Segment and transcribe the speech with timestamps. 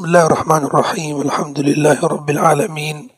[0.00, 3.08] بسم الله الرحمن الرحيم الحمد لله رب العالمين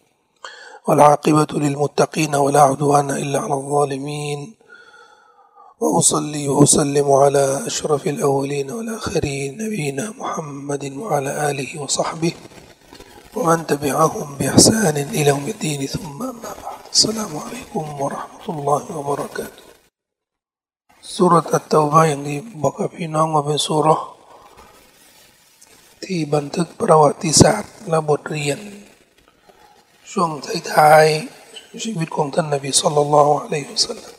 [0.89, 4.55] والعاقبة للمتقين ولا عدوان إلا على الظالمين
[5.80, 12.32] وأصلي وأسلم على أشرف الأولين والآخرين نبينا محمد وعلى آله وصحبه
[13.37, 19.62] ومن تبعهم بإحسان إلى يوم الدين ثم أما بعد السلام عليكم ورحمة الله وبركاته
[21.02, 24.22] سورة التوبة يعني بقى في نوم سورة
[26.04, 28.59] ที่บันทึกประวัติศาสตร์และบทเรียน
[30.12, 30.30] ช่วง
[30.73, 34.14] ท้ายๆชีวิตของท่านนบีสุลต่านละอะลัยฮิสัลลัม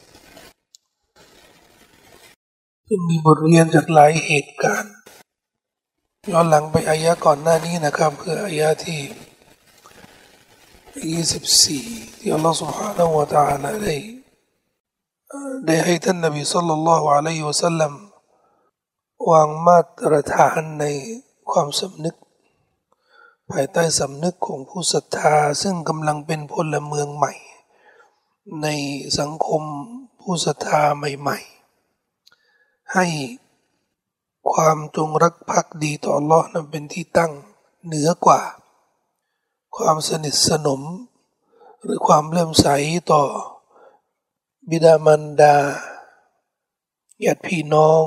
[2.88, 4.94] ซึ่งมีบทเรียนจากหลายเหตุการณ์
[6.30, 9.00] ย้อนหลังไปอายะก่อนหน้านี้นะครับคืออายะที่
[11.80, 13.96] 24ที่อัลลอฮฺ سبحانه และ تعالى ได้
[15.66, 17.92] ได้ให้ท่านนบีสุลต่านละอะลัยฮิสัลลัม
[19.30, 20.84] วางมาตรฐานใน
[21.51, 22.15] ความสำนึก
[23.51, 27.33] ภายใต้สำนึกของผู้ศรัทธาซึ่งกำลังเป็นพลเมืองใหม่
[28.61, 28.67] ใน
[29.19, 29.63] สังคม
[30.19, 31.37] ผู้ศรัทธาใหม่
[32.15, 33.05] ๆ ให้
[34.51, 37.31] ความจงรักภักดีต่อ Allah นั้นเป็นที่ตั้ง
[37.85, 38.41] เหนือกว่า
[39.75, 40.81] ความสนิทสนม
[41.83, 42.67] หรือความเลื่อมใส
[43.11, 43.23] ต่อ
[44.69, 45.55] บิดามารดา
[47.23, 48.03] ญาติพี่น้อง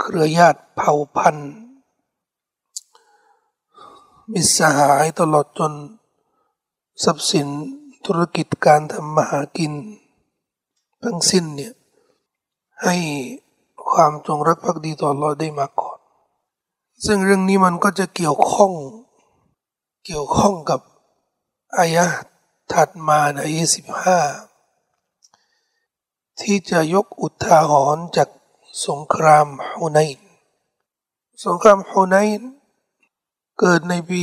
[0.00, 1.52] เครือญาติเผ่าพันธุ์
[4.32, 5.72] มิสหายตลอดจน
[7.04, 7.48] ทรัพย์สิน
[8.06, 9.72] ธุรกิจการทำมาหากิน
[11.02, 11.74] ทั้งสิ้นเนี่ย
[12.84, 12.96] ให้
[13.90, 15.98] ความจงรักภักดีต่อราได้มาก่อน
[17.06, 18.72] ซึ่งเรื่องนี้มันก็จะเกี่ยวข้อง
[20.04, 20.80] เกี่ยวข้องกับ
[21.78, 22.06] อายะ
[22.72, 24.18] ถัดมาในอายะสิบห้า
[26.40, 28.28] ที่จะยกอุทาหรณ์จาก
[28.86, 29.46] สงคราม
[29.78, 30.20] ฮุนัยน
[31.44, 32.42] สงครามฮุนัยน
[33.64, 34.22] เกิดในปี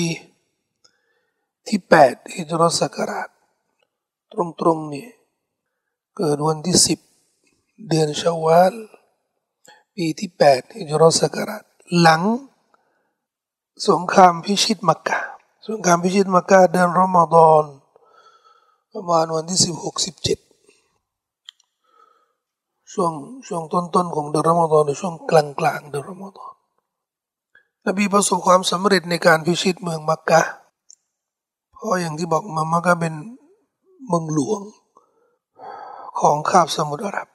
[1.67, 3.29] ที่แปดฮิจรัศักราช
[4.31, 5.07] ตรงๆนี่
[6.17, 6.99] เกิดวันที่สิบ
[7.89, 8.73] เดือนชาวาล
[9.95, 11.63] ปีที่แปดฮิจรัศักราช
[11.99, 12.21] หลัง
[13.89, 15.19] สงครามพิชิตมักกะ
[15.67, 17.63] สงครามพิชิตมักกะเดือนรอมฎอน
[18.91, 20.39] ประมาณวันที่สิบหกสิบเจ็ด
[22.93, 23.11] ช่วง
[23.47, 25.31] ช่วงต้นๆของเดือนรอมฎอนหรือช่วงก
[25.65, 26.56] ลางๆเดือนรอมฎอน
[27.87, 30.41] นบีประสบความสำเร็จในการพิชิตเมืองมักกะ
[31.73, 33.13] เพราะอย่างที่บอกมามักกะเป็น
[34.07, 34.61] เมืองหลวง
[36.19, 37.27] ของคาบสมุทรอาหรับ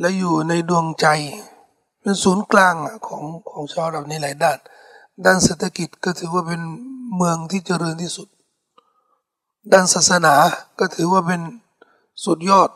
[0.00, 1.06] และอยู่ในดวงใจ
[2.00, 2.74] เป็นศูนย์กลาง
[3.06, 4.58] ของของชาวอาหรับในหลายด้าน
[5.24, 6.62] ด้านเศรษฐกิจก็ถือว่าเป็น
[7.16, 8.28] เมืองที่เจริญที่สุด
[9.72, 10.34] ด้านศาสนา
[10.78, 11.40] ก็ถือว่าเป็น
[12.24, 12.70] สุดยอด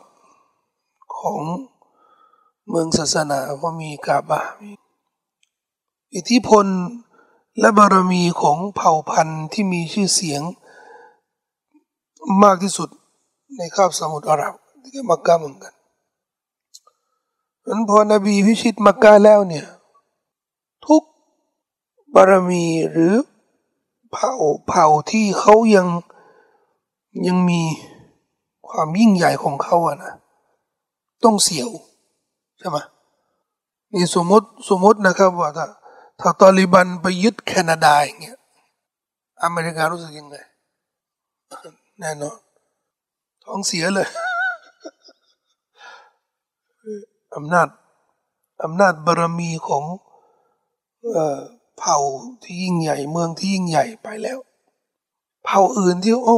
[1.17, 1.39] ของ
[2.69, 4.71] เมืองศาสนาเพราะมีกาบะมี
[6.15, 6.65] อิทธิพล
[7.59, 10.41] และบารมีของเผ่าพันธุ์ที่มีชื่อเสียง
[12.43, 12.89] มากที่สุด
[13.57, 15.73] ในคาบสมุทรอาหรับที่มักกะเหมือนกัน
[17.67, 19.65] นั้นพอนบีพิชิตมักกะแล้วเนี่ย
[20.85, 21.03] ทุก
[22.15, 23.13] บารมีหรือ
[24.11, 24.33] เผ่า
[24.67, 25.87] เผ่าที่เขายัง
[27.27, 27.61] ยังมี
[28.67, 30.13] ความยิ่งใหญ่ของเขาอะนะ
[31.23, 31.69] ต้องเสียว
[32.59, 32.77] ใช่ไหม
[33.93, 35.65] นี่สมมติสมมตินะครับว่าถ้า
[36.21, 38.37] ถ้าตอริบันไปยึดแคนาดาอย่างเงี้ย
[39.43, 40.35] อเมริการู้สึกยังไง
[41.99, 42.37] แน่นอน
[43.43, 44.09] ท้องเสียเลย
[47.35, 47.67] อำนาจ
[48.63, 49.83] อำนาจบารมีของ
[51.77, 51.97] เผ่า
[52.43, 54.39] ที่ยิ่งใหญ่เมืองที่ยิ่งใหญ่ไปแล้ว
[55.45, 56.37] เผ่าอื่นที่โอ้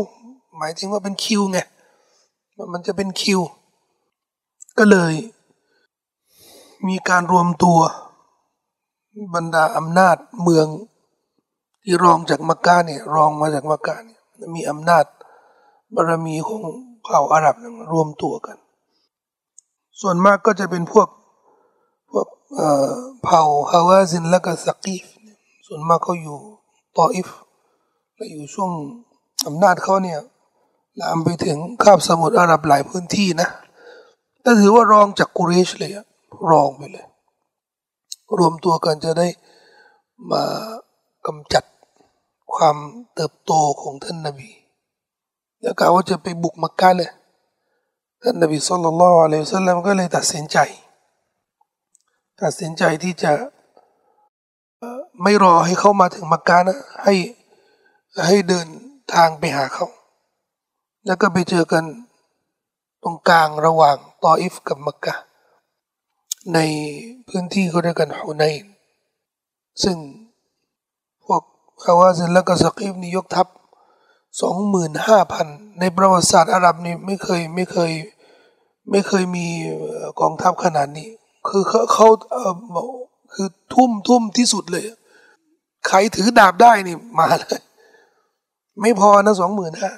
[0.57, 1.59] หมายถึงว่าเป็นคิวไง
[2.73, 3.39] มันจะเป็นคิว
[4.77, 5.13] ก็เลย
[6.87, 7.79] มีการรวมตัว
[9.35, 10.67] บรรดาอำนาจเมือง
[11.83, 14.19] ที่รองจากมักกะเนี่ยรองมาจากมักกะเนี่ย
[14.55, 15.05] มีอำนาจ
[15.95, 16.63] บารมีของ
[17.03, 17.55] เผ่าอาหรับ
[17.91, 18.57] รวมตัวกัน
[20.01, 21.07] ส่วนมากก็จะเป็นพวก
[22.11, 22.27] พวก
[23.23, 25.05] เผ่าฮาวาซินและก็สกีฟ
[25.67, 26.37] ส่วนมากเขาอยู่
[26.97, 27.29] ตออิฟ
[28.15, 28.71] และอยู่ช่วง
[29.47, 30.19] อำนาจเขาเนี่ย
[30.99, 33.49] ลามไปถึงคาบสมุทรอาหรับหลายพื้นที่นะ
[34.41, 36.05] แต่ถือว่ารองจากกุเรชเลยอะ
[36.51, 37.05] รองไปเลย
[38.37, 39.27] รวมตัวกันจะได้
[40.31, 40.43] มา
[41.27, 41.63] กำจัด
[42.53, 42.77] ความ
[43.13, 44.49] เติบโตของท่านนบี
[45.61, 47.11] แล้วกล่าวว่าจะไปบุกมักกะเลย
[48.21, 50.57] ท่านนบีสุลต่านละอัลลอฮฺสัลลัมก็เลยตัดสินใจ
[52.41, 53.31] ตัดสินใจที่จะ
[55.23, 57.15] ไม่รอให้เขามาถึงมักกะนะให้
[58.25, 58.67] ให้เดิน
[59.13, 59.87] ทางไปหาเขา
[61.05, 61.83] แล้วก็ไปเจอกัน
[63.03, 65.13] ตรงกลางระหว่างตออิฟกับมักกะ
[66.53, 66.59] ใน
[67.27, 68.55] พื้นที่เขาเรียกกันฮุนัย
[69.83, 69.97] ซึ่ง
[71.25, 71.41] พวก
[71.83, 73.47] ฮาวาซินแล้วก็สกีฟนี่ยกทัพ
[74.41, 75.47] สองหมื่นห้าพัน
[75.79, 77.91] ในประวัติศาสตร์อาหรับนี่ไม่เคยไม่เคย
[78.91, 79.47] ไม่เคยมี
[80.19, 81.09] กองทัพขนาดนี้
[81.47, 82.07] คือเขาเขา
[83.33, 84.85] คือทุ่มทุ่มที่สุดเลย
[85.87, 87.61] ใครถือดาบได้นี่มาเลย
[88.81, 89.91] ไม่พอนะสองหมื่นห้า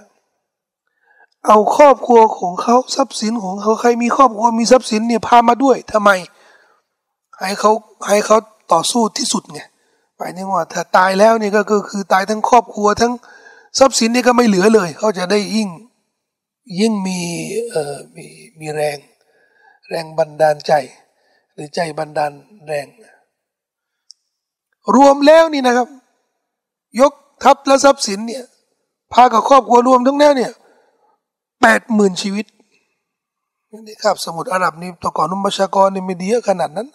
[1.48, 6.10] เอาครอบครัวของเขาทรัพย์สินของเขาใครมีครอบครัวมีทรัพย์สินเนี่ยพามาด้วยทำไม
[7.42, 7.72] ให้เขา
[8.08, 8.38] ให้เขา
[8.74, 9.60] ต่อสู้ที่สุดไง
[10.18, 13.14] ไปนี่ว่าถ้าตายแล้วนี่ก็คือคือตายทั้งครอบครัวทั้ง
[13.80, 15.70] ทรัพย์สินนี่ก็ไม่เหลือเลย เขาจะได้ยิ่ง
[16.80, 17.20] ยิ่งมี
[17.70, 18.26] เอ่อมี
[18.60, 18.98] มีแรง
[19.90, 20.74] แรงบันดาลใจ
[21.54, 22.32] หรือใจบันดาล
[22.68, 22.88] แรง
[24.96, 25.88] รวมแล้วนี่นะครับ
[27.02, 28.44] ยกทัพและทรัพย์สินเนี่ย
[29.14, 30.54] พากับครอบครัวรวมทั้งนั้นเนี่ย
[31.62, 32.46] แปดหมื่นชีวิต
[33.88, 36.88] นี่ครับสมุทรอาหรับนี่ตะก่อนนุมชากรนี่ไม่ดีขนาดนั้น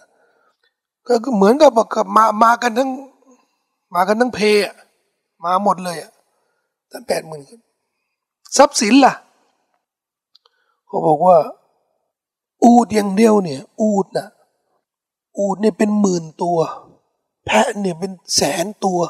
[1.07, 2.91] ก็เหมือนกับกับมามากันทั้ง
[3.95, 4.57] มากันทั้งเพย
[5.45, 6.13] มาหมดเลยอะ
[6.93, 7.43] ตั้งแปดหมื่น
[8.57, 9.15] ทรัพย์สินล่ะ
[10.87, 11.39] เขาบอกว่า
[12.65, 14.29] อูดอย่างเดียวเนี่ย อูดนะ
[15.39, 16.59] อูดเนี่ยเป็นหมื่นตัว
[17.47, 19.01] แพะเนี่ยเป็นแสนตัว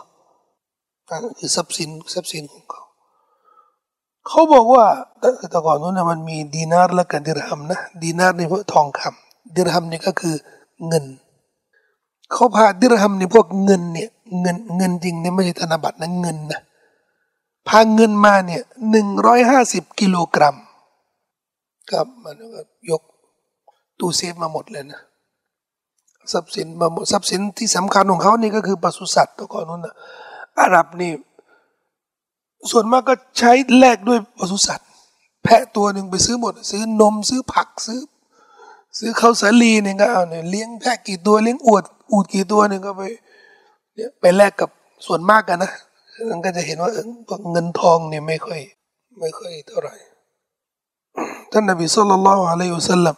[1.08, 2.82] นั่นคือทรัพย์สินทรัพย์สินของเขา
[4.28, 4.84] เขาบอกว่า
[5.50, 10.34] แต่ก่อนนู้นมันมีดีนาร์และกับดิรฮัมนะดีนาร์นี่พวกทองคำดิรฮัมนี่ก็คือ
[10.86, 11.04] เงิน
[12.32, 14.08] เขาพาดิรฮัมนี่พวกเงินเนี่ย
[14.40, 16.60] เงินเงินจริงเนี่ยไม่ใช่ธนบัตรนะเงินนะ
[17.68, 20.56] พาเงินมาเนี่ยหนึ่งร้อยห้าสิบกิโลกรัม
[21.90, 22.60] ครับมันก็
[22.90, 23.02] ยก
[23.98, 25.00] ตู้เซฟมาหมดเลยนะ
[26.32, 29.94] ทรัพย์สินมาหมดทรัพย์สินที่สำคัญของเขานี่ก็คือปศุสัตว์ตัวก่อนนู้นนะ
[30.60, 31.12] อาหรับนี่
[32.70, 34.88] ส่วนมากก็ใช้แลกด้วยปศุสัตว์
[35.42, 38.00] แพะตัวหนึ่งไปซื้อหมด ซื้อนมซื้อผักซื้อ
[38.98, 43.02] ซื้อข้าวสาลีเนี่ยก็เอาเนี่ยเลี้ยงแพะกี่ตัวเลี้ยงอวดอูดกี่ตัวเนี่ยก็ไป
[43.94, 44.70] เนี่ยไปแลกกับ
[45.06, 45.72] ส่วนมากกันนะ
[46.30, 46.90] มันก็จะเห็นว่า
[47.50, 48.60] เงินทองเนี่ยไม่ค่อย
[49.20, 49.94] ไม่ค่อยเท่าไหร่
[51.52, 53.16] ท่านนบีสุลต่านละอะลัยฮุสลัม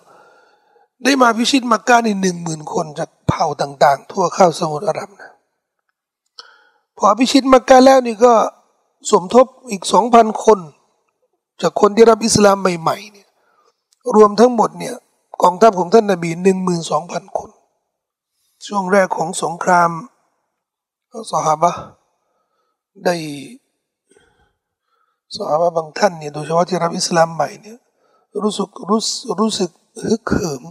[1.05, 5.31] ได้มาพิชิตมักกะในหนึ่งหมื่นคนจากเผ่าต่าง ๆ ทั่วข้าวสมุทรอาหรับนะ
[6.97, 8.33] พอพิชิตมักกะแล้วนี่ก็
[9.11, 10.59] สมทบอีกสองพันคน
[11.63, 13.29] จากคนที่รับอิสลามใหม่ๆเนี่ย
[14.15, 14.95] รวมทั้งหมดเนี่ย
[15.43, 17.51] กองทัพของท่านนบีหนึ่งหมื่นสองพันคน
[18.67, 19.91] ช่วงแรกของสงคราม
[21.33, 21.73] สหบะ
[23.05, 23.15] ได้
[25.37, 27.79] สหบะบางท่านเนี่ยโดยเฉพาะที่รับอิสลามใหม่เนี่ย
[28.45, 29.01] รู้สึกรู้
[29.41, 29.71] รู้สึก
[30.03, 30.63] ฮึกเหิม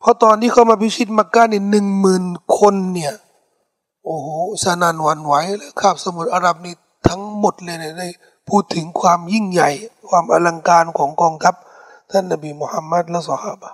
[0.00, 2.24] เพราะตอนที่เขามาพิชิตมักกะเนี่ยหนึ่งหมื่น
[2.58, 3.14] คนเนี่ย
[4.04, 4.28] โอ้โห
[4.64, 6.74] สนันวันไหวเลยคาบสมุทรอาหรับนี่
[7.08, 8.08] ทั้งหมดเลยเนี่ยได้
[8.48, 9.70] พูดถึงความยิ่งใหญ่
[10.08, 11.54] ความอลังการของกองทัพ
[12.10, 13.70] ท่านนบีมุฮัมมัดและสหาบะ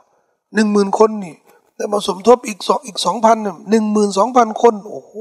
[0.54, 1.36] หนึ่งหมื่นคนนี่
[1.76, 3.36] แต่มาสมทบอีกสองอีกสองพัน
[3.70, 5.12] หนึ่งหมื่นสองพันคน โอ้โห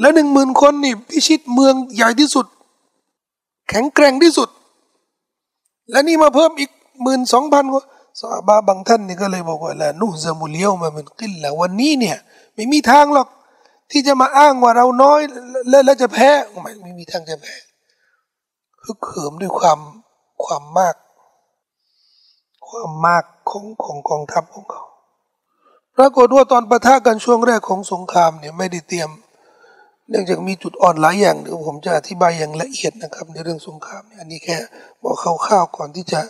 [0.00, 2.46] แล้วหนึ่งหมื่นคนนี่พิชิตเมืองใหญ่ที่สุด
[3.68, 4.48] แข็งแกร่งที่สุด
[5.90, 6.70] และนี่มาเพิ่มอีก
[7.02, 7.84] หมื่นสองพันคน
[8.20, 12.16] สาบาบางท่านนี่ก็เลยบอกว่าละนุซามุเลียวมาเป็นกินแล้ววันนี้เนี่ย
[12.54, 13.28] ไม่มีทางหรอก
[13.90, 15.20] ที่จะมาอ้างว่าเราน้อย
[15.86, 16.30] แล้วจะแพ้
[16.62, 17.54] ไม่ไม่มีทางจะแพ้
[18.84, 19.78] ฮึกเหิมด้วยความ
[20.44, 20.94] ความมาก
[22.72, 24.84] ความมากของของกองทัพของเขา
[25.96, 29.10] ปรากฏว่าตอนประทะกันช่วงแรกของสงครามเนี่ยไม่ได้เตรียม
[30.08, 34.56] เนื่องจากมีจุดอ่อนหลายอย่างเดี๋ยวผมจะอธิบายอย่างละเอียดนะครับ ในเรื่องสงครามเนี่ยอันนี้แค่
[35.02, 36.20] บอกคร่าวๆก่อนที่จะ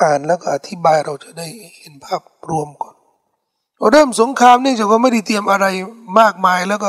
[0.00, 1.46] อ่านแล้วก็อธิบายเราจะได้
[1.78, 2.94] เห็นภาพรวมก่อน
[3.92, 5.66] เริ่มสงครามเนื่องจากว่าไม่ได้เตรียมอะไร
[6.20, 6.88] มากมาย แล้วก็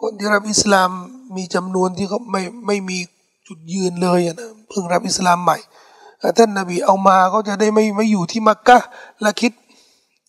[0.00, 0.90] คนที่รับอิสลาม
[1.36, 2.98] มีจำนวนที่เขาไม่ไม่มี
[3.46, 5.58] จุดยืนเลยนะเพิ่งรับอิสลามใหม่
[6.38, 8.78] ท่านนบีเอามาก็จะได้ไม่ไม่อยู่ที่มักกะ
[9.22, 9.52] และคิด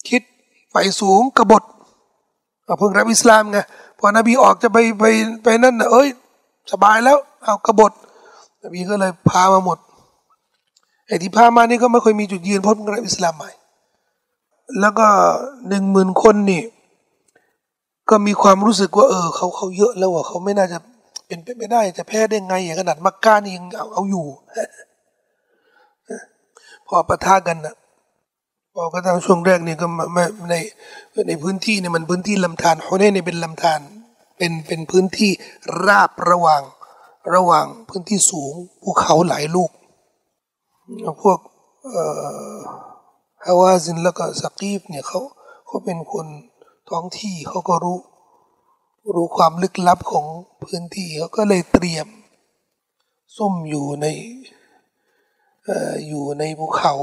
[0.09, 0.21] คิด
[0.69, 1.63] ไฟสูงกบฏ
[2.79, 3.59] เพิ่งรับอิสลามไง
[3.97, 5.05] พอนบีออกจะไปไป
[5.43, 6.09] ไปนั่นนะเอ้ย
[6.71, 7.91] สบายแล้วเอากบฏ
[8.63, 9.77] นบีก็เลยพามาหมด
[11.07, 13.51] ไอ้ที่พามานี่ก็ไม่ค่อยมีจุดยืนเพราะเพิ่งรับอิสลามใหม่
[14.79, 15.07] แล้วก็
[15.67, 16.63] หนึ่งหมื่นคนนี่
[18.09, 20.77] ก็มีความรู้สึกว่า เออเขาเขาเยอะแล้วว่าเขาไม่น่าจะ
[21.27, 24.25] เป็นไปไม่ได้จะแพ้ได้ไงอย่างขนาดมักกะนี่ยังเอาเอาอยู่
[26.87, 27.75] พอประทะกันนะ
[28.73, 30.53] พอกระทั่งช่วงแรกนี่ก็ไม่ใน
[31.27, 33.79] ในพื้นที่เนี่ยมันพื้นที่ลำธารฮุนเนี่ยเป็นลำธาร
[34.37, 35.31] เป็นเป็นพื้นที่
[35.85, 36.61] ราบระหว่าง
[37.33, 39.71] ระหว่างพื้นที่สูงภูเขาหลายลูก
[41.21, 41.39] พวก
[43.45, 45.21] ฮาวาซินแล้วก็สกีฟเนี่ยเขา
[45.67, 46.27] เขาเป็นคน
[46.89, 47.99] ท้องที่เขาก็รู้
[49.15, 50.25] รู้ความลึกลับของ
[50.63, 52.07] พื้นที่เขาก็เลยเตรียม
[53.37, 54.07] ซุ่มอยู่ใน
[56.07, 56.93] อยู่ในภูเขา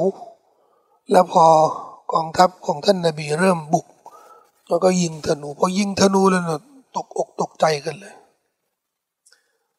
[1.10, 1.44] แล้วพอ
[2.12, 3.86] กองทัพของท่านนาบีเริ่มบุก
[4.68, 6.42] แล้วก็ยิงธนูพอยิงธนูแล้ว
[6.96, 8.14] ตกอกตกใจกันเลย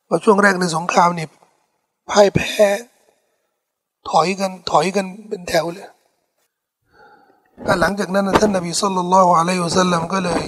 [0.07, 1.27] พอช่วงแรกในสงครามนี่
[2.09, 2.67] พ่ายแพ้
[4.09, 5.87] ถอยกันถอยกันเป็นแถวเลย
[7.63, 10.43] แต่หลังจากนั้นท่านนบีสุลต่านละฮ์อะลัยฮุสลลัมก็เลย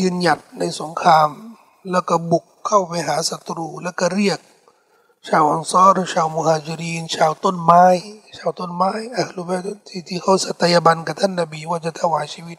[0.00, 1.28] ยืนหยัดในสงคราม
[1.90, 4.38] แล้วก็บุกเข้าไปหาศัตรูแล้วก็เรียก
[5.28, 7.84] ชาวอังซอรชาวมุฮัจิรีน ชาวต้นไม้
[8.38, 9.52] ชาวต้นไม้อะรู้ไหม
[9.88, 12.58] ที่ที่เขาสัตยาบันกับท่านนบีว่าจะถวายชีวิต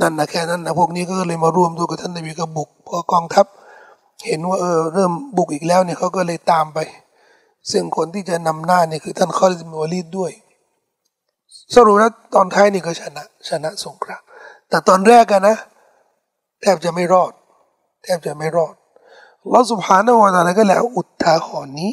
[0.00, 3.46] นั่นนะแค่นั้นนะพวกนี้ก็เลยมาร่วมด้วยกับท่านนบีก็บุกพอกองทัพ
[4.26, 6.78] เห็นว่าเออเริ่มบุกอีกแล้วเนี่ยเขาก็เลยตามไป
[7.70, 10.32] ซึ่งคนที่จะนำหน้าเนี่ยคือท่านคอลิดมิวลีดด้วย
[11.74, 14.22] สรุปแล้วตอนท้ายนี่ก็ชนะชนะสงคราม
[14.68, 15.56] แต่ตอนแรกกันนะ
[16.60, 17.32] แทบจะไม่รอด
[18.02, 18.74] แทบจะไม่รอด
[19.50, 21.92] เราสุภาณวตาลก็แล้วอุทาหรณ์นี้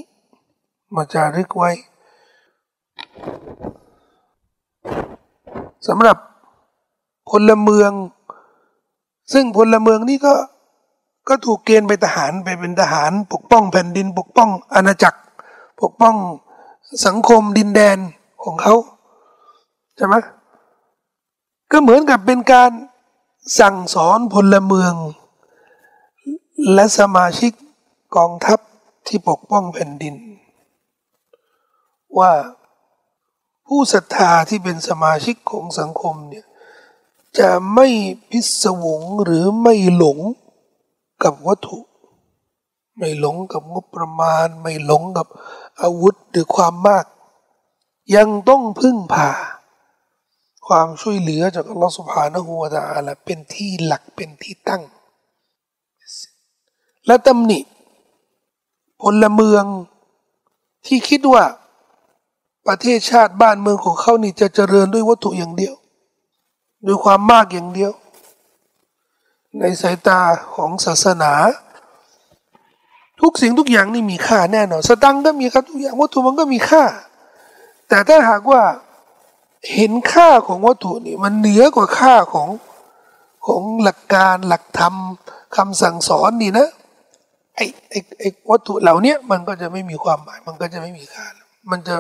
[0.96, 1.72] มาจารึกไว้
[5.88, 6.18] สำหรับ
[7.30, 7.92] พลเมือง
[9.34, 10.34] ซึ่งพลเมืองนี่ก็
[11.30, 15.20] ก็ถูกเกณฑ์ไปทหารไปเป็นทหาร ปกป้องแผ่นดิน ปกป้องอาณาจักร
[15.82, 16.16] ปกป้อง
[17.06, 17.98] สังคมดินแดน
[18.44, 18.74] ของเขา
[19.98, 20.16] ใช่ไหม
[21.72, 22.72] ก็เหมือนกับเป็นการ
[23.60, 24.94] สั่งสอนพลเมือง
[26.74, 27.52] และสมาชิก
[28.16, 28.60] กองทัพ
[29.08, 30.16] ที่ปกป้องแผ่นดิน
[32.20, 32.32] ว่า
[33.68, 36.46] ผู้ศรัทธาที่เป็นสมาชิกของสังคมเนี่ย
[37.40, 37.88] จะไม่
[38.30, 40.20] พิศวงหรือไม่หลง
[41.24, 41.80] กับวัตถุ
[42.98, 45.28] ไม่หลงกับงบประมาณ ไม่หลงกับ
[45.82, 47.06] อาวุธหรือความมาก
[48.16, 49.30] ยังต้องพึ่งพา
[50.68, 54.84] ความช่วยเหลือจากอัลลอฮฺสุบฮานะฮูวะตะอาลาเป็นที่หลักเป็นที่ตั้ง
[57.08, 57.60] และตำหนิ
[59.02, 59.66] พลเมือง
[60.86, 61.44] ที่คิดว่า
[62.68, 65.74] ประเทศชาติบ้านเมืองของเขานี่จะเจริญด้วยวัตถุอย่างเดียว
[66.86, 67.92] ด้วยความมากอย่างเดียว
[69.60, 70.20] ในสายตา
[70.56, 71.32] ของศาสนา
[73.22, 76.84] ทุกสิ่งทุกอย่างนี่มีค่าแน่นอนสตังก็มีค่าทุกอย่างวัตถุมันก็มีค่า
[77.88, 78.64] แต่ถ้าหากว่า
[79.74, 82.50] เห็นค่าของวัตถุนี่มันเหนือกว่าค่าของ
[83.46, 84.94] ของหลักการหลักธรรม
[85.56, 86.68] คำสั่งสอนนี่นะ
[87.57, 91.27] ไอ้ไอ้ไอ้วัตถุเหล่านี้มันก็จะไม่มีความหมาย มันก็จะไม่มีค่า
[91.71, 91.97] มันจะ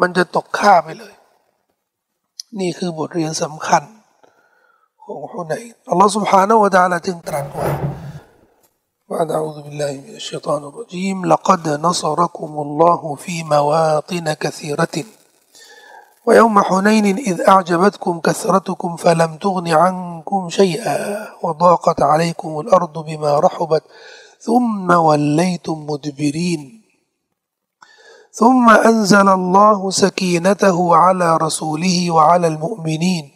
[0.00, 1.14] มันจะตกค่าไปเลย
[2.60, 3.82] นี่คือบทเรียนสำคัญ
[5.04, 7.70] ของฮุนัยอัลลอฮฺ سبحانه และ تعالى จึงตรัสว่า
[9.10, 14.96] بعد أعوذ بالله من الشيطان الرجيم لقد نصركم الله في مواطن كثيرة
[16.26, 20.98] ويوم حنين إذ أعجبتكم كثرتكم فلم تغن عنكم شيئا
[21.42, 23.82] وضاقت عليكم الأرض بما رحبت
[24.40, 26.82] ثم وليتم مدبرين
[28.32, 33.30] ثم أنزل الله سكينته على رسوله وعلى المؤمنين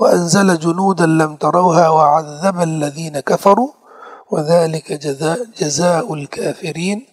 [0.00, 3.70] وأنزل جنودا لم تروها وعذب الذين كفروا
[4.30, 7.06] وذلك جزاء, جزاء الكافرين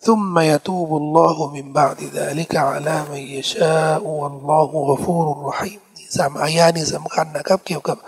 [0.00, 5.80] ثم يتوب الله من بعد ذلك على من يشاء والله غفور رحيم
[6.16, 7.98] สามอายานี้สำคัญนะครับเกี่ยวกับ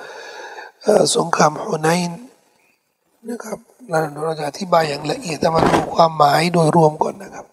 [1.16, 2.10] สงครามฮุนัยน
[3.30, 3.58] นะครับ
[4.24, 7.46] เราจะอธิบายอย่างละเอียดแต่มาดูความหมายโดยรวมก่อนนะครับ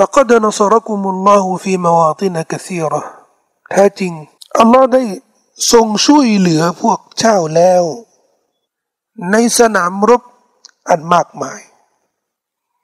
[0.00, 3.02] لقد نصركم الله في مواطن كثيرة
[3.70, 4.12] แท้จริง
[4.58, 5.02] อัลลอฮ์ได้
[5.72, 7.84] ทรงช่วยเหลือพวกเจ้าแล้ว
[9.30, 10.22] ในสนามรบ
[10.88, 11.60] อันมากมาย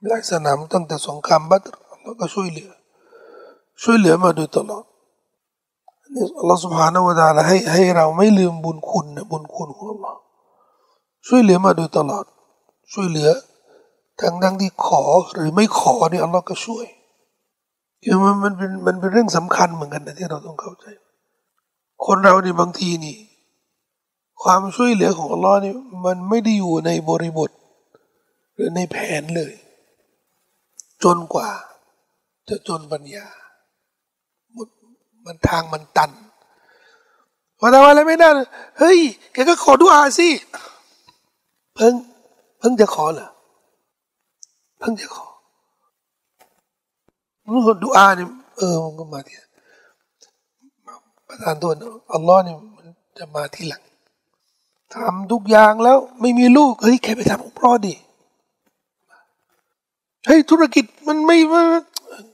[0.07, 2.71] หลายสนามตั้งแต่สงครามบัตรอัลลอฮ์ก็ช่วยเหลือ
[3.83, 4.85] ช่วยเหลือมาโดยตลอด
[6.14, 10.19] นี่อัลลอฮ์ سبحانه และ تعالى ให้ให้เราไม่ลืมบุญคุณนะบุญคุณของอัลลอฮ์
[11.27, 12.25] ช่วยเหลือมาโดยตลอด
[12.94, 13.30] ช่วยเหลือ
[14.22, 15.03] ทั้งทั้งที่ขอ
[15.36, 16.86] หรือไม่ขอเนี่ยอัลลอฮ์ก็ช่วย
[18.03, 20.86] คือมันมันเป็นมันเป็นเรื่องสำคัญเหมือนกันนะที่เราต้องเข้าใจ
[22.06, 23.18] คนเราในบางทีนี่
[24.44, 25.74] ความช่วยเหลือของอัลลอฮ์นี่
[26.06, 27.50] มันไม่ได้อยู่ในบริบท
[28.53, 29.53] หรือในแผนเลย
[31.03, 31.50] จนกว่า
[32.50, 33.27] จะจนปัญญา
[34.53, 34.68] หมด
[35.25, 36.12] มันทางมันตัน
[37.60, 38.30] พอทำอะไรไม่ได้
[38.80, 39.00] เฮ้ย
[39.34, 40.30] แกก็ขอดุอาสิ
[41.75, 41.94] เพิ่ง
[42.60, 43.30] เพิ่งจะขอเหรอ
[44.80, 45.27] เพิ่งจะขอ
[47.44, 49.36] มันคนดุอาเนี่ยเออมันก็มาที่
[51.27, 51.72] ประธานตัว
[52.13, 52.88] อัลลอฮ์เนี่ยมัน
[53.18, 53.84] จะมาที่หลัง
[54.94, 57.94] ทำทุกอย่างแล้วไม่มีลูกเฮ้ยแค่ไปทำอุปรอดี
[60.25, 61.38] เฮ้ยธุรกิจมันไม่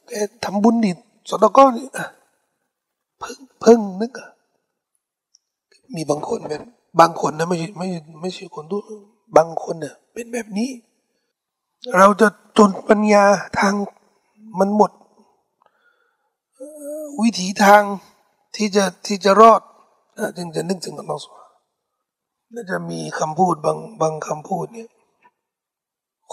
[0.08, 0.92] แกทำบุญดิ
[1.30, 1.72] สดก้อน
[3.20, 4.30] เพิ่งเพิ่งนึกอะ
[5.96, 6.62] มีบางคนเป็น
[7.00, 7.88] บางคนนะไม่ใช่ไม่
[8.22, 8.84] ไม่ใช่คนทุก
[9.38, 10.72] บางคนเนี่ยเป็นแบบนี้
[11.98, 13.26] เราจะจนปัญญา
[13.60, 13.74] ทาง
[14.60, 14.92] มันหมด
[17.22, 17.82] วิถีทาง
[18.56, 19.62] ที่จะที่จะรอด
[20.38, 21.26] จึงจะนึกถึงอัลลอฮฺ
[22.54, 24.90] น่าจะมีคำพูดบางบางคำพูดเนี่ย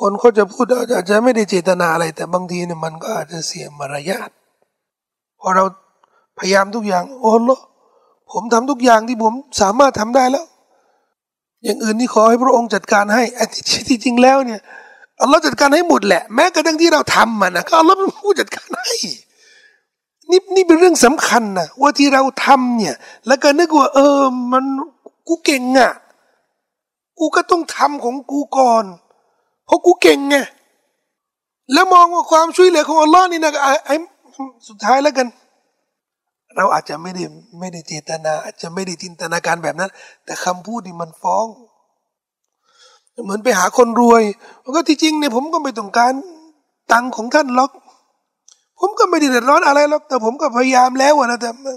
[0.01, 4.31] คนเขาจะพูดอาจจะไม่ได้เจตนาอะไร แต่บางทีเนี่ยมันก็อาจจะเสียมารยาท
[5.41, 5.65] พอเรา
[6.39, 7.37] พยายามทุกอย่าง โอ้โห
[8.33, 10.47] ผมทำทุกอย่างที่ผมสามารถทำได้แล้ว
[11.65, 13.45] อย่างอื่นนี่ขอให้พระองค์จัดการให้ไอ้
[13.89, 14.61] ที่จริงแล้วเนี่ย
[15.21, 18.97] อัลลอฮ์จัดการให้หมดแหละ แม้กระทั่งที่เราทำมันนะก็อัลลอฮ์เป็นผู้จัดการให้
[20.31, 22.95] นี่นี่เป็นเรื่องสำคัญนะว่าที่เราทำเนี่ย
[23.27, 24.21] แล้วก็นึกว่าเออ
[24.53, 24.65] มัน
[25.29, 25.93] กูเก่งอะ
[27.19, 28.85] กูก็ต้องทำของกูก่อน
[29.67, 30.37] เพราะกูเก่งไง
[31.73, 33.51] แล้วมองว่าความช่วยเหลือของอัลลอฮ์นี่นะ
[33.87, 33.97] ไอ้
[34.69, 35.27] สุดท้ายแล้วกัน
[36.57, 37.25] เราอาจจะไม่ได้
[37.59, 39.91] ไม่ได้เจตนา อาจจะไม่ได้จินตนาการแบบนั้น
[40.25, 41.47] แต่คำพูดนี่มันฟ้อง
[43.25, 44.23] เหมือนไปหาคนรวย
[44.77, 46.13] ก็ที่จริงเนี่ยผมก็ไม่ต้องการ
[46.93, 47.71] ตังของท่านหรอก
[48.81, 51.73] ผมก็ไม่ได้เดือดร้อนอะไรหรอก แต่ผมก็พยายามแล้วนะแต่ไม่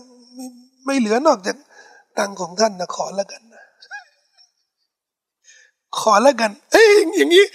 [0.86, 1.57] ไม่เหลือนอกจาก
[2.17, 3.63] ตังของท่านนะขอแล้วกันนะ
[6.00, 7.45] ขอแล้วกัน เอ้ยอย่างนี้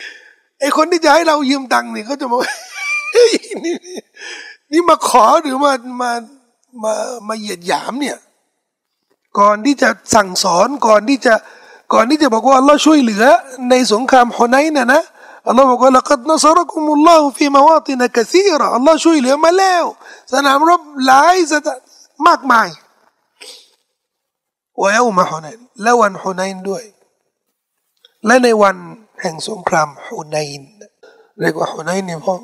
[0.61, 2.41] ไอคนที่จะให้เรายืมตังค์นี่เขาจะบอก
[3.15, 3.75] นี่
[4.73, 6.13] นี่มาขอหรือมามา
[6.83, 6.95] มา
[7.29, 8.19] มาเหยียดหยามเนี่ย
[9.39, 11.35] ก่อนที่จะสั่งสอนก่อนที่จะ
[11.93, 13.25] ก่อนที่จะบอกว่าเราช่วยเหลือ
[13.71, 15.03] ในสงครามฮอนัยน่ะนะ
[15.47, 19.85] อัลลอฮ์บอกว่าละกัดนัสรกุมุลลอฮ์ฟีมาวาตินกะซีรอัลลอฮ์ช่วยเหลือมาแล้ว
[20.33, 21.79] สนามรบหลายสถาน
[22.27, 22.69] มากมาย
[24.81, 26.85] วันยามาฮุนัยและวันฮุนัยด้วย
[28.27, 28.77] และในวัน
[29.23, 30.49] แห่งสงครามฮุนัย
[31.41, 32.39] เรียกว่าฮุนัยเนี่ยเพราะ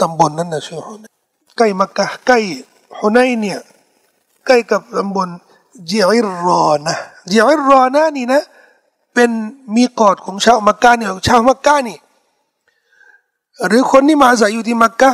[0.00, 1.10] ตำบลนั้นนะชื่อฮุนัย
[1.56, 2.38] ใกล้มักกะใกล้
[2.98, 3.58] ฮุนัยเนี่ย
[4.46, 5.28] ใกล้กับตำบล
[5.86, 6.96] เจียริรอนะ
[7.28, 8.42] เจียริรอนะนี่นะ
[9.14, 9.30] เป็น
[9.76, 11.98] มีกอดของชาวมักกะเนี่ยชาวมักกะนี่
[13.68, 15.10] หรือคนที่มาอาศัยอยู่ที่มักกะ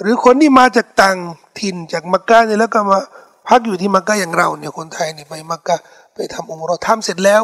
[0.00, 1.16] หรือคนที่มาจากต่าง
[1.58, 2.98] ถิ่นจากมักกะเนี่ยแล้วก็มา
[3.48, 5.76] พักอยู่ที่มักกะอย่างเราเนี่ยคนไทยเนี่ยไปมักกะ
[6.14, 7.42] ไปทำอุมรอทำเสร็จแล้ว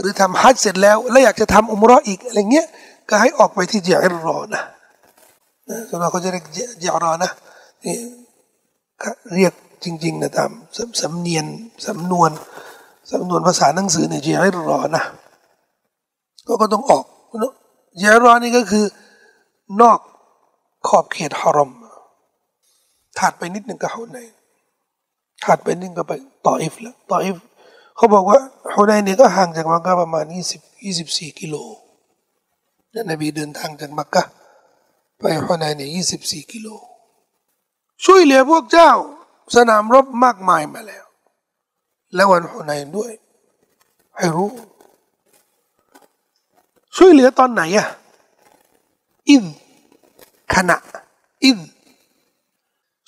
[0.00, 2.66] หรือทำฮัจเสร็จแล้ว แล้วอยากจะทำอุมรออีกอะไรเงี้ย
[3.08, 4.62] ก็ให้ออกไปที่เจียรอนะ
[5.90, 6.44] สำหรับเขาจะเรียก
[6.78, 7.30] เจียรอนะ
[7.84, 7.96] นี่
[9.34, 9.52] เรียก
[9.84, 10.50] จริง ๆ นะตาม
[11.02, 11.46] สำเนียน
[11.86, 12.30] สำนวน
[13.12, 14.36] สำนวนภาษาหนังสือเนี่ยเจีย
[14.70, 15.04] รอนะ
[16.46, 17.04] ก็ก็ต้องออก
[18.02, 18.84] ยารอนี่ก็คือ
[19.80, 19.98] นอก
[20.88, 21.72] ขอบเขตฮารอม
[23.18, 24.28] ถัดไปนิดหนึ่งก็ฮุนาย
[25.44, 26.12] ถัดไปนิดก็ไป
[26.46, 27.36] ต่ออิฟแล้วต่ออิฟ
[27.96, 28.38] เขาบอกว่า
[28.74, 31.56] ฮุนายนี่ก็ห่างจากมักกะประมาณยี่สิบยี่สิบสี่กิโล
[33.10, 34.22] นบีเดินทางจากมักกะ
[35.18, 36.68] ไปฮุนายนี่ยี่สิบสี่กิโล
[38.04, 38.92] ช่วยเหลือพวกเจ้า
[39.54, 41.04] สนามรบมากมายมาแล้ว
[42.14, 43.12] และวันฮุนายด้วย
[44.16, 44.50] ให้รู้
[46.96, 47.88] ช่วยเหลือตอนไหนอะ
[49.28, 49.44] อิน
[50.54, 50.76] ขณะ
[51.44, 51.58] อิน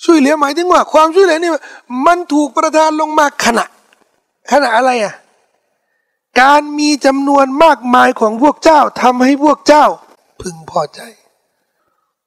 [0.03, 1.51] ช่วยเหลือหมายถึงว่า ความช่วยเหลือนี่
[2.05, 3.65] มันถูกประทานลงมาขณะ
[4.51, 5.15] ขณะอะไรอะ
[6.41, 9.85] การมีจำนวนมากมายของพวกเจ้าทำให้พวกเจ้า
[10.41, 11.01] พึงพอใจ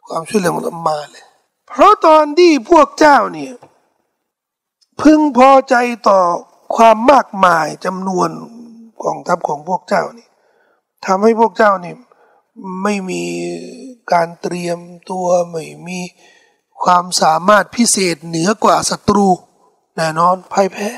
[0.06, 1.24] ความช่วยเหลือมันมาเลย
[1.68, 3.52] เพราะตอนที่พวกเจ้าเนี่ย
[5.00, 5.74] พึงพอใจ
[6.08, 6.20] ต่อ
[6.76, 8.30] ความมากมายจำนวน
[9.02, 10.28] กองทัพของพวกเจ้านี่
[11.06, 11.94] ทำให้พวกเจ้านี่
[12.82, 13.22] ไม่มี
[14.12, 14.78] การเตรียม
[15.10, 16.00] ตัวไม่มี
[16.82, 19.28] ความสามารถพิเศษเหนือกว่าศัตรู
[19.96, 20.88] แน่นอนพ่ายแพ้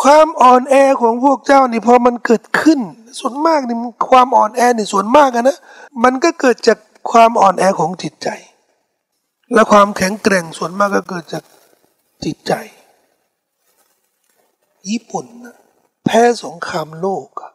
[0.00, 2.80] ความอ่อนแอของพวกเจ้านี่พอมันเกิดขึ้น
[3.18, 3.76] ส่วนมากนี่
[4.10, 5.58] ความอ่อนแอนี่ส่วนมากนะ
[6.02, 6.78] มันก็เกิดจาก
[7.10, 8.28] ความอ่อนแอของจิตใจ
[9.54, 11.44] และความแข็งแกร่งส่วนมากก็เกิดจาก
[12.24, 12.52] จิตใจ
[14.90, 15.56] ญี่ปุ่นนะ
[16.04, 17.50] แพ้สงครามโลกอะ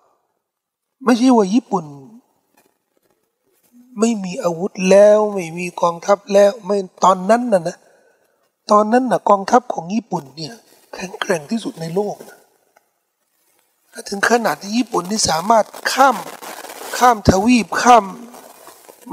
[1.03, 1.85] ไม่ใช่ว่าญี่ปุ่น
[3.99, 7.77] ไม่มีอาวุธแล้ว ไม่มีกองทัพแล้วไม่ตอนนั้นน่ะนะ
[8.71, 10.53] ตอนนั้นน่ะกองทัพของญี่ปุ่นเนี่ย
[10.93, 12.37] แข็งแกร่งที่สุดในโลกนะ
[14.09, 16.17] ถึงขนาดที่ญี่ปุ่นนี่สามารถข้าม
[16.97, 18.05] ข้ามทวีปข้าม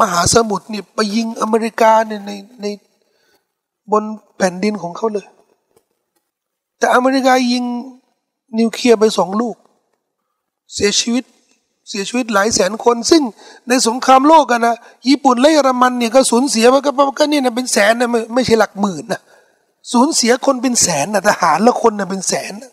[0.00, 2.66] มหาสมุทรเนี่ยไปยิงอเมริกาเนี่ยในใน
[3.92, 4.04] บน
[4.36, 5.26] แผ่นดินของเขาเลย
[6.78, 7.64] แต่อเมริกายิง
[8.58, 9.56] นิวเคลียร์ไปสองลูก
[10.74, 11.24] เสียชีวิต
[11.88, 13.22] เสียชีวิตหลายแสนคน ซึ่ง
[13.68, 14.76] ในสงครามโลกกันนะ
[15.08, 19.20] ญี่ปุ่นและเยอรมันเนี่ยก็สูญเสียมันก็ก็นี่นะเป็นแสนนะไม่ไม่ใช่หลักหมื่นนะ
[19.92, 22.72] สูญเสียคนเป็นแสนนะทหารละคนนะเป็นแสนนะ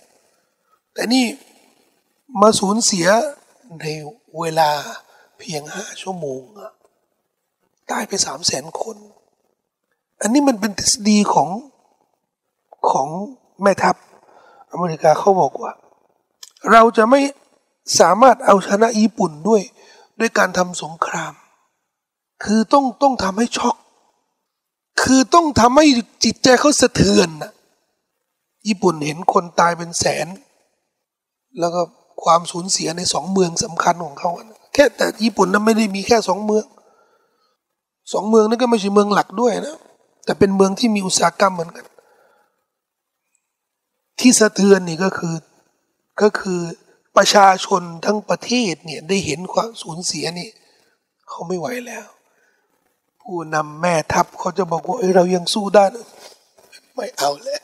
[0.93, 1.25] แต่นี่
[2.41, 3.07] มาสูญเสีย
[3.79, 3.85] ใน
[4.39, 4.69] เวลา
[5.39, 6.41] เพียงห้าชั่วโมง
[7.91, 8.97] ตายไปสามแสนคน
[10.21, 11.49] อันนี้มันเป็นทฤษฎีของ
[12.91, 13.07] ของ
[13.63, 13.95] แม่ทัพ
[14.71, 15.71] อเมริกาเขาบอกว่า
[16.71, 17.21] เราจะไม่
[17.99, 19.61] สามารถเอาชนะญี่ปุ่นด้วย
[20.19, 21.33] ด้วยการทำสงคราม
[22.43, 23.75] คือต้องต้องทำให้ช็อก
[25.03, 25.85] คือต้องทำให้
[26.23, 27.51] จิตใจเขาสะเทือนนะ
[28.67, 30.27] ญี่ปุ่นเห็นคนตายเป็นแสน
[31.59, 31.81] แล้วก็
[32.23, 34.29] ความสูญเสียในสองเมืองสำคัญของเขา
[34.73, 36.65] แค่แต่ญี่ปุ่นนั้นไม่ได้มีแค่สองเมือง
[38.13, 39.77] สองเมืองนั้นก็ไม่ใช่เมืองหลักด้วยนะ
[40.25, 41.85] แต่เป็นเมืองที่มีอุตสาหกรรมเหมือนกัน
[44.23, 45.35] ที่สะเทือนนี่ก็คือ
[46.21, 46.59] ก็คือ
[47.17, 50.49] ประชาชนทั้งประเทศเนี่ยได้เห็นความสูญเสียนี่
[51.29, 52.05] เขาไม่ไหวแล้ว
[53.21, 55.85] ผู้นำแม่ทัพเขาจะบอกว่าเอ้เรายังสู้ได้
[56.95, 57.63] ไม่เอาแล้ว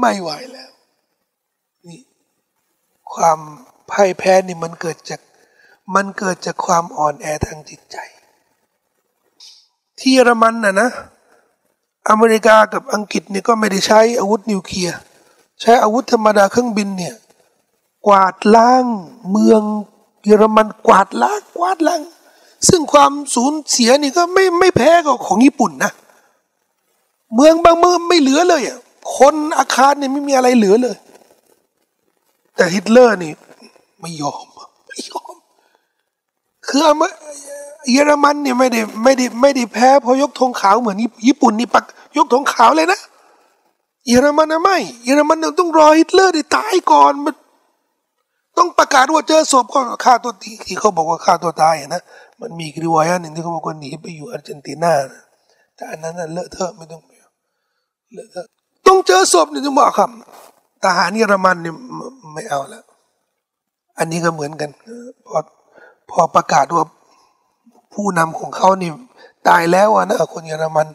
[0.00, 0.70] ไม่ไหวแล้ว
[1.88, 2.00] นี่
[3.12, 3.38] ความ
[3.90, 5.20] พ่ายแพ้นี่มันเกิดจาก
[5.94, 7.96] มันเกิดจากความอ่อนแอทางจิตใจ
[9.98, 10.90] ที่เยอรมันน่ะนะ
[12.10, 14.98] อเมริกากับอังกฤษเนี่ยก็ไม่ได้ใช้อาวุธนิวเคลียร์
[15.60, 17.14] ใช้อาวุธธรรมดาเครื่องบินเนี่ย
[18.06, 18.84] กวาดล้าง
[19.30, 19.62] เมือง
[20.24, 22.02] เยอรมันกวาดล้างกวาดล้าง
[22.68, 25.92] ซึ่งความสูญเสียนี่ก็ไม่ไม่แพ้กับของญี่ปุ่นนะ
[27.34, 28.78] เมืองบางเมืองไม่เหลือเลยอะ
[29.16, 30.96] คนอาคารเนี่ยไม่มีอะไรเหลือเลย
[32.56, 33.32] แต่ฮิตเลอร์นี่
[34.00, 34.44] ไม่ยอม
[34.88, 35.34] ไม่ยอม
[36.66, 36.80] คือ
[37.92, 41.84] เยอรมันเนี่ยไม่ได้ไม่ได้ไม่ได้แพ้เพราะยกธงขาวเหมือนญี่ปุ่นนี่ปัก
[42.16, 43.00] ยกธงขาวเลยนะ
[44.08, 47.34] เยอรมันนะไม่เยอรมันต้องรอฮิตเลอร์ได้ตายก่อนมัน
[48.58, 52.02] ต้องประกาศว่าเจอศพก็ฆ่าตัวตีที่เขาบอกว่าฆ่าตัวตายนะ
[52.40, 54.94] มันมีกริวายหนึ่งที่เขาบอกว่าหนีไปอยู่อาร์เจนตินา
[55.74, 57.02] แต่อันนั้นเลอะเทอะไม่ต้อง
[58.12, 58.46] เลอะเทอะ
[58.86, 60.10] ต้องเจอศพนี่ต้องบอกครับ
[60.82, 61.74] ทหารเยอรมันเนี่ย
[62.34, 62.84] ไม่เอาแล้ว
[63.98, 64.70] อันนี้ก็เหมือนกัน
[65.28, 65.38] พอ
[66.10, 66.84] พอประกาศว่า
[67.94, 68.90] ผู้นำของเขานี่
[69.48, 70.86] ตายแล้วนะคนเยอรมัน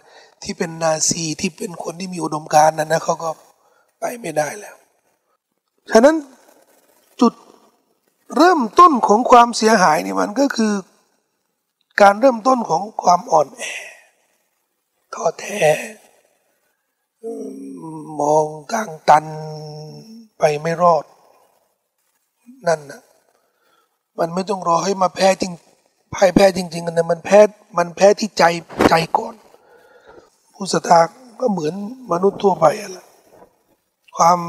[0.43, 3.29] ที่เป็นนาซีที่เป็นคนที่มีอุดมการณ์นั้นนะเขาก็
[3.99, 4.75] ไปไม่ได้แล้ว
[5.91, 6.15] ฉะนั้น
[7.21, 7.33] จุด
[8.37, 10.73] เริ่มต้นของความเสียหายนี่มันก็คือ
[12.01, 13.63] การเริ่มต้นของความอ่อนแอ
[15.13, 15.61] ท้อแท้
[18.19, 19.25] มองทางตัน
[20.39, 21.05] ไปไม่รอด
[22.67, 23.01] นั่นนะ
[24.19, 25.51] มันไม่ต้องรอให้มาแพ้จริง
[26.13, 27.39] พ่ายแพ้จริง ๆ กันนะมันแพ้
[27.77, 28.43] มันแพ้ที่ใจ
[28.89, 29.35] ใจก่อน
[30.61, 30.99] ผู้ศรัทธา
[31.41, 31.73] ก็เหมือน
[32.11, 33.05] มนุษย์ทั่วไปอะละ
[34.17, 34.39] ความ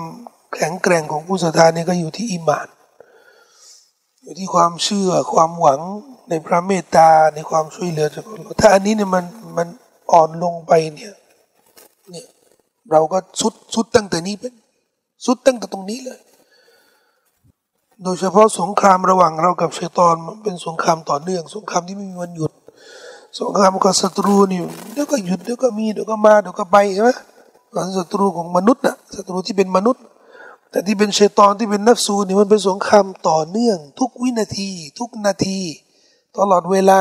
[0.55, 2.69] แข็งแกร่งของผู้ศรัทธานี่ก็อยู่ที่อิมาน
[4.23, 5.81] อยู่ที่ความเชื่อความหวัง
[6.31, 9.25] ในพระเมตตาในความช่วยเหลือจากอัลลอฮ์ถ้าอันนี้เนี่ยมัน
[9.57, 9.69] มัน
[10.13, 11.13] อ่อนลงไปเนี่ย
[12.11, 12.27] เนี่ย
[12.91, 14.53] เราก็สุดสุดตั้งแต่นี้เป็น
[15.27, 16.21] สุดตั้งแต่ตรงนี้เลย
[18.05, 22.53] โดยเฉพาะสงครามระหว่างเรากับชัยตอนมันเป็นสงครามต่อเนื่อง สงครามที่ไม่มีวันหยุด
[23.39, 24.61] สงครามกับศัตรูนี่
[24.93, 27.11] เดี๋ยวก็หยุดเดี๋ยวก็มีเดี๋ยวก็มาเดี๋ยวก็ไปใช่ไหม
[27.99, 30.03] ศัตรูของมนุษย์น่ะศัตรูที่เป็นมนุษย์
[30.71, 35.59] แต่ที่เป็นเชตอนที่เป็นนักสูนี่มันเป็นสงครามต่อเนื่อง ทุกวินาที ทุกนาที
[36.37, 37.01] ตลอดเวลา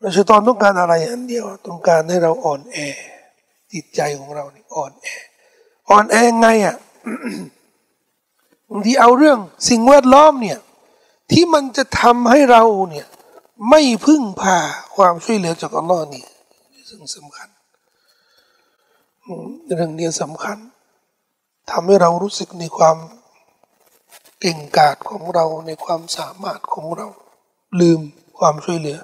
[0.00, 2.76] เราชตอนต้องการอะไรอันเดียวต้องการให้เราอ่อนแอ
[3.72, 5.06] จิตใจของเรานี่อ่อนแอ
[5.90, 6.76] อ่อนแอไงอะ
[8.70, 10.58] บางทีเอาเรื่องสิ่งแวดล้อมเนี่ย
[11.30, 13.06] ที่มันจะทำให้เราเนี่ย
[13.68, 14.58] ไม่พึ่งพา
[14.96, 16.24] ความช่วยเหลือจากอัลลอฮ์นี่
[16.88, 17.48] ซึ่งสำคัญ
[19.76, 20.58] เรื่องนี้สำคัญ
[21.70, 22.96] ทำให้เรารู้สึกในความ
[24.40, 27.08] เก่งกาจของเราในความสามารถของเรา
[27.80, 28.00] ลืม
[28.38, 28.98] ความช่วยเหลือ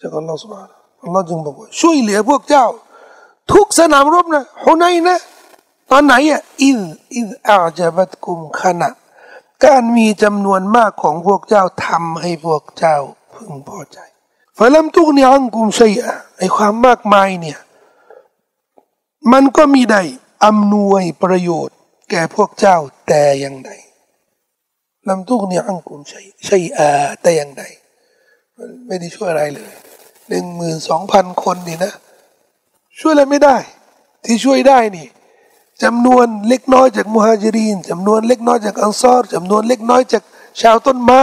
[0.00, 0.68] จากอัลลอฮฺสุบาน
[1.02, 2.66] อัลลอฮฺจึงบอกว่าช่วยเหลือพวกเจ้า
[3.52, 5.16] ทุกสนามรบนะฮุนัยนะ
[5.90, 6.78] ตอนไหนอะอิน
[7.16, 8.88] อินอาจบัตกุมขณะ
[9.64, 12.96] การมีจำนวนมากของพวกเจ้าทำให้พวกเจ้า
[13.40, 13.98] พึงพอใจ
[14.56, 17.58] ฟลัมทุกเนียงกุมชัยอะไอความมากมายเนี่ย
[19.32, 20.02] มันก็มีได้
[20.44, 21.76] อำนวยประโยชน์
[22.10, 22.76] แก่พวกเจ้า
[23.08, 23.70] แต่อย่างใด
[25.08, 26.88] ลำทุกเนี่ยอังกุมใช่ใช่อา
[27.22, 27.62] แต่อย่างใด
[28.56, 29.72] มันไม่ได้ช่วยอะไรเลย
[30.28, 31.92] หนึ่งหมื่นสองพันคนนี่นะ
[33.00, 33.56] ช่วยอะไรไม่ได้
[34.24, 35.06] ที่ช่วยได้นี่
[35.82, 40.22] จำนวนเล็กน้อยจากมุฮัจิรินจำนวนเล็กน้อยจากอังซอรจำนวนเล็กน้อยจาก
[40.60, 41.22] ชาวต้นไม้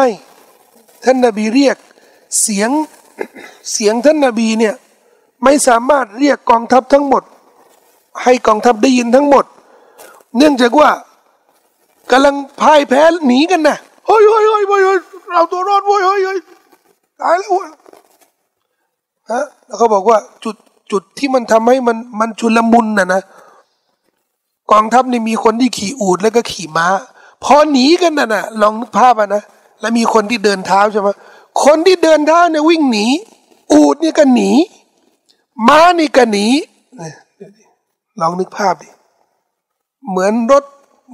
[1.04, 1.78] ท่านนบีเรียก
[2.42, 2.70] เสียง
[3.72, 4.76] เสียงท่านนบีเนี่ย
[5.44, 7.24] ไม่สามารถเรียกกองทัพทั้งหมด
[8.24, 9.46] ให้กองทัพได้ยินทั้งหมด
[10.38, 10.90] เนื่องจากว่า
[12.12, 15.00] กำลังพ่ายแพ้หนีกันนะเฮ้ยเฮ้ยเฮ้ยเฮ้ย
[15.32, 16.40] เราตัวรอดเว้ยเฮ้ยเฮ้ย
[17.22, 17.54] ตายแล้ว
[19.32, 20.56] ฮะแล้วเขาบอกว่าจุด
[20.92, 23.22] จุดที่มันทำให้มันมันชุลมุนน่ะนะ
[24.72, 26.88] กองทัพนี่มีคนที่ขี่อูดแล้วก็ขี่ม้า
[27.44, 29.44] พอหนีกันน่ะนะลองนึกภาพอะนะ
[29.82, 31.10] แล้วมีคนที่เดินเท้าใช่ไหม
[31.64, 33.06] คนที่เดินเท้าเนี่ยวิ่งหนี
[33.72, 34.52] อูดนี่ก็หนี
[35.68, 36.46] ม้านี่ก็หนี
[38.20, 38.90] ลองนึกภาพดิ
[40.10, 40.64] เหมือนรถ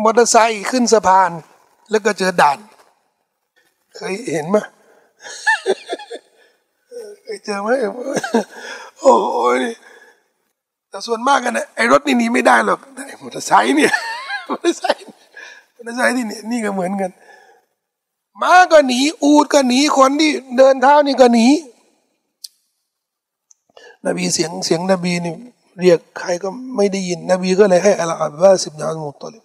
[0.03, 1.31] มอเตอร์ไซค์ขึ้นสะพาน
[1.91, 2.59] แล้วก็เจอด่าน
[3.95, 4.57] เคยเห็นไหม
[7.23, 7.69] เคยเจอไหม
[8.99, 9.15] โอ้
[9.59, 9.61] ย
[10.89, 13.93] แต่ส่วนมากกันนะไอ้รถนี่หนีไม่ได้หรอกไอ้มอเตอร์ไซค์เนี่ย
[14.49, 15.03] มอเตอร์ไซค์
[15.85, 17.11] นะใช่ที่นี่นี่ก็เหมือนกัน
[18.41, 21.47] ม้าก็หนี อูดก็หนีคนที่เดินเท้านี่ก็หนี
[24.05, 25.35] นบีเสียงเสียงนบีนี่
[25.79, 29.43] เรียกใครก็ไม่ได้ยิน นบีก็เลยให้อัลอับบาสิบนาอัลมุตลิบ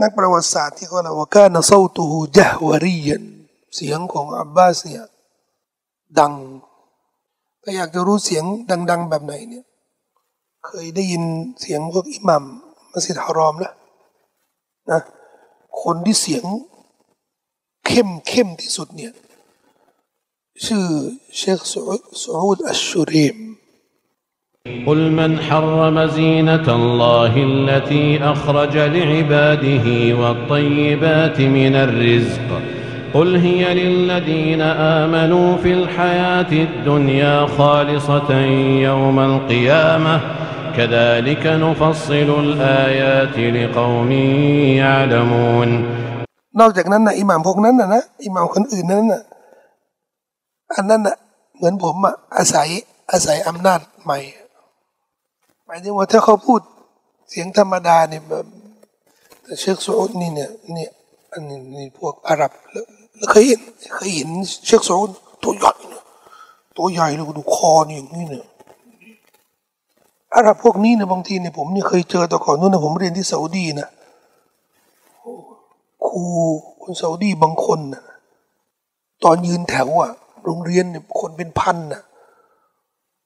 [0.00, 3.22] นักประวัติศาสตร์ที่เขาเล่าว่าการนเซาตูฮูจฮวรียน
[3.76, 5.04] เสียงของอับบาสเนี่ย
[6.18, 6.34] ดัง
[7.62, 8.44] ถ้าอยากจะรู้เสียง
[8.90, 9.64] ดัง ๆ แบบไหนเนี่ย
[10.66, 11.22] เคยได้ยิน
[11.60, 12.44] เสียงพวกอิหมัม
[12.92, 13.72] มัสยิดฮารอมนะ
[14.90, 15.00] นะ
[15.82, 16.44] คนที่เสียง
[17.89, 19.13] เข้มเข้มที่สุดเนี่ย
[20.65, 20.85] ชื่อ
[21.37, 23.37] เชคสูดอัชชูรีม
[24.87, 29.87] قل من حرم زينة الله التي أخرج لعباده
[30.19, 32.47] والطيبات من الرزق
[33.13, 34.61] قل هي للذين
[35.01, 38.31] آمنوا في الحياة الدنيا خالصة
[38.89, 40.15] يوم القيامة
[40.77, 44.11] كذلك نفصل الآيات لقوم
[44.81, 45.69] يعلمون
[46.60, 49.22] นอกจากนั้นนะอิหม่ามพวกนั้นนะนะอิหม่ามคนอื่นนั้นนะ
[50.74, 51.16] อันนั้นนะ
[51.56, 52.68] เหมือนผมอะอาศัย
[53.10, 54.18] อาศัยอำนาจใหม่
[55.66, 56.60] หมายถึงว่าถ้าเขาพูด
[57.28, 58.46] เสียงธรรมดาเนี่ยแบบ
[59.42, 60.90] แต่เชคโซดนี่เนี่ยเนี่ย
[61.32, 63.60] อันนี้นี่พวกอาหรับแล้วเคยเห็น
[63.94, 64.28] เคยเห็น
[64.66, 65.08] เชคโซด
[65.42, 65.94] ตัวใหญ่น
[66.76, 68.44] ตัวใหญ่เลยดูคอนี่อย่างนี้เนี่ย
[70.34, 73.88] อาหรับพวกนี้เนี่ยบางทีเนี่ยผมเนี่ยเคยเจอแต่ก่อนนู้นนะผมเรียนที่ซาอุดีนะ
[76.08, 76.24] ครู
[76.82, 78.04] คนซาอุดีบางคนนะ
[79.24, 80.12] ตอนยืนแถวอะ
[80.44, 82.02] โรงเรียนเนี่ยคนเป็นพันนะ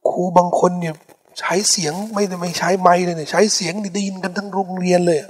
[0.09, 0.95] ครูบางคนเนี่ย
[1.39, 5.21] ใช้เสียงไม่ได้ไม่ใช้ไม้เลยเนี่ยใช้เสียงได้ยินกันทั้งโรงเรียนเลย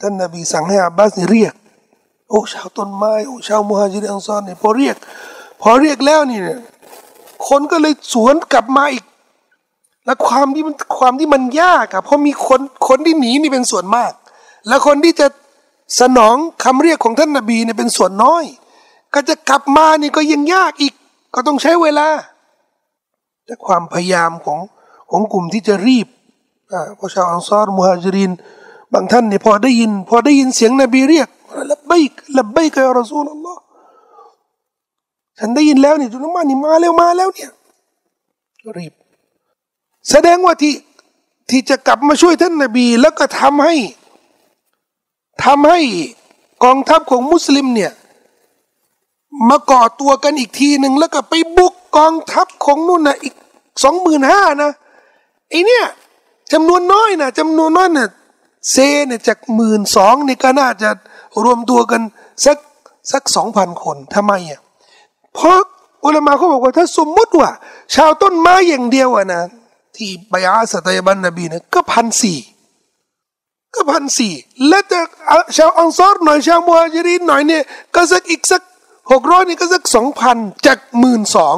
[0.00, 1.54] ท่านนบีสั่งให้อาบบาสเนี่เรียก
[2.28, 4.96] โอ้ชาวต้นไม้โอ้ชาวมุฮัจิรอังซอนเนี่ยพอเรียก
[5.62, 6.60] พอเรียกแล้วนี่เนี่ย
[7.48, 9.04] คนก็เลยสวนกลับมาอีก
[10.04, 14.12] และความที่มันความที่มันยากอะเพราะมีคนคนที่หนีนี่เป็นส่วนมาก
[14.68, 15.26] และคนที่จะ
[16.00, 18.44] สนองคำเรียกของท่านนาบีเนี่ยเป็นส่วนน้อย
[19.14, 20.94] ก็จะกลับมานี่ก็ยังยากอีก
[21.34, 22.08] ก็ต้องใช้เวลา
[23.44, 24.58] แต่ความพยายามของ
[25.10, 26.06] ของกลุ่มที่จะรีบ
[26.72, 28.32] อ่าพอชาวอังซอรมุฮัจิริน
[28.92, 31.28] บางท่านเนี่ยพอได้ยิน พอได้ยินเสียงนบีเรียก
[31.70, 33.60] ละบกละบกอัลซูลอัลลอฮ์
[35.38, 37.50] ฉันได้ยินแล้วนี่จุลมานี่มาแล้วมาแล้วเนี่ย
[38.78, 38.92] รีบ
[40.10, 40.74] แสดงว่าที่
[41.50, 43.74] ที่จะกลับมาช่วยท่านนบี แล้วก็ทำให้
[45.44, 45.80] ทำให้
[46.64, 47.92] กองทัพของมุสลิมเนี่ย
[49.48, 53.34] มาก่อตัวกันอีกทีหนึ่งแล้วก็ไปบุกกองทัพของนู่นนะอีก
[53.82, 54.70] สองหมื่นห้านะ
[55.50, 55.84] ไอเนี่ย
[56.52, 58.08] จำนวนน้อยนะจำนวนน้อยนะ
[58.70, 60.90] เซเนี่ยจากหมื่นสองนี่ก็น่าจะ
[61.44, 62.02] รวมตัวกัน
[62.44, 62.58] สัก
[63.12, 64.60] สักสองพันคนทำไมอะ
[65.34, 65.58] เพราะ
[66.04, 67.50] อุลามาเขาบอกว่าถ้าสมมติว่า
[67.94, 69.42] ชาวต้นไม้อย่างเดียวอะนะ
[69.96, 72.38] ที่บยาสตยบันนบีนะก็พันสี่
[73.74, 74.32] ก็พันสี่
[74.68, 75.00] และจะ
[75.56, 77.62] ชาวอังซอรหน่อยชาวมุฮัจิรินหน่อยเนี่ย
[77.94, 78.62] ก็สักอีกสัก
[79.12, 81.56] หกร้อยนี่ก็สักสองพันจากหมื่นสอง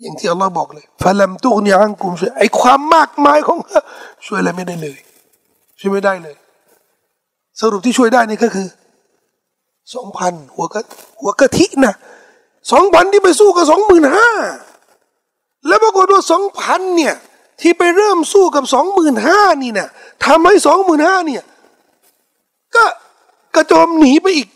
[0.00, 3.58] อย่างที่อัลลอฮ์บอกเลยฟะลัมตุกนีอันกุมช่วยไอความมากมายของ
[4.26, 4.98] ช่วยอะไรไม่ได้เลย
[5.80, 6.36] ช่วยไม่ได้เลย
[7.60, 8.68] สรุปที่ช่วยได้นี่ก็คือ
[9.94, 10.80] สองพันหัวกะ
[11.20, 11.94] หัวกะทินะ
[12.72, 14.30] สองพันที่ไปสู้กับสองหมื่นห้า
[15.66, 17.14] แล้วปรากฏว่าสองพันเนี่ย
[17.60, 19.88] ที่ไปเริ่มสู้กับสองหมื่นห้านี่นะ
[20.24, 21.42] ทำให้สองหมื่นห้าเนี่ย
[22.74, 22.84] ก็
[23.54, 24.48] กระโจมหนีไปอีก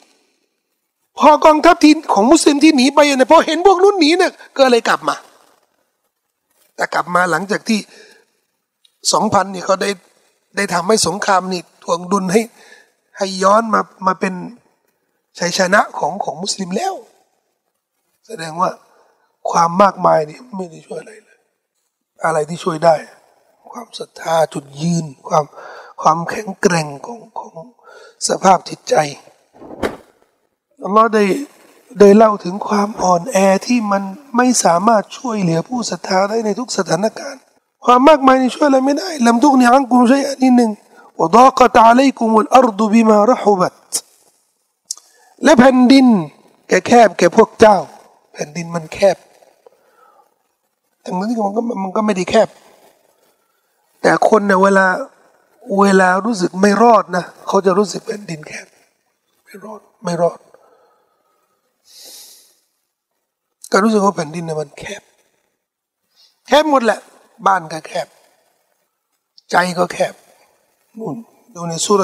[1.18, 5.16] พอกองทัพทีของมุสลิมที่หนีไปเนี่ยพอเห็นพวกนู้นหนีเนี่ยก็เลยกลับมา
[6.74, 7.80] แต่กลับมาหลังจากที่
[9.12, 9.90] สองพันเนี่ยเขาได้
[10.56, 12.42] ได้ทำให้สงครามนี่ทวงดุลให้
[13.18, 14.34] ให้ย้อนมามาเป็น
[15.38, 16.94] ชัยชนะของของมุสลิมแล้ว
[18.26, 18.70] แสดงว่า
[19.50, 21.12] ความมากมายนี่ไม่ได้ช่วยอะไร
[22.24, 22.96] อะไรที่ช่วยได้
[23.70, 25.44] ความศรัทธาจุดยืน ความ
[26.02, 27.56] ความแข็งแกร่งของของ
[28.28, 28.94] สภาพจิตใจ
[30.84, 31.24] อัลลอฮ์ได้
[32.00, 34.02] ได้เล่าถึงความอ่อนแอที่มัน
[34.36, 37.42] ไม่สามารถช่วยเหลือผู้ศรัทธาได้ในทุกสถานการณ์
[37.84, 40.70] ความมากมายนี่ช่วยอะไรไม่ได้ลำทุกนี้อังกุมใช่อันนี้หนึ่ง
[41.20, 43.74] วดากตาลัยกุมุลอัรดุบิมารหุบัต
[45.44, 46.06] และแผ่นดิน
[46.68, 47.76] แกแคบแกพวกเจ้า
[48.32, 49.16] แผ่นดินมันแคบ
[51.08, 52.48] ทั้งนั้นที่มันก็มันก็ไม่ได้แคบ
[54.02, 54.86] แต่คนเนี่ยเวลา
[55.80, 58.66] เวลารู้สึกไม่รอดนะเขาจะรู้สึกแผ่นดินแคบ
[59.44, 60.38] ไม่รอดไม่รอด
[63.72, 65.02] ก็รู้สึกว่าแผ่นดินเนี่ยมันแคบ
[66.46, 67.00] แคบหมดแหละ
[67.46, 68.06] บ้านก็แคบ
[69.50, 70.14] ใจก็แคบ
[70.98, 71.16] นู่น
[71.54, 72.02] ดูในสุร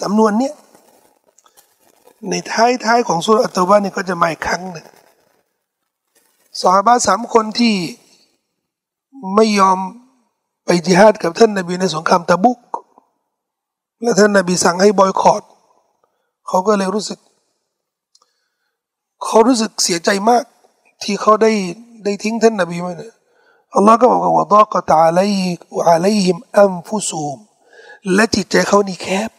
[0.00, 0.54] สำนวนเนี้ย
[2.30, 4.86] ในท้ายท้ายของสุรอัตตบานี่ก็จะมาอีกครั้งหนึ่ง
[6.60, 7.74] สหบาสามคนที่
[9.34, 9.78] ไม่ยอม
[10.64, 12.58] ไปจิฮาดกับท่านนบีในสงครามตะบุก
[14.02, 15.42] และท่านนบีสั่งให้บอยคอรด
[16.46, 17.18] เขาก็เลยรู้สึก
[19.24, 20.44] เขารู้สึกเสียใจมาก
[21.02, 21.52] ที่เขาได้
[22.04, 23.12] ได้ทิ้งท่านนบีไว้เนี่ย
[23.74, 25.32] อัลลอฮ์ก็บอกว่าดอกตาลัย
[25.88, 27.38] อะลัยฮิมอัมฟุซูม
[28.14, 29.30] และจิตใจเขานี่แคบ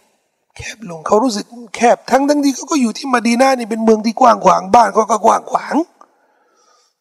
[0.56, 5.76] แคบลงเขารู้สึกแคบทั้งทั้งที่เขาก็อยู่ที่มาดีนานี่เป็นเมืองที่กว้างขวางบ้านเขาก็กว้างขวาง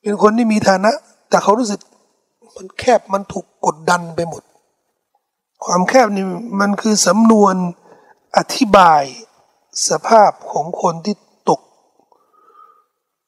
[0.03, 0.93] เป็นคนที่มีฐานะ
[1.31, 1.81] แต่เขารู้สึก
[2.57, 4.43] มันแคบมันถูกกดดันไปหมด
[5.65, 6.25] ความแคบนี่
[6.61, 7.55] มันคือสำนวน
[8.37, 9.03] อธิบาย
[9.89, 11.17] สภาพของคนที่
[11.49, 11.61] ตก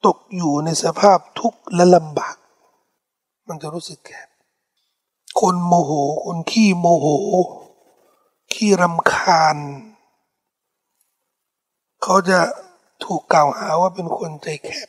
[0.06, 2.36] ตกอยู่ในสภาพทุกข์และลำบาก
[3.48, 4.28] มันจะรู้สึกแคบ
[5.40, 5.92] คนโมโห
[6.24, 7.06] คนขี้โมโห
[8.52, 9.56] ขี้รำคาญ
[12.02, 12.40] เขาจะ
[13.04, 14.88] ถูกกล่าวหาว่าเป็นคนใจแคบ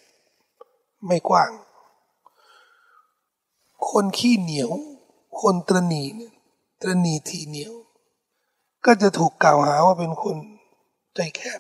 [1.08, 1.52] ไม่กว้าง
[3.90, 4.72] คนขี้เหนียว
[5.42, 6.34] คนตรณีเนี่ย
[6.82, 7.74] ตรณีทีเหนียว
[8.86, 10.36] ก็จะถูกกล่าวหาว่าเป็นคน
[11.16, 11.60] ใจแคบ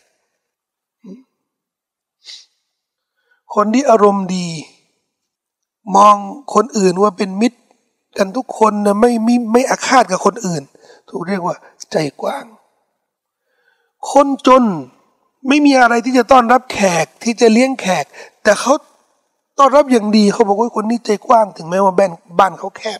[3.56, 4.48] คนที่อารมณ์ดี
[5.96, 6.16] มอง
[6.54, 7.60] คนอื่นว่าเป็นมิตร
[8.18, 10.64] กันทุกคนนะไม่ไม่ไม่อาฆาตกับคนอื่น
[11.10, 11.56] ถูกเรียกว่า
[11.92, 12.46] ใจกว้าง
[14.12, 14.64] คนจน
[15.48, 18.06] ไม่มีอะไรที่จะต้อนรับแขกที่จะเลี้ยงแขก
[18.44, 18.74] แต่เขา
[19.60, 23.00] ต้อนรับอย่างดีเขาบอกว่าคนนี้ใจกว้างถึงแม้ว่าบ้านบ้านเขาแคบ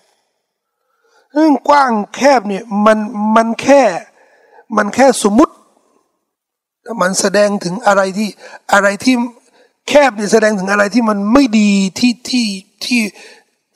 [1.34, 2.98] เรื่องกว้างแคบเนี่ยมัน
[3.36, 3.82] มันแค่
[4.78, 5.54] มันแค่สมมุติ
[6.82, 8.30] แต่มันแสดงถึงอะไรที่
[8.74, 9.16] อะไรที่
[9.88, 12.48] แคบเนี่ยแสดงถึงอะไรที่มันไม่ดีที่ที่
[12.86, 13.02] ที่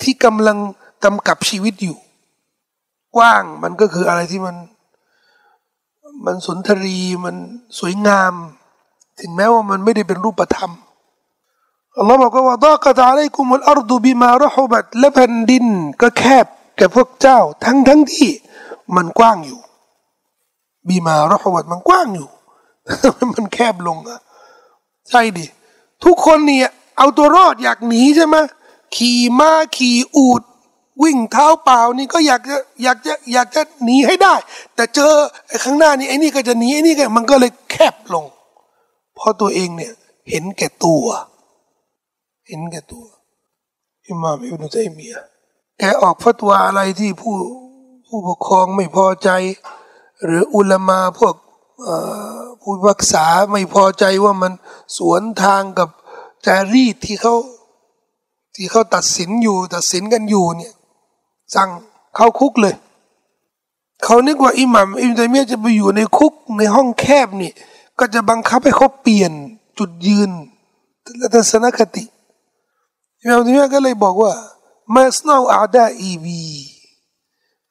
[0.02, 0.58] ที่กำลัง
[1.04, 1.98] กำกับชีวิตอยู่
[3.16, 4.56] กว้างมันก็คืออะไรที่มัน
[6.26, 7.36] มันสุนทรีมัน
[7.80, 8.34] สวยงาม
[9.20, 10.72] ถึงแม้ว่ามันไม่ได้เป็นรูปธรรม
[12.00, 15.66] อัลลอฮ์บอกว่าดอกะตาลัยกุมุลอัรดุบิมารหุบัตและแผ่นดิน
[16.02, 16.46] ก็แคบ
[16.78, 18.32] แก่พวกเจ้าทั้งทั้งที่
[18.96, 19.60] มันกว้างอยู่
[20.88, 22.30] บีมารหุบัตมันกว้างอยู่
[23.34, 24.20] มันแคบลงอะ
[25.10, 25.46] ใช่ดิ
[26.04, 28.36] ทุกคนเนี่ยเอาตัวรอดอยากหนีใช่ไหม
[28.96, 30.42] ขี่ม้าขี่อูด
[31.04, 34.36] วิ่งเท้าเปล่านี่ก็อยากจะอยากจะอยากจะหนีให้ได้
[34.76, 35.12] แต่เจอ
[35.48, 38.26] ไอ้ข้างหน้านี่ไอ้นี่ก็จะหนีไอ้นี่ก็มันก็เลยแคบลง
[39.16, 39.94] เพราะตัวเองเนี่ย
[40.30, 41.06] เห็นแก่ตัว
[42.48, 43.06] เห็นแก่ตัว
[44.08, 45.14] อิมามอิบนุตัยมีย
[45.80, 47.36] แกออกฟัตวาอะไรที่ผู้
[48.08, 49.30] ผู้ปกครองไม่พอใจ
[50.26, 51.36] หรืออุลามาพวก
[52.62, 54.54] ผู้รักษาไม่พอใจว่ามัน
[54.98, 55.90] สวนทางกับ
[56.46, 57.36] จารีตที่เขา
[58.56, 60.74] ที่เขาตัดสินอยู่ตัดสินกันอยู่เนี่ย
[61.56, 61.70] สั่ง
[62.16, 62.76] เข้าคุกเลย
[64.04, 67.52] เขานึกว่าอิหมัมอิมตัยมียจะไปอยู่ในคุกในห้องแคบนี่
[68.00, 69.32] ก็จะบังคับให้เขาเปลี่ยน
[69.80, 70.32] จุดยืน
[71.18, 72.04] และทัศนคติ
[73.24, 74.34] อิมัมตัยมียะก็เลยบอกว่า
[74.96, 76.42] มาสนาอาดาอีบี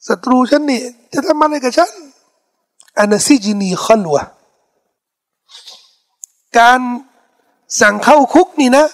[0.06, 1.90] ศัตรูฉันนี่จะทำอะไรกับฉัน
[2.98, 4.24] อันซิจินีขลวะ
[6.58, 6.80] การ
[7.80, 8.86] สั่งเข้าคุกนี่นะ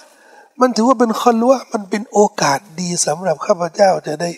[0.59, 4.29] มันถือว่าเป็นขลวะมันเป็นโอกาสดีสำหรับข้าพเจ้าจะได้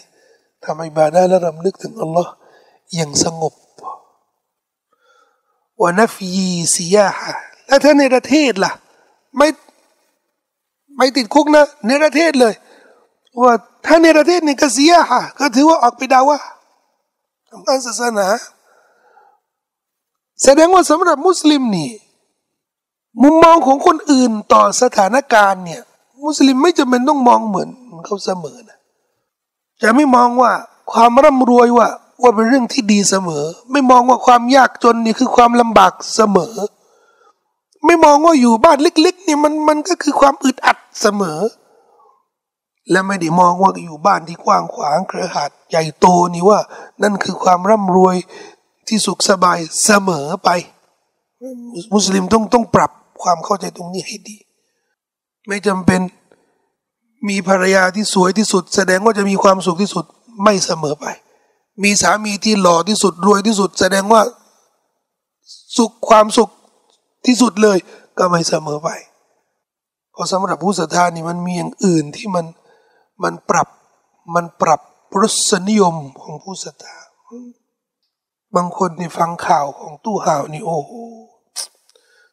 [0.64, 2.32] ทำอิบาดาและรำลึกถึงอัลลอฮ์
[2.96, 3.54] อย่างสงบ
[5.82, 7.34] วนัฟยีซียาฮะ
[7.68, 8.72] แล้วถ้าในประเทศล่ะ
[9.38, 9.48] ไม่
[10.98, 12.54] ไม่ติดคุกนะในประเทศเลย
[13.42, 13.54] ว่า
[13.86, 16.40] ถ้าในประเทศนี่ก็เสียฮะก็ถือว่าออกไปดาวะ
[17.50, 18.28] ทำการศาสนา
[20.44, 21.92] แสดงว่าสำหรับมุสลิมนี่
[23.22, 25.82] มุมมองของคนอื่นต่อสถานการณ์เนี่ย
[26.26, 27.70] มุสลิมไม่จำเป็นต้องมองเหมือน
[28.06, 28.80] เขาเสมอนะ
[29.82, 30.52] จะไม่มองว่า
[30.92, 31.88] ความร่ำรวยว่า
[32.22, 36.54] ว่าเป็นเรื่องที่ดีเสมอ ไม่มองว่าความยากจนนี่คือความลำบากเสมอ
[37.86, 41.40] ไม่มองว่าอยู่บ้านเล็กๆเนี่ยมันมันก็คือความอึดอัดเสมอ
[42.92, 46.60] และไม่ได้มองว่าอยู่บ้านที่กว้างขวางเครือข่ายใหญ่โตนี่ว่า
[47.02, 48.16] นั่นคือความร่ำรวย
[48.88, 50.50] ที่สุขสบายเสมอไป
[51.94, 52.92] มุสลิมต้องต้องปรับ
[53.22, 54.38] ความเข้าใจตรงนี้ให้ดี
[55.48, 56.02] ไม่จำเป็น
[57.28, 60.06] มีภรรยาที่สวยที่สุด แสดงว่าจะมีความสุขที่สุด
[60.44, 61.06] ไม่เสมอไป
[61.84, 64.22] มีสามีที่หล่อที่สุดรวยที่สุด แสดงว่า
[65.78, 66.50] สุขความสุข
[67.26, 67.78] ที่สุดเลย
[68.18, 68.90] ก็ไม่เสมอไป
[70.12, 72.46] เพราะสำหรับผู้ศรัทธานี่มันมีอย่างอื่นที่มัน
[73.24, 73.68] มันปรับ
[74.36, 74.82] มันปรับ
[75.20, 76.98] รสนิยมของผู้ศรัทธา
[78.56, 80.92] บางคนนี่ฟังข่าวของตู้ห่าวนี่โอ้โห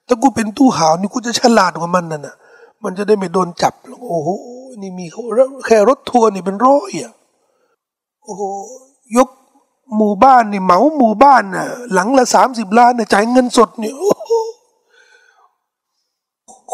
[0.07, 2.37] ถ้ากูเป็นตู้ห่าวนี่กูจะฉลาดกว่ามันน่ะนะ
[2.85, 3.75] มันจะได้ไม่โดนจับ
[4.09, 4.29] โอ้โห
[4.81, 5.07] นี่มี
[5.67, 7.13] แค่รถทัวร์นี่เป็นร้อยอะ
[8.23, 8.43] โอ้โห
[9.17, 9.29] ยก
[9.97, 13.95] หมู่บ้านนี่เหมาหมู่บ้านน่ะหลังละสามสิบล้านน่ะจ่ายเงินสดเนี่ย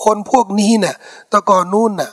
[0.03, 0.97] คนพวกนี้น่ะ
[1.33, 2.11] ตะก่อนนู่นน่ะ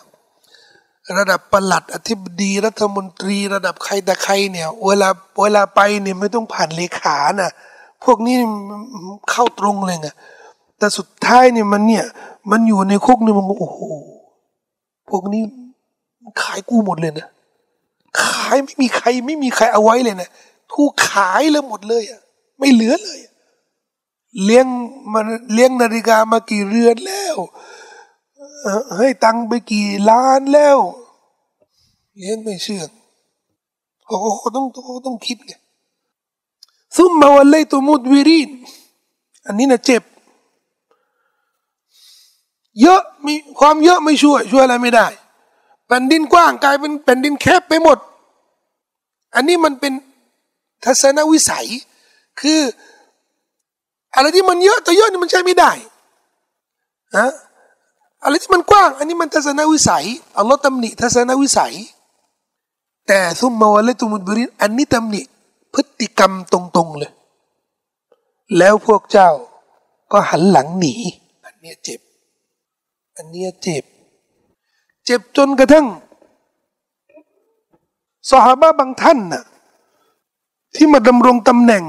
[1.18, 5.10] ระดับประหลัดอธิบดีรัฐมนตรี ระดับใครแต่ใครเนี่ย เวลา
[5.42, 7.52] เวลาไปเนี่ยไม่ต้องผ่านเลขาน่ะ
[8.04, 8.38] พวกนี้
[9.32, 10.10] เข้าตรงเลยไง
[10.78, 12.06] แต่สุดท้ายเนี่ยมันเนี่ย
[12.52, 13.80] มันอยู่ในคุกนี่มันโอ้โห
[15.10, 15.42] พวกนี้
[16.42, 17.28] ขายกูหมดเลยนะ
[18.22, 20.30] ขายไม่มีใคร ไม่มีใครเอาไว้เลยนะ
[20.74, 22.22] ถูกขายเลยหมดเลยอะ
[22.60, 23.20] ไม่เหลือเลย
[24.44, 24.66] เลี้ยง
[25.14, 27.36] มันเลี้ยงนาฬิกามากี่เรือนแล้ว
[28.98, 30.78] ให้ตังไปกี่ล้านแล้ว
[32.18, 32.90] เลี้ยงไม่เชื่อง
[34.06, 35.54] เขาเขาต้องเขาต้องคิดไง
[36.96, 38.50] ซุ่มมาวันเลยตัวมุดวิริน
[39.46, 40.04] อันนี้นะเจ็บ
[42.82, 45.08] เยอะมีความเยอะไม่ช่วย ช่วยอะไรไม่ได้
[45.88, 47.98] แผ่นดินกว้างกลายเป็นแผ่นดินแคบไปหมด
[49.36, 49.94] อันนี้มันเป็น
[50.84, 51.68] ทัศนวิสัย
[52.42, 52.60] คือ
[54.16, 55.72] อะไรที่มันเยอะแต่เยอะนี่มันใช้ไม่ได้
[57.18, 57.32] ฮะ
[58.24, 60.06] อะไรที่มันกว้าง อันนี้มันทัศนวิสัย
[60.38, 61.74] อัลลอฮ์ตำหนิทัศนวิสัย
[63.08, 65.22] แต่ซุมมาวะเลตุมุดบรินอันนี้ตำหนิ
[65.74, 67.12] พฤติกรรมตรงๆเลย
[68.58, 69.30] แล้วพวกเจ้า
[70.12, 70.94] ก็หันหลังหนี
[71.46, 72.00] อันนี้เจ็บ
[73.18, 73.84] อันนี้เจ็บ
[75.06, 75.88] เจ็บจนกระทั่ง
[78.30, 79.44] สหายบางท่านน่ะ
[80.76, 81.84] ที่มาดำรงตำแหน่ง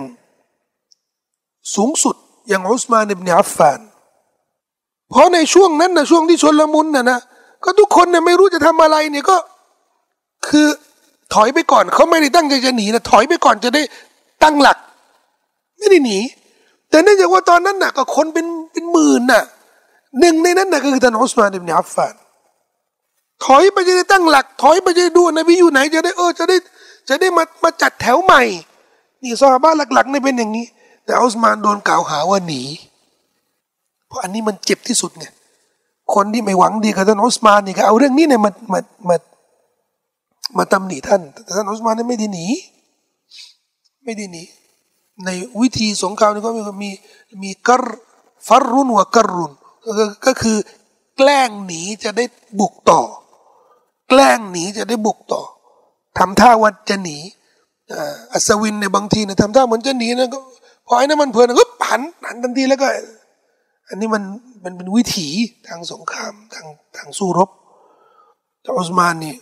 [1.74, 2.16] สูงสุด
[2.48, 3.80] อย่างอุสมานอิบเนอัฟฟาน
[5.10, 7.18] เพราะในช่วงนั้นนะช่วงที่ชนละมุนนะนะ
[7.64, 9.36] ก็ทุกคนเนี่ยไม่รู้จะทำอะไรเนี่ยก็
[10.48, 10.66] คือ
[11.34, 13.82] ถอยไปก่อนเขาไม่ได้ตั้งใจจะหนีนะถอยไปก่อนจะได้
[14.42, 14.78] ตั้งหลัก
[15.78, 16.18] ไม่ได้หนี
[16.90, 19.44] แต่เนื่องจากว่าตอนนั้นน่ะก็คนเป็นเป็นหมื่นน่ะ
[20.20, 22.14] หนึ่งในนั้นน่ะก็คือท่านอุสมานอิบเนอัฟฟาน
[23.44, 26.56] ถอยไปจะได้ตั้งหลัก ถอยไปจะได้ดูนบีอยู่ไหนจะได้เออจะได้
[27.08, 28.42] จะได้มามาจัดแถวใหม่
[29.22, 30.66] นี่ซอฮาบะหลักๆนี่เป็นอย่างนี้
[31.04, 32.62] แต่อุสมานโดนกล่าวหาว่าหนี
[34.06, 35.26] เพราะอันนี้มันเจ็บที่สุดไง
[36.14, 39.16] คนที่ไม่หวังดีกับท่านอุสมานนี่ก็เอาเรื่องนี้เนี่ยมามามา
[40.56, 42.46] มาตำหนิท่านแต่ท่านอุสมานนี่ไม่ได้หนี
[44.04, 44.42] ไม่ได้หนี
[45.24, 45.30] ใน
[45.60, 46.90] วิธีสงครามนี่ก็มีมี
[47.42, 47.82] มีกร
[48.48, 49.52] ฟัรรุนวะกรรุน
[50.26, 50.56] ก็คือ
[51.16, 52.24] แกล้งหนีจะได้
[52.60, 53.00] บุกต่อ
[54.08, 55.42] แกล้งหนีจะได้บุกต่อ
[56.18, 57.18] ทำท่าว่าจะหนี
[58.32, 60.38] อัศวินในบางทีเนี่ยทำท่าเหมือนจะหนีนะก็
[60.86, 62.88] พอไอ้นั่นมันเพลินก็หันหันทันทีแล้วก็
[63.88, 64.22] อันนี้มัน
[64.64, 65.28] มันเป็นวิถี
[65.68, 66.66] ทางสงครามทาง
[66.96, 67.50] ทางสู้รบ
[68.62, 69.34] แต่อุสมานนี่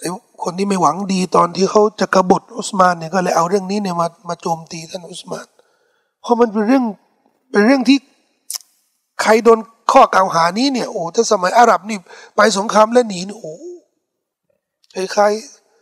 [0.00, 0.08] ไอ้
[0.42, 5.46] คนที่ไม่หวังดีตอนที่เขาจะกบฏอุสมานเนี่ยก็เลยเอาเรื่องนี้เนี่ยมามาโจมตีท่านอุสมาน
[6.20, 6.84] เพราะมันเป็นเรื่อง
[7.50, 7.98] เป็นเรื่องที่
[9.22, 9.58] ใครโดน
[9.92, 11.98] ข้อกล่าวหานี้เนี่ยโอ้ถ้าสมัยอาหรับนี่
[12.36, 13.54] ไปสงครามแล้วหนีนี่โอ้
[14.94, 15.32] คล้าย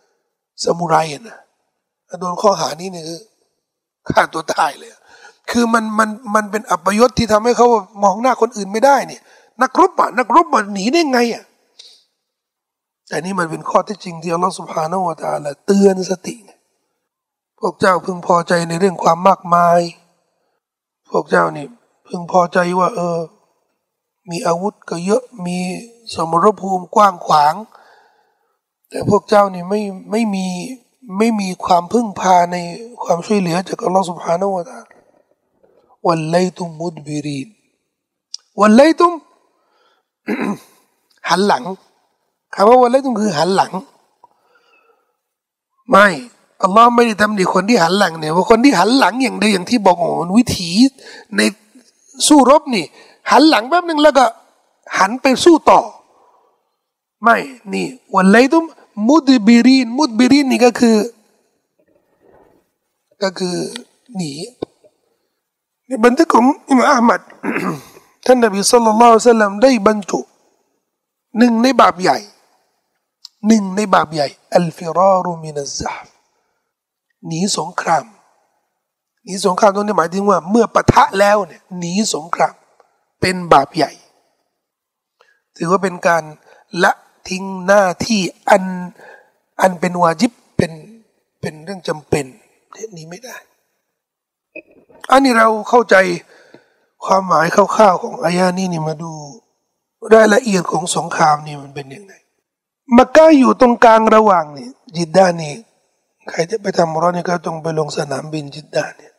[0.06, 0.96] ๆสมุไร
[1.28, 1.38] นะ
[2.20, 3.04] โดนข้อหานี้เนี่ย
[4.10, 4.90] ฆ่าตัวตายเลย
[5.50, 7.68] คือมันมันมันเป็นอัปยศที่ทำให้เขา
[8.02, 9.22] มองหน้าคนอื่นไม่ได้เนี่ย
[9.62, 11.44] นักรบอะนักรบมันหนีได้ไงอะ
[13.08, 16.36] แต่นี่มันเป็นข้อที่จริงที่อัลลอฮฺสุบฮานาวะตาละเตือนสติ
[17.58, 19.80] พวกเจ้าพึงพอใจในเรื่องความมากมาย
[21.10, 21.66] พวกเจ้านี่
[22.08, 23.18] พึงพอใจว่า เออ
[24.30, 25.58] มีอาวุธก็เยอะมี
[26.14, 27.54] สมรภูมิกว้างขวาง
[28.88, 29.80] แต่พวกเจ้านี่ไม่
[30.10, 30.46] ไม่มี
[31.18, 32.56] ไม่มีความพึ่งพาใน
[33.04, 34.78] ความช่วยเหลือจากอัลลอฮฺสุบฮานาวะตา
[36.06, 37.48] วันไลตุมมุดบิรีน
[38.60, 39.12] วันไลตุม
[41.28, 41.64] หันหลัง
[42.54, 43.72] คำว่าวันไลตุมคือหันหลัง
[45.90, 46.08] ไม่
[46.62, 50.70] อัลลอฮ์ไม่ได้ทำดีคนที่หันหลังเนี่ยว่าคนที่หันหลังอย่างเดียวอย่างที่บอกโอ้วิถี
[51.36, 51.40] ใน
[52.28, 52.84] สู้รบนี่
[53.30, 54.24] หันหลังแป๊บหนึ่งแล้วก็
[54.98, 55.80] หันไปสู้ต่อ
[57.22, 57.36] ไม่
[57.72, 58.64] นี่วันไลตุม
[59.08, 60.98] มุดบิรีนมุดบิรีนนี่ก็คือ
[63.22, 63.56] ก็คือ
[64.16, 64.32] หนี
[65.86, 67.20] ในบันทึกของอิมามอัมัด
[68.26, 70.20] ท่านนบีสุลต่านละสัลลัมได้บรรจุ
[71.38, 72.18] หนึ่งในบาปใหญ่
[73.46, 76.06] หนึ่งในบาปใหญ่อัลฟิรารุมินัซาฟ
[77.26, 78.06] หนีสงคราม
[79.24, 82.54] หนีสงครามตรงนี้หมายถึงว่า เมื่อปะทะแล้วเนี่ยหนีสงคราม
[83.20, 83.92] เป็นบาปใหญ่
[85.56, 86.22] ถือว่าเป็นการ
[86.82, 86.92] ละ
[87.28, 88.20] ทิ้งหน้าที่
[88.50, 88.64] อัน
[89.60, 90.72] อันเป็นวาจิบเป็น
[91.40, 92.24] เป็นเรื่องจำเป็น
[92.72, 93.36] เที่นี้ไม่ได้
[95.10, 95.96] อันนี้เราเข้าใจ
[97.04, 99.12] ความหมายคร่าวๆของอายานี้นี่มาดู
[100.12, 102.12] รายละเอียดของสงครามนี่มันเป็นยังไง
[102.96, 105.54] มักกะอยู่ตรงกลางระหว่างนี่จิดดานี่
[106.28, 109.10] ใครจะไปทำร้อนนี่ก็ต้องไปลงสนามบินจิดดานี่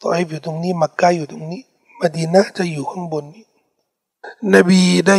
[0.00, 1.62] ตออิฟอยู่ตรงนี้มักกะอยู่ตรงนี้
[1.98, 3.44] มาดีนะจะอยู่ข้างบนนี้
[4.54, 5.16] นบีได้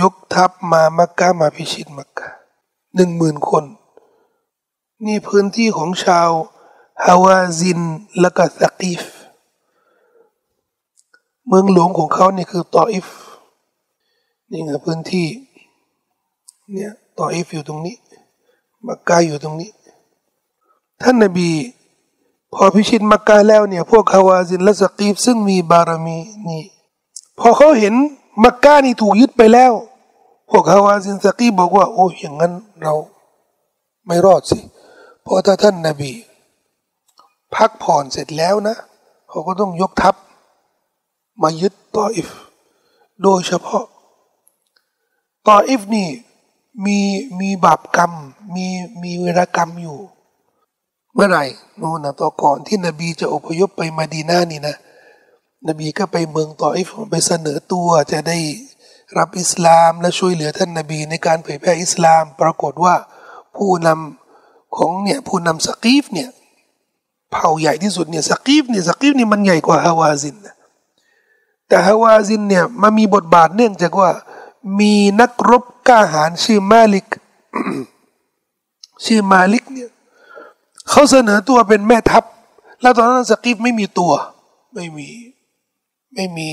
[0.00, 2.28] ยกทัพมามักกะมาพิชิตมักกะ
[2.94, 3.64] หนึ่งหมื่นคน
[5.06, 6.30] นี่พื้นที่ของชาว
[7.04, 7.80] ฮาวาซิน
[8.20, 9.02] และก็ซะกีฟ
[11.46, 13.08] เมืองหลวงของเขานี่คือตออิฟ
[14.50, 15.26] นี่ไงพื้นที่
[16.72, 17.96] เนี่ยตออิฟอยู่ตรงนี้
[18.86, 19.70] มักกะอยู่ตรงนี้
[21.02, 21.50] ท่านนบี
[22.54, 26.18] พอพิชิตมักกะแล้วเนี่ยพวกฮาวาซินและสกีฟซึ่งมีบารมี
[26.48, 26.62] นี่
[27.38, 27.94] พอเขาเห็น
[28.42, 29.72] มักกะนี่ถูกยึดไปแล้ว
[30.50, 32.94] พวกฮาวาซินสกีฟบอกว่า โอ้อย่างนั้นเรา
[34.06, 34.58] ไม่รอดสิ
[35.22, 36.12] เพราะถ้าท่านนาบี
[37.54, 38.76] พักผ่อนเสร็จแล้วนะ
[39.28, 40.14] เขาก็ต้องยกทัพ
[41.42, 42.28] มายึดตออิฟ
[43.22, 43.84] โดยเฉพาะ
[45.46, 46.08] ตออิฟนี่
[46.84, 46.98] มี
[47.40, 48.12] มีบาปกรรม
[48.54, 48.66] มี
[49.02, 49.98] มีเวรกรรมอยู่
[51.14, 51.44] เมื่อไหร่
[51.80, 54.76] นู่นนะตอก่อนที่นบีจะอพยพไปมาดีนานี่นะ
[55.66, 58.38] นบีก็ไปเมืองต่ออิฟไปเสนอตัวจะได้
[59.18, 62.94] รับอิสลามและช่วยเหลือท่านนบีในการเผยแพร่อิสลาม ปรากฏว่า
[63.56, 66.28] ผู้นำของเนี่ยผู้นำสกีฟเนี่ย
[67.32, 70.54] เผ่าใหญ่ที่สุดเนี่ยสกีฟเนี่ยสกีฟนี่มันใหญ่กว่าฮาวาซินนะ
[71.68, 74.10] แต่ฮาวาซินเนี่ยมันมีบทบาทเนื่องจากว่า
[74.80, 77.06] มีนักรบกล้าหาญชื่อมาลิก
[79.04, 79.90] ชื่อมาลิกเนี่ย
[80.90, 82.24] เขาเสนอตัวเป็นแม่ทัพ
[82.82, 84.12] แล้วตอนนั้นสกีฟไม่มีตัว
[84.74, 85.08] ไม่มี
[86.14, 86.50] ไม่มี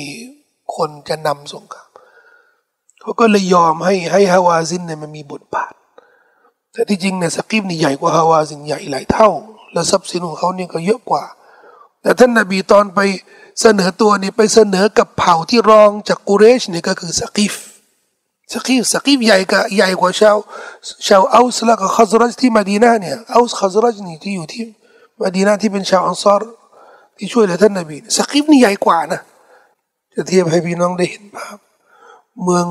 [0.76, 1.90] คนจะนำสงคราม
[3.02, 5.74] เขาก็เลยยอมให้ให้ฮาวาซินเนี่ยมันมีบทบาท
[6.74, 9.30] แต่ที่จริงเนี่ยสกีฟนี่ใหญ่กว่าฮาวาซินใหญ่หลายเท่า
[9.74, 11.24] แล้วทรัพย์สินของเขาเนี่ยก็เยอะกว่า
[12.02, 13.00] แต่ท่านนาบีตอนไป
[13.62, 17.54] เสนอตัวนี่ไปเสนอกับเผ่าที่รองจากกุเรชนี่ก็คือสกีฟ
[18.54, 20.38] สกีฟสกีฟใหญ่กว่าใหญ่กว่าชาว
[21.08, 24.64] ชาวเอาส์และก็ขัซรัจที่มาดีนาเนี่ยเอาส์ขัซรัจนี่ที่อยู่ที่
[25.22, 26.44] มาดีนาที่เป็นชาวอันซอร
[27.18, 29.22] ที่ช่วยเหลือท่านนบีสกีฟนี่ใหญ่กว่านะ
[30.16, 31.58] จะเทียบให้พี่น้องได้เห็นภาพ
[32.44, 32.66] เมือง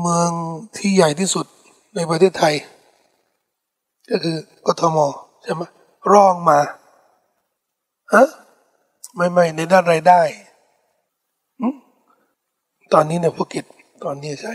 [0.00, 0.30] เมือง
[0.76, 1.46] ที่ใหญ่ที่สุด
[1.94, 2.54] ในประเทศไทย
[4.10, 4.98] ก็คือกทม
[5.42, 5.62] ใช่ไหม
[6.12, 6.58] รองมา
[8.14, 8.28] ฮะ
[9.14, 10.20] ไม่ไม่ในด้านรายได้
[12.92, 13.64] ตอนนี้เนี่ยภูเก็ต
[14.04, 14.52] ตอนนี้ใช่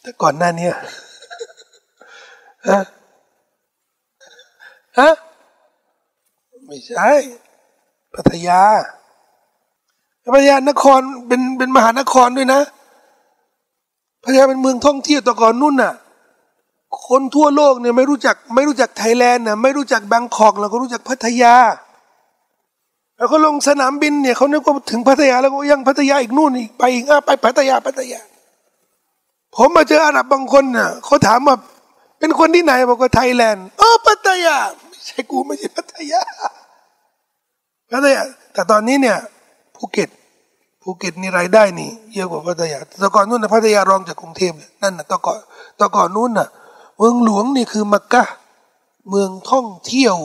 [0.00, 0.68] แต่ก่อนหน้านี้
[2.68, 2.80] ฮะ
[4.98, 5.10] ฮะ
[6.66, 7.08] ไม่ใช่
[8.14, 8.60] พัทยา
[10.34, 12.60] พัทยานครเป็นเป็นมหานครด้วยนะ
[14.24, 15.94] พัทยาเป็นเมืองท่องเที่ยวตะก่อนนู่นน่ะ
[17.08, 21.54] คนทั่วโลกเนี่ยไม่รู้จัก ไม่รู้จักไทยแลนด์น่ะไม่รู้จักแบงคอกแล้วก็รู้จักพัทยา
[23.18, 28.20] แล้วก็ลงสนามบินเนี่ยเขาเนี่ยก็ถึงพัทยาแล้วก็ยังพัทยาอีกนู่นอีกไปอีกอะไปพัทยาพัทยา
[29.56, 31.56] ผมมาเจออาหรับบางคนน่ะเขาถามว่า
[32.18, 34.56] เป็นคนที่ไหนบอกว่าไทยแลนด์อ๋อพัทยา
[34.88, 36.22] ไม่ใช่กูไม่ใช่พัทยา
[37.92, 38.22] พัทยา
[38.52, 39.18] แต่ตอนนี้เนี่ย
[39.76, 40.10] ภูเก็ต
[40.82, 46.48] ภูเก็ตนี่รายได้นี่เยอะกว่าพัทยาแต่ก่อนนู้นนะพัทยารองจากกรุงเทพนั่นนะแต่ก่อนแต่ก่อนนู้นน่ะ
[46.96, 48.24] เมืองหลวงนี่คือมักกะ
[49.08, 50.16] เมืองท่องเที่ยว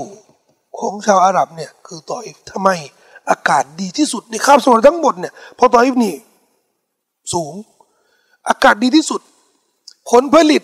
[0.79, 2.69] ของชาวอาหรับเนี่ยคือตออิฟทำไม
[3.29, 6.15] อากาศดีที่สุดในคาบสมุทรทั้งหมดเนี่ยพอตออิฟนี่
[7.33, 7.53] สูง
[8.47, 9.21] อากาศดีที่สุด
[10.09, 10.61] ผลผลิต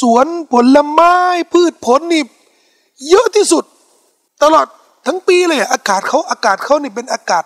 [0.00, 1.14] สวนผลไม้
[1.52, 2.22] พืชผลนี่
[3.08, 3.64] เยอะที่สุด
[4.42, 4.66] ตลอด
[5.06, 7.44] ทั้งปีเลยอากาศเขาอากาศเขานี่เป็นอากาศ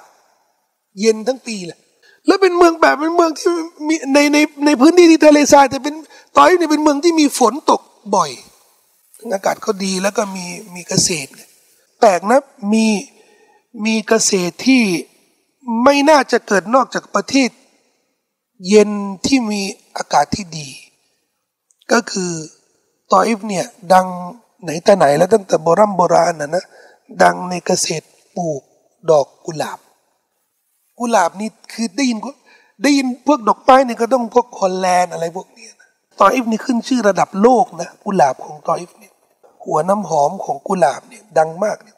[1.01, 1.79] เย็นทั้งปีเลย
[2.27, 3.53] แล้วเป็นเมืองแบบเป็นเมืองที่
[3.89, 5.95] มีในในในพื้นที่ที่ทะเลทรายแต่เป็น
[6.37, 7.81] ตอยนี่เป็นเมืองที่มีฝนตก
[8.15, 8.31] บ่อย
[9.35, 10.45] อากาศเขาดีแล้วก็มี
[10.75, 11.31] มีเกษตร
[12.01, 12.41] แปลกนะ
[12.73, 12.87] มี
[13.85, 14.83] มีเกษตรที่
[15.85, 17.51] ไม่น่าจะเกิดนอกจากประเทศ
[18.69, 18.91] เย็น
[19.27, 19.63] ที่มี
[19.97, 20.69] อากาศที่ดี
[21.93, 22.33] ก็คือ
[23.13, 24.07] ตออิฟเนี่ยดัง
[24.63, 26.65] ไหนแต่ไรแล้วตั้งแต่โบโบราณนะนะ
[27.23, 28.63] ดังในเกษตรปลูก
[29.11, 29.79] ดอกกุหลาบ
[30.99, 32.19] กุหลาบนี่คือได้ยิน
[32.83, 35.89] ได้ยินพวกดอกไม้เนี่ยก็ต้องพวกฮอลแลนด์อะไรพวกนี้นะ
[36.21, 39.13] ตออิฟนี่ขึ้นชื่อระดับโลกนะกุหลาบของตออิฟเนี่ย
[39.65, 41.97] หัวน้ำหอมของกุหลาบเนี่ยดังมากเนี่ย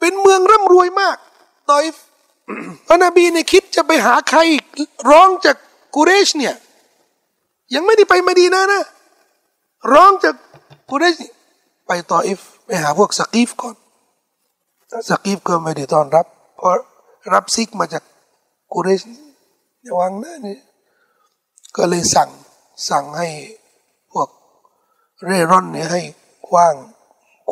[0.00, 1.16] เป็นเมืองร่ำรวยมาก
[1.70, 1.96] ตออิฟ
[2.86, 4.40] พระนบีเนี่ยคิดจะไปหาใคร
[5.10, 5.56] ร้องจาก
[5.94, 6.54] กุเรชเนี่ย
[7.74, 8.82] ยังไม่ได้ไปมาดีนะนะ
[9.92, 10.34] ร้องจาก
[10.90, 11.14] กุเรช
[11.86, 13.74] ไปตออิฟไปหาพวกสกีฟก่อน
[15.08, 16.26] สกีฟก็ไม่ได้ต้อนรับ
[16.56, 16.74] เพราะ
[17.32, 18.02] รับซิกมาจาก
[18.72, 19.02] กุเรช
[19.82, 20.58] อย่าวังนะนี่
[21.76, 22.30] ก็เลยสั่ง
[22.88, 23.28] สั่งให้
[24.12, 24.28] พวก
[25.24, 26.02] เร่ร่อนเนี่ยให้
[26.48, 26.74] คว้าง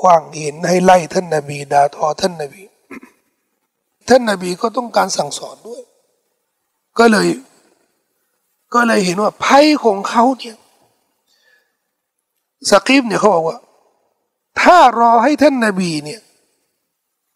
[0.00, 2.62] คว้างเห็นให้ไล่ท่านนาบีดาทอท่านนาบี
[4.08, 5.82] ท่านนาบีก็ต้องการสั่งสอนด้วย
[6.98, 7.28] ก็เลย
[8.74, 10.56] ก็เลยเห็นว่าภัยของเขาเนี่ย
[12.70, 13.58] สกีฟเนี่ยเขาบอกว่า
[14.60, 16.20] ถ้ารอให้ท่านนาบีเนี่ย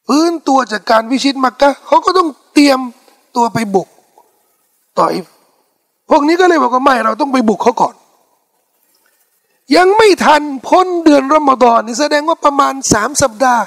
[0.07, 2.79] ฟื้นตัวจากการวิชิตมักกะเขาก็ต้องเตรียม
[3.37, 3.89] ตัวไปบุก
[4.99, 5.15] ต่อย
[6.11, 7.95] พวกนี้ก็เลยบอกว่าไม่เราต้องไปบุกเขาก่อน
[9.77, 13.65] ยังไม่ทันพ้นเดือนรอมฎอนนี่แสดงว่าประมาณสามสัปดาห์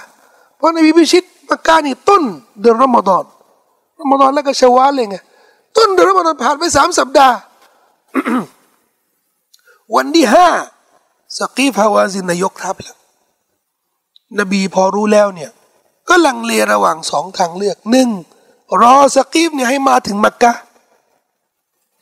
[0.58, 2.24] เพราะนบีพิชิตมักกะนี่ต้น
[2.62, 3.24] เดือนรอมฎอน
[4.00, 5.18] รอมฎอนแล้วก็ชาวาเลยไง
[5.78, 7.36] ต้นเดือนรอมฎอนผ่านไปสามสัปดาห์
[9.96, 10.48] วันที่ห้า
[11.38, 12.98] สกีฟาวาซินนายกทัพแล้ว
[14.40, 15.52] นบีพอรู้แล้วเนี่ย
[16.08, 18.10] ก็ลังเลระหว่างสองทางเลือกหนึ่ง
[18.82, 20.54] รอสกีฟเนี่ยให้มาถึงมักกะ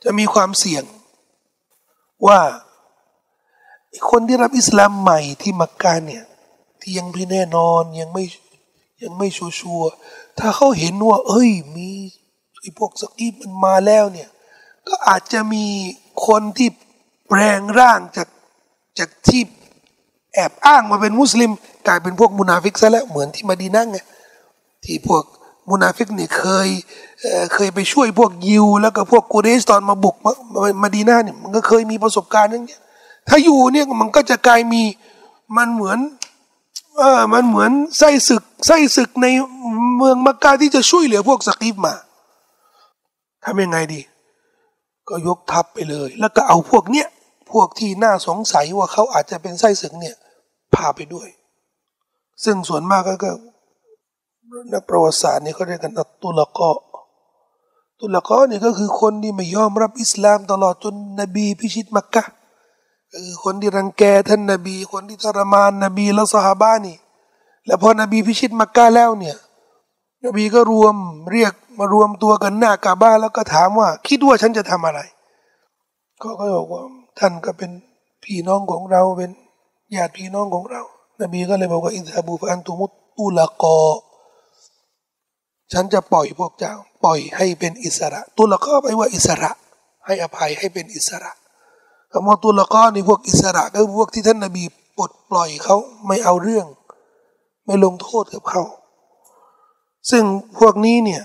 [0.02, 0.84] จะมีความเสี่ยง
[2.26, 2.40] ว่า
[4.10, 6.24] คนที่รับอิสลามใหม่ที่มักกะเนี่ย
[6.80, 8.24] ที่ยังไม่แน่นอนยังไม่
[9.02, 9.46] ยังไม่ชั
[9.78, 9.94] วร์
[10.38, 11.90] ถ้าเขาเห็นว่า เอ้ย มี
[12.60, 14.28] ไอ้พวกสกีฟมันมาแล้วเนี่ย
[14.88, 15.66] ก็อาจจะมี
[16.26, 16.68] คนที่
[17.28, 18.28] แปลงร่างจาก
[18.98, 19.42] จากที่
[20.34, 21.50] แอบอ้างมาเป็นมุสลิม
[21.86, 23.98] กลายเป็นพวกมุนาฟิกซะแล้วเหมือนที่มาดีนั่งไง
[24.84, 25.24] ที่พวก
[25.70, 27.22] มุนาฟิกเนี่ยเคย
[27.54, 30.32] เคยไปช่วยพวกยิว แล้วก็พวกกูเรสตอนมาบุกมา
[30.82, 32.80] มาดีนาเนี่ยมันก็เคยมีประสบการณ์นั่นเนี่ย
[33.28, 34.82] ถ้าอยู่เนี่ยมันก็จะกลายมี
[35.56, 35.98] มันเหมือน
[36.98, 39.26] เออมันเหมือนไส้ศึกไส้ศึกใน
[39.96, 41.94] เมืองมักกะที่จะช่วยเหลือพวกสกีฟมา
[43.44, 44.00] ทำยังไงดี
[45.08, 47.08] ก็ยกทัพไปเลย แล้วก็เอาพวกเนี้ย
[47.52, 50.16] พวกที่น่าสงสัยว่าเขาอาจจะเป็นไส้ศึกเนี่ย
[50.74, 51.28] พาไปด้วย
[52.44, 53.30] ซึ่งส่วนมากก็
[54.72, 56.72] นักประวัติศาสตร์นี่เขาเรียกกันอัตุลกอ
[58.00, 62.24] ตุลกอนี่ก็คือคนที่ไม่ยอมรับอิสลามตลอดจนนบีพิชิตมักกะ
[63.12, 66.96] คือคนที่รังแกท่านนบี คนที่ทรมานนบีและสหบ้านี่
[67.66, 69.36] แล้วพอนบีพิชิตมักกะแล้วเนี่ย
[70.24, 70.96] นบีก็รวม
[71.32, 75.00] เรียกมารวมตัวกันหน้ากาบ้าแล้วก็ถามว่า คิดว่าฉันจะทำอะไร
[76.22, 76.82] ก็ก็บอกว่า
[77.18, 77.70] ท่านก็เป็น
[78.24, 79.30] พี่น้องของเราเป็น
[79.94, 80.82] ญาติพี่น้องของเรา
[81.22, 83.78] นบีก็เลยบอกว่าอินทาบูฟันตุมุตตุลกอ
[85.72, 89.50] ฉันจะปล่อยพวกเจ้า ปล่อยให้เป็นอิสระ ตุลกอไปว่าอิสระ
[90.06, 91.32] ให้อภัยให้เป็นอิสระ
[92.12, 94.64] คำว่าตุลกอนี่พวกอิสระก็พวกที่ท่านนบี
[94.98, 96.66] ปลดปล่อยเขาไม่เอาเรื่อง
[97.66, 98.62] ไม่ลงโทษกับเขา
[100.10, 100.24] ซึ่ง
[100.58, 101.22] พวกนี้เนี่ย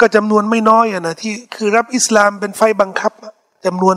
[0.00, 3.12] ก็จำนวนไม่น้อยอะนะที่คือรับอิสลามเป็นไฟบังคับ
[3.66, 3.96] จำนวน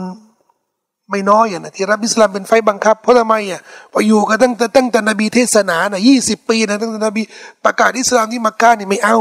[1.10, 3.60] ไม่น้อยอะนะที่รับอิสลามเป็นไฟบังคับ เพราะทำไมอะ
[3.92, 7.22] พออยู่กันตั้งแต่ตั้งแต่นบีเทศนาน่ะยี่สิบปีนะตั้งแต่นบี
[7.64, 9.18] ประกาศอิสลามที่มักกะนี่ไม่เอา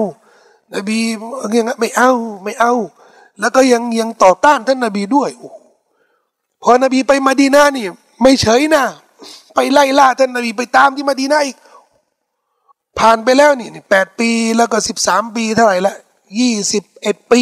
[0.75, 0.97] นบี
[1.57, 2.11] ยังไม่เอา
[2.43, 2.73] ไม่เอา
[3.39, 5.29] แล้วก็ยังยังต่อต้านท่านนบีด้วย
[6.63, 7.87] พอนบีไปมาดีนานี่
[8.21, 8.83] ไม่เฉยนะ
[9.55, 11.57] ไปไล่ล่าท่านนบีไปตามที่มาดีนาอีก
[12.99, 15.95] ผ่านไปแล้วนี่แปดปีแล้วก็สิบสามปีเท่าไหร่ละ
[16.39, 17.41] ยี่สิบเอ็ดปี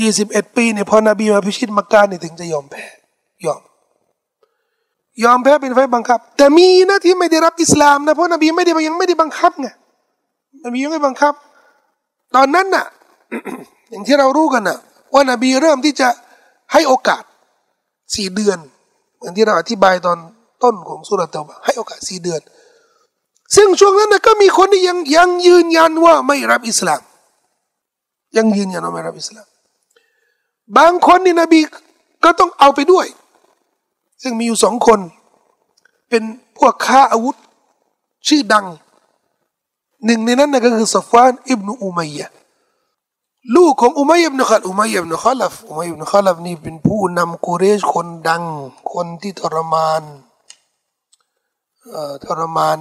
[0.00, 2.86] ยี่สิบเอ็ดปีเนี่ยพอนบีมาพิชิตมักกะนี่ยถึงจะยอมแพ้
[3.46, 3.60] ยอม
[5.24, 9.68] ยอมแพ้เป็นไฟบังคับ แต่มีนะที่ไม่ได้รับอิสลามนะเพราะนบีไม่ได้ยังไม่ได้บังคับไง
[10.64, 11.34] นบียังไม่บังคับ
[12.34, 12.86] ตอนนั้นน่ะ
[13.90, 14.78] อย่างที่เรารู้กันน่ะ
[15.14, 16.08] ว่านบีเริ่มที่จะ
[16.72, 17.22] ให้โอกาส
[18.14, 18.58] สี่เดือน
[19.20, 20.18] อย่างที่เราอธิบายตอน
[20.62, 22.40] ต้นของสุรเตบะให้โอกาสสี่เดือน
[23.56, 27.02] ซึ่งช่วงนั้นนะก็มีคนที่ยังยังยืนยันว่าไม่รับอิสลาม
[28.36, 29.46] ยังยืนยันว่าไม่รับอิสลาม
[30.76, 31.60] บางคนนี่นบี
[32.24, 33.06] ก็ต้องเอาไปด้วย
[34.22, 35.00] ซึ่งมีอยู่สองคน
[36.08, 36.22] เป็น
[36.56, 37.36] พวกค้าอาวุธ
[38.26, 38.66] ชื่อดัง
[40.04, 42.28] หนึ่งในนั้นนะก็คือซฟานอิบนุอุมัยยะ
[43.56, 48.44] ลูกของอุมัยยบนุขัลอุมัยยบนุขัลฟอุมัยยบนุขัลฟนี่เป็นผู้นำกุเรชคนดัง
[48.92, 50.02] คนที่ทรมาน
[52.24, 52.78] ทรมาน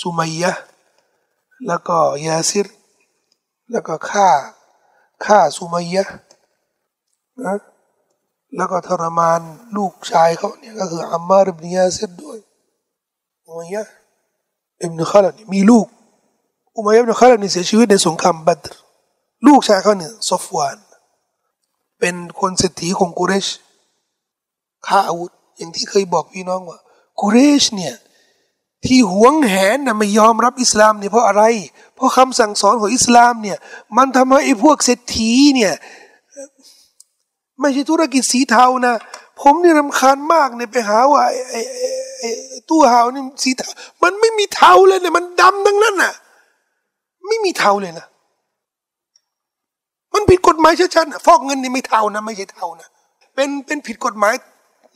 [0.00, 0.52] สุมัยยะ
[1.66, 2.66] แล้วก็ยาซิร
[3.70, 4.28] แล้วก็ฆ่า
[5.24, 6.04] ฆ่าสุมัยยะ
[7.44, 7.54] นะ
[8.56, 9.40] แล้วก็ทรมาน
[9.76, 12.38] ลูกชายเขาเนี่ยก็คืออัมมาร์บินยาเซดด้วย
[13.44, 13.82] อุมัยยะ
[14.82, 15.86] อิบนุขัลดมีลูก
[16.76, 18.64] อุมัยยะอิบนุขัลดนี่เสียชีวิตในสงครามบัตร
[19.46, 20.78] ลูกชายเขาเนี่ยซอฟวาน
[22.00, 23.46] เป็นคนเศรษฐีของกุเรช
[24.86, 26.78] ฆ่าอาวุธอย่างที่เคยบอกพี่น้องว่า
[27.20, 27.94] กุเรชเนี่ย
[28.84, 31.42] ที่หวงแหนนะไม่ยอมรับอิสลามเนี่ยเพราะอะไร
[31.94, 33.58] เพราะคำสั่งสอนของอิสลามเนี่ย
[33.96, 35.74] มันทำให้ไอ้พวกเศรษฐีเนี่ย
[37.66, 38.94] ไม่ใช่ธุรกิจสีเทานะ
[39.40, 42.30] ผมนี่รำคาญมากเนี่ยไปหาว่าไอ้
[42.68, 43.68] ตู้หานี่สีเทา
[44.02, 46.12] มันไม่มีเทาเลยเนี่ยมันดำทั้งนั้นน่ะ
[47.26, 48.06] ไม่มีเทาเลยนะ
[50.14, 52.88] มันผิดกฎหมายชัดๆฟอกเงินนี่ไม่เทานะ ไม่ใช่เทานะ
[53.34, 54.34] เป็นเป็นผิดกฎหมาย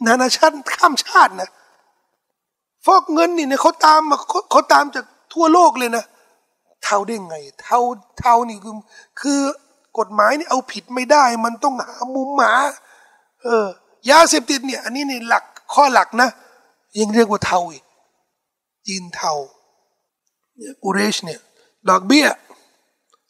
[0.07, 1.49] นานาชาติข้ามชาตินะ
[2.87, 6.05] ฟอกเงินนี่เนี่ยเขาตามมาเขาเขาตามจากทั่วโลกเลยนะ
[6.85, 7.79] เทาได้ไง เทา
[8.19, 8.75] เทานี่คือ
[9.21, 9.41] คือ
[9.99, 12.53] กฎหมายนี่เอาผิดไม่ได้ มันต้องหามุมหมา
[13.43, 13.67] เออ
[14.11, 16.29] ยาเสพติดเนี่ย อันนี้นี่หลักข้อหลักนะ
[17.01, 17.85] ยังเรียกว่าเทาอีก
[18.87, 19.33] จีนเทา
[20.57, 21.41] เนี่ยกุเรชเนี่ย
[21.89, 22.27] ดอกเบี้ย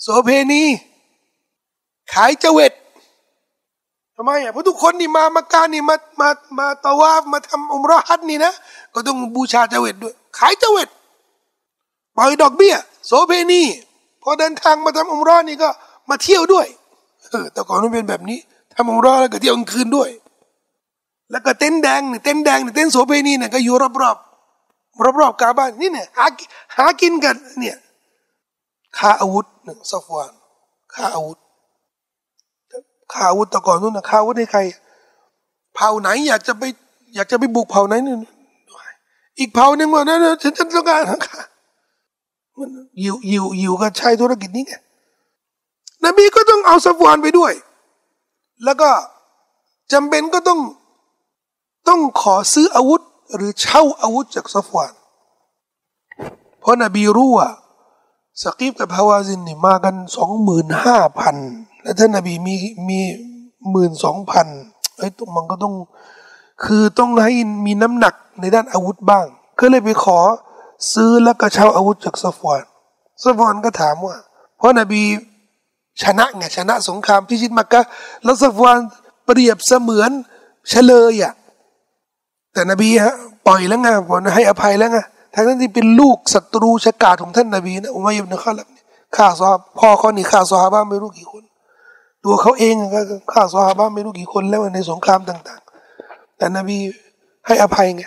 [0.02, 0.62] โสเพณี
[2.12, 2.72] ขายเจเวต
[4.16, 8.52] ทำไมอะเพราะทุกคนนี่มามาการนี่มามามาตะวาฟมาทำอุมรฮัดนี่นะ
[8.94, 10.88] ก็ต้องบูชาเจเวตด้วย ขายเจเวต
[12.16, 12.74] ปล่อยดอกเบี้ย
[13.06, 13.62] โสเพณี
[14.22, 15.70] พอเดินทางมาทำอุมรอนี่ก็
[16.10, 16.66] มาเที่ยวด้วย
[17.28, 18.38] เออแต่ก่อนมันเป็นแบบนี้
[18.74, 20.10] ทำอุมรอแล้วก็เที่ยวกลางคืนด้วย
[21.30, 26.26] แล้วก็เต้นแดงเนี่ยเต้นแดงเนี่ยเต้นโสเพณีเนี่ยก็อยู่รอบๆรอบๆกาบ้านนี่เนี่ยหา
[26.76, 27.76] หากินกันเนี่ย
[28.98, 30.32] ค่าอาวุธหนึ่งซอฟวาน
[30.94, 31.38] ค่าอาวุธ
[33.12, 34.60] ค่าอาวุธตะก่อนนู้นนะค่าอาวุธให้ใคร
[35.74, 36.62] เผ่าไหนอยากจะไป
[37.14, 38.14] อยากจะไปบุกเผ่าไหนนี่
[39.38, 41.42] อีกเผ่าหนึ่งว่านั่นฉันฉันต้องการค่ะ
[42.58, 42.70] มัน
[43.02, 44.74] ยิวยิวยิวก็ใช้ธุรกิจนี้ไง
[46.04, 47.52] นบีก็ต้องเอาซอฟวานไปด้วย
[48.64, 48.90] แล้วก็
[49.92, 50.60] จำเป็นก็ต้อง
[51.88, 53.00] ต้องขอซื้ออาวุธ
[53.36, 54.92] หรือเช่าอาวุธจากซอฟวาน
[56.60, 57.48] เพราะนบีรู้ว่า
[58.42, 61.36] สกีบกับฮาวาซินนี่มากันสองหมื่นห้าพัน
[61.82, 62.54] แล้วท่านนบีมี
[62.88, 62.98] มี
[63.70, 64.46] หมื่นสองพัน
[64.96, 65.74] เอ้ยมันก็ต้อง
[66.64, 67.34] คือต้องให้
[67.66, 69.26] มีน้ำหนักในด้านอาวุธบ้าง
[69.58, 70.18] ก็เลยไปขอ
[70.92, 72.64] ซื้อแล้วก็เช่าอาวุธจากซฟวาน
[73.22, 74.16] ซฟวานก็ถามว่า
[74.56, 75.02] เพราะนบี
[76.02, 77.80] ชนะไงชนะสงครามพิชิตมักกะ
[78.24, 78.78] แล้วซอฟวาน
[79.26, 80.10] เปรียบเสมือน
[80.68, 81.32] เฉลยอะ
[82.52, 83.14] แต่นบีฮะ
[83.46, 84.98] ปล่อยแล้วไงบอกให้อภัยแล้วไง
[85.34, 88.66] ทั้งนั้นที่เป็นลูกศัตรูชะกาจของท่านนบีนะอุมัยอินุขัลับ
[89.16, 91.42] ฆ่าซอฮาพ่อเขานี่ฆ่าซอฮาบ้าไม่รู้กี่คน
[92.24, 93.00] ตัวเขาเองก็
[93.32, 95.60] ฆ่าซอฮาบ้าไม่รู้กี่คนแล้วในสงครามต่าง
[95.98, 96.78] ๆ แต่นบี
[97.46, 98.04] ให้อภัยไง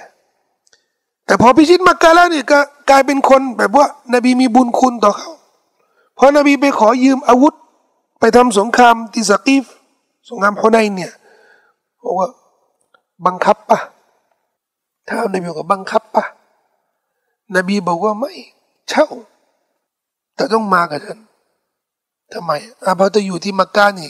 [1.26, 2.60] แต่พอพิชิตมักกะแล้วนี่ก็
[2.90, 5.32] กลายเป็นคนแบบว่า นบีมีบุญคุณต่อเขา
[6.16, 7.54] เพราะนบีไปขอยืมอาวุธ
[8.26, 9.63] ไปทำสงครามที่สกีฟ
[10.30, 11.11] สงครามฮุนัยเนี่ย
[12.03, 12.28] บอกว่า
[13.26, 13.80] บังคับปะ
[15.07, 16.26] ถ้านบีบอกว่าบังคับปะ
[17.55, 18.34] นบีบอกว่าไม่
[18.89, 19.07] เช่า
[20.36, 21.19] แต่ต้องมากับฉัน
[22.34, 22.51] ทำไม
[22.84, 24.09] อาพอจะอยู่ที่มักกะนี่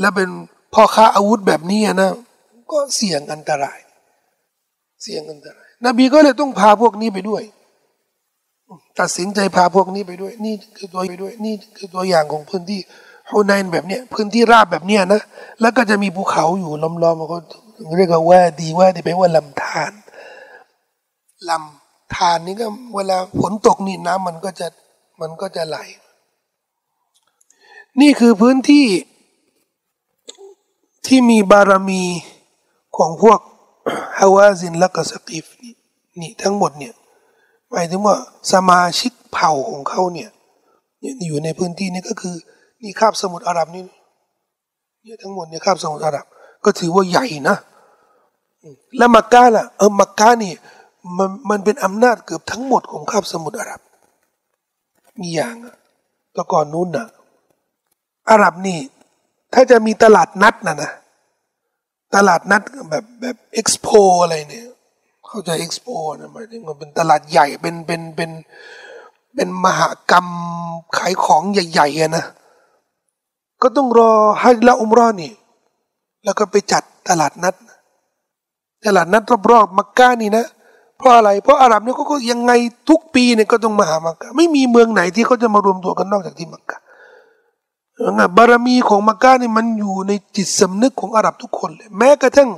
[0.00, 0.28] แล้วเป็น
[0.74, 2.10] พ่อค้าอาวุธแบบนี้นะ
[2.70, 3.78] ก็เสี่ยงอันตราย
[5.02, 7.42] เสี่ยงอันตราย นบีก็เลยต้องพาพวกนี้ไปด้วย
[9.00, 12.80] ตัดสินใจพาพวกนี้ไปด้วย นี่คือตัวไปด้วย นี่คือตัวอย่างของพื้นที่
[13.30, 15.22] ฮุนายนแบบเนี้ยพื้นที่ราบแบบเนี้ยนะ
[15.60, 17.38] แล้วก็จะมีภูเขาอยู่ล้อมๆมันก็
[17.96, 19.92] เรียกว่าดีว่าดีไปว่าลำธาร
[21.48, 24.66] ลำทานนี่ก็เวลาฝนตกนี่น้ำมันก็จะ
[25.20, 25.78] มันก็จะไหล
[28.00, 28.86] นี่คือพื้นที่
[31.06, 32.02] ที่มีบารมี
[32.96, 33.38] ของพวก
[34.18, 35.74] ฮาวาซินและกสกีฟนี่
[36.20, 36.94] นี่ทั้งหมดเนี่ย
[37.70, 38.16] หมายถึงว่า
[38.52, 40.30] สมาชิกเผ่าของเขาเนี่ย
[41.26, 42.36] อยู่ในพื้นที่นี้ก็คือ
[42.82, 43.82] นี่คาบสมุทรอาหรับนี่
[45.02, 46.26] เนี่ยทั้งหมดเนี่ยคาบสมุทรอาหรับ
[46.64, 47.56] ก็ถือว่าใหญ่นะ
[48.98, 50.52] แล้วมักกะล่ะเออมักกะนี่
[51.18, 53.80] มันมันเป็นอำนาจเกือบทั้งหมดของคาบสมุทรอาหรับ
[55.20, 55.54] มีอย่าง
[56.32, 57.06] แต่ก่อนนู้นนะ
[58.30, 58.78] อาหรับนี่
[59.54, 60.90] ถ้าจะมีตลาดนัดนะนะ
[62.14, 63.86] ตลาดนัดแบบแบบเอ็กซ์โป
[64.22, 64.66] อะไรเนี่ย
[65.26, 68.30] เขาจะเอ็กซ์โปนะหมายถึงมันเป็นตลาดใหญ่เป็นเป็นเป็น
[69.34, 70.26] เป็นมหากรรม
[70.98, 72.24] ขายของใหญ่ๆนะ
[73.62, 75.32] ก็ต้องรอให้ละอุมรอนี่
[76.24, 77.54] แล้วก็ไปจัดตลาดนัด
[78.84, 80.46] ตลาดนัดรอบๆมักกะนี่นะ
[80.98, 82.52] เพราะอะไร เพราะอาหรับเนี่ยเขาก็ยังไง
[82.88, 86.78] ทุกปีเนี่ยก็ต้องมาหามักกะไม่มีเมืองไหนที่เขาจะมารวมตัวกันนอกจากที่มักกะ
[88.36, 92.50] บารมีของมักกะนี่มันอยู่ในจิตสำนึกของอาหรับทุกคนเลยแม้กระทั่ง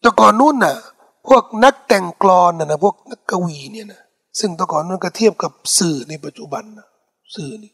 [0.00, 0.74] แต่ก่อนนู้นน่ะ
[1.28, 4.00] พวกนักแต่งกลอนน่ะนะพวกนักกวีเนี่ยนะ
[4.38, 6.86] ซึ่งแต่ก่อนนู้นก็เทียบกับสื่อในปัจจุบันนะ
[7.34, 7.72] สื่อนี่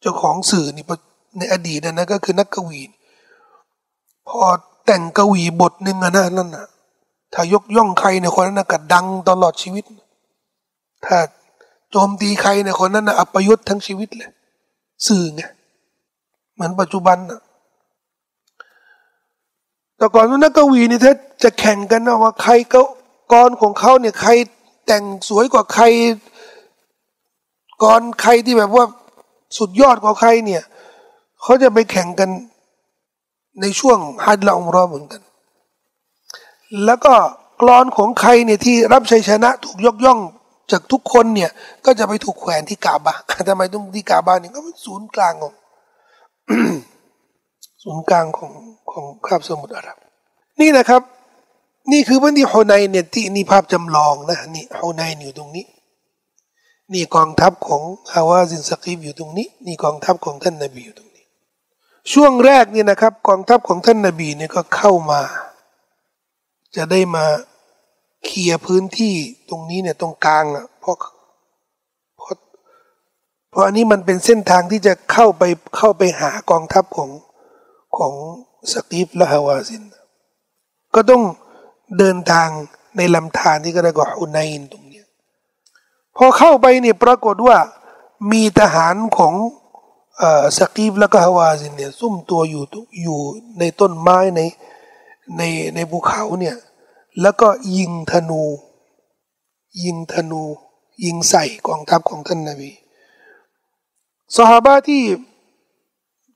[0.00, 0.84] เจ้าของสื่อนี่
[1.38, 2.80] ในอดีตนะก็คือนักกวี
[4.28, 4.38] พอ
[4.86, 6.66] แต่งกวีบทหนึ่งนะนั่นน่ะ
[7.34, 9.84] ถ้ายกย่องใครในคนนั้นก็ดังตลอดชีวิต
[11.04, 11.16] ถ้า
[11.90, 14.30] โจมตีใครในคนนั้นนะอัปยศทั้งชีวิตเลย
[15.06, 15.42] สื่อไง
[16.54, 17.40] เหมือนปัจจุบันนะ
[19.96, 22.80] แต่ก่อนนักกวีนี่ถ้าจะแข่งกันนะว่าใครก็
[23.32, 24.30] กรของเขาเนี่ยใคร
[24.86, 25.84] แต่งสวยกว่าใคร
[27.82, 28.84] กรใครที่แบบว่า
[29.58, 30.62] สุดยอดกว่าใครเนี่ย
[31.42, 32.30] เขาจะไปแข่งกัน
[33.60, 35.22] ในช่วงฮัจละอุมรอเหมือนกัน
[36.84, 37.14] แล้วก็
[37.60, 40.20] กรอนของใครเนี่ยที่รับชัยชนะถูกยกย่อง
[40.72, 41.50] จากทุกคนเนี่ย
[41.86, 43.14] ก็จะไปถูกแขวนที่กาบา
[43.48, 45.54] ทำไมต้องที่กาบาเนี่ยก็เป็นศูนย์กลางของ
[47.82, 48.52] ศูนย์กลางของ
[48.90, 49.96] ของคาบสมุทรอาหรับ
[50.60, 51.02] นี่นะครับ
[51.92, 55.66] นี่คือพื้นที่ฮุนายเนี่ยที่นี่ภาพจำลองนะนี่ฮุนายอยู่ตรงนี้
[56.92, 57.82] นี่กองทัพของ
[58.14, 61.01] ฮาวาซินสกีฟอยู่ตรงนี้ นี่กองทัพของท่านนบีอยู่ตรง
[62.12, 65.20] ช่วงแรกเนี่ยนะครับกองทัพของท่านนบีเนี่ยก็เข้ามา
[66.76, 67.24] จะได้มา
[68.24, 69.14] เคลียร์พื้นที่
[69.48, 70.96] ตรงนี้เนี่ยตรงกลางอะเพราะ
[72.16, 72.36] เพราะ
[73.50, 75.42] เพราะอันนี้มันเป็นเส้นทางที่จะเข้าไป
[75.76, 77.10] เข้าไปหากองทัพของ
[77.96, 78.12] ของ
[78.72, 79.82] สกีฟและฮาวาซิน
[80.94, 81.22] ก็ต้อง
[81.98, 82.48] เดินทาง
[82.96, 85.02] ในลำธารที่ก็ได้กว่าฮุนายนตรงนี้
[86.16, 87.56] พอเข้าไปเนี่ยปรากฏว่า
[88.32, 89.34] มีทหารของ
[90.58, 92.62] สกีฟและก็ฮาวาซินเนี่ยซุ่มตัวอยู่
[93.02, 93.18] อยู่
[93.58, 94.40] ในต้นไม้ใน
[95.36, 95.42] ใน
[95.74, 96.56] ในภูเขาเนี่ย
[97.22, 98.42] แล้วก็ยิงธนู
[99.82, 100.42] ยิงธนู
[101.04, 102.70] ยิงใส่กองทัพของท่านนาบี
[104.36, 105.04] สหาที่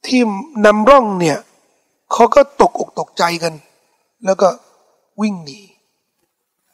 [0.07, 0.21] ที่
[0.67, 1.39] นำร่องเนี่ย
[2.13, 3.55] เขาก็ตกอกตกใจกัน
[4.25, 4.49] แล้วก็
[5.21, 5.61] วิ่งหนี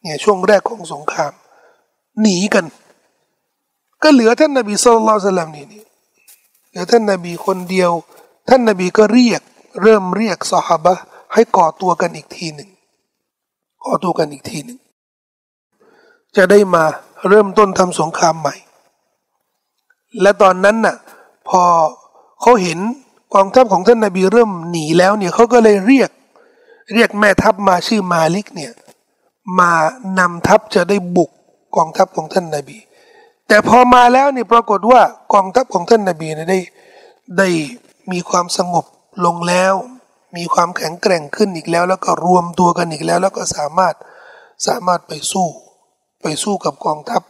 [0.02, 1.32] เนี่ยช่วงแรกของสงคราม
[2.20, 2.64] หนีกัน
[4.02, 5.82] ก็เหลือท่านนาบีสุลต่านนี่นี่
[6.74, 7.90] อท่านนาบีคนเดียว
[8.48, 9.40] ท่านนาบีก็เรียก
[9.82, 10.94] เริ่มเรียกสหบะ
[11.34, 12.70] ให้ก่อตัวกันอีกทีหนึ่ง
[13.84, 14.78] ก่อตัวกันอีกทีหนึ่ง
[16.36, 16.84] จะได้มา
[17.28, 18.54] เริ่มต้นทำสงครามใหม่
[20.20, 20.96] และตอนนั้นน่ะ
[21.48, 21.62] พอ
[22.40, 22.78] เขาเห็น
[23.34, 26.10] กองทัพของท่านนาบีเริ่มหนีแล้วเนี่ยเขาก็เลยเรียก
[26.92, 28.72] เรียกแม่ทัพมาชื่อมาลิกเนี่ย
[29.58, 29.72] มา
[30.18, 31.30] นำทัพจะได้บุก
[31.76, 32.78] กองทัพของท่านนาบี
[33.52, 36.60] แต่พอมาแล้วนี่ปรากฏว่ากองทัพของท่านนาบีนะได้
[37.38, 37.48] ได้
[38.12, 38.84] มีความสงบ
[39.24, 39.74] ลงแล้ว
[40.36, 43.94] มีความแข็งแกร่งขึ้นอีกแล้ว แล้วก็รวมตัวกันอีกแล้ว แล้วก็สามารถ
[44.66, 45.48] สามารถไปสู้
[46.22, 47.22] ไปสู้กับกองทัพ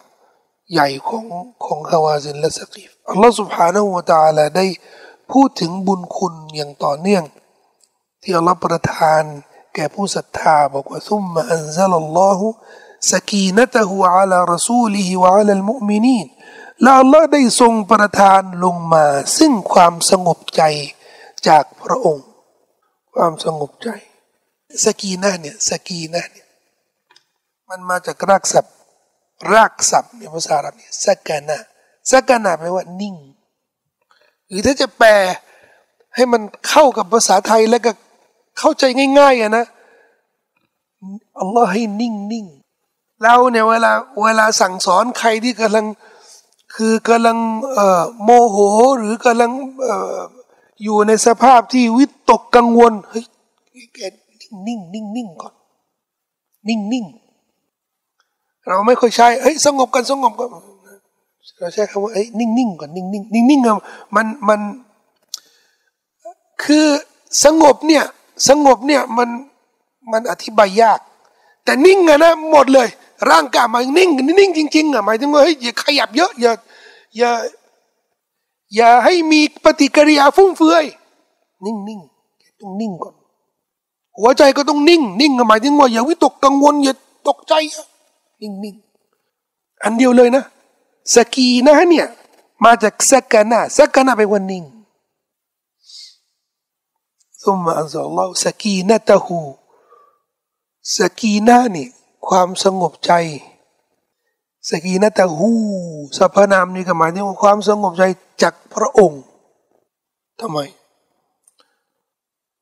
[0.72, 1.24] ใหญ่ของ
[1.64, 4.66] ของฮาวาซินและสกีฟอัลลอฮ์สุบฮานาหูตาลาได้
[5.32, 7.24] พูดถึงบุญคุณอย่างต่อเนื่อง
[8.22, 9.22] ที่อัลลอฮฺประทาน
[9.74, 12.44] แก่ผู้ศรัทธาบอกว่าซุมมาอันซัลลอฮฺ
[13.10, 16.26] สกีนตะฮูอัลารสูลิฮิวะอัลลมุมินีน
[16.82, 19.06] และอัลลอฮ์ได้ทรงประทานลงมา
[19.38, 20.62] ซึ่งความสงบใจ
[21.48, 22.26] จากพระองค์
[23.14, 23.88] ความสงบใจ
[24.84, 26.46] สกีนะเนี่ยสกีนะเนี่ย
[27.68, 28.74] มันมาจากรากศัพท์
[29.52, 31.58] รากศัพท์ในภาษาอาหรับเนี่ยสกานะ
[32.10, 33.16] สกานะแปลว่านิ่ง
[34.48, 35.10] หรือถ้าจะแปล
[36.14, 37.92] ให้มันเข้ากับภาษาไทยแล้วก็
[38.58, 38.84] เข้าใจ
[39.18, 39.64] ง่ายๆอะนะ
[41.40, 42.46] อัลลอฮ์ให้นิ่งนิ่ง
[43.22, 43.92] เราเนี่ยเวลา
[44.24, 45.86] เวลาสั่งสอนใครที่กำลัง
[46.74, 47.38] คือกำลัง
[48.22, 48.56] โมโห
[48.98, 49.50] หรือกำลัง
[50.82, 53.24] อยู่ในสภาพที่วิตกกังวลเฮ้ย
[53.94, 53.98] แก
[54.66, 55.54] นิ่งนิ่งนิ่งก่อน
[56.68, 57.04] นิ่งนิ่ง
[58.68, 60.48] เราไม่ค่อยใช้เฮ้ยสงบกันสงบกัน
[61.58, 64.60] เราใช้คำว่าเอ้ยนิ่งๆก่อนนิ่งๆนิ่งๆมันมัน
[66.64, 66.86] คือ
[67.44, 68.04] สงบเนี่ย
[68.48, 69.28] สงบเนี่ยมัน
[70.12, 71.00] มันอธิบายยาก
[71.64, 72.88] แต่นิ่งอะนะหมดเลย
[73.29, 76.51] ร่างกายมันนิ่งนิ่งจริงๆอะหมายถึงว่าเฮ้ยอย่าขยับเยอะอย่า
[77.17, 77.31] อย่า
[78.75, 80.85] อย่าให้มีปฏิกิริยาฟุ่มเฟือย
[81.65, 83.15] นิ่งๆต้องนิ่งก่อน
[84.19, 86.93] หัวใจก็ต้องนิ่ง นิ่งหมายถึงว่าอย่าวิตกกังวลอย่า
[87.27, 87.53] ตกใจ
[88.41, 90.43] นิ่งๆอันเดียวเลยนะ
[91.13, 92.07] สกีนะเนี่ย
[92.65, 94.63] มาจากสกานะสกานะเป็นวันนิ่ง
[97.47, 99.27] ثم أنزل الله سكينته
[100.95, 101.87] สกีนานี่
[102.28, 103.12] ความสงบใจ
[104.68, 105.50] สกีนาตะหู
[106.16, 108.04] สรรพนามนี่ก็หมายถึงความสงบใจ
[108.42, 109.22] จากพระองค์
[110.40, 110.58] ทำไม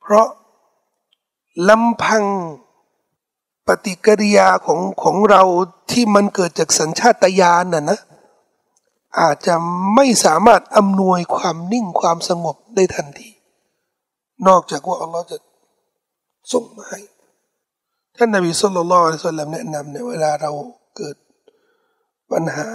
[0.01, 0.27] เพราะ
[1.69, 2.25] ลำพัง
[3.67, 5.43] ปฏิกิริยาของของเรา
[5.91, 8.01] ที่มันเกิดจากสัญชาตญาณน่ะนะ
[9.21, 9.55] อาจจะ
[9.95, 13.31] ไม่สามารถอำนวยความนิ่งความสงบได้ทันที
[14.49, 15.37] นอกจากว่าอัลลอฮ์จะ
[16.53, 17.01] ส่งมาให้
[18.23, 20.51] ท่านนบีสุลต่านละอัลลอฮ์แนะนำในเวลาเรา
[20.97, 21.16] เกิด
[22.31, 22.68] ปัญหา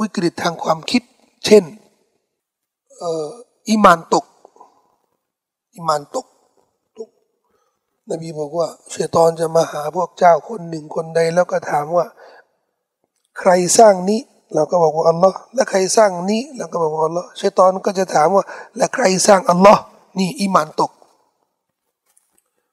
[0.00, 1.02] วิกฤตทางความคิด
[1.44, 1.64] เช่น
[2.98, 3.28] เอ่อ
[3.68, 4.24] อิมานตก
[5.74, 6.26] อิมานตก
[6.98, 7.10] ตก
[8.10, 12.06] นบีบอกว่าเชตอนจะมาหาพวกเจ้าคนหนึ่งคนใดแล้วก็ถามว่า
[13.38, 14.20] ใครสร้างนี้
[14.54, 18.44] เราก็บอกว่าอัลลอฮ์และใครสร้างนี้เราก็บอกว่าอัลลอฮ์ชัยตอนก็จะถามว่า
[18.76, 19.82] และใครสร้างอัลลอฮ์
[20.18, 20.90] นี่อิมานตก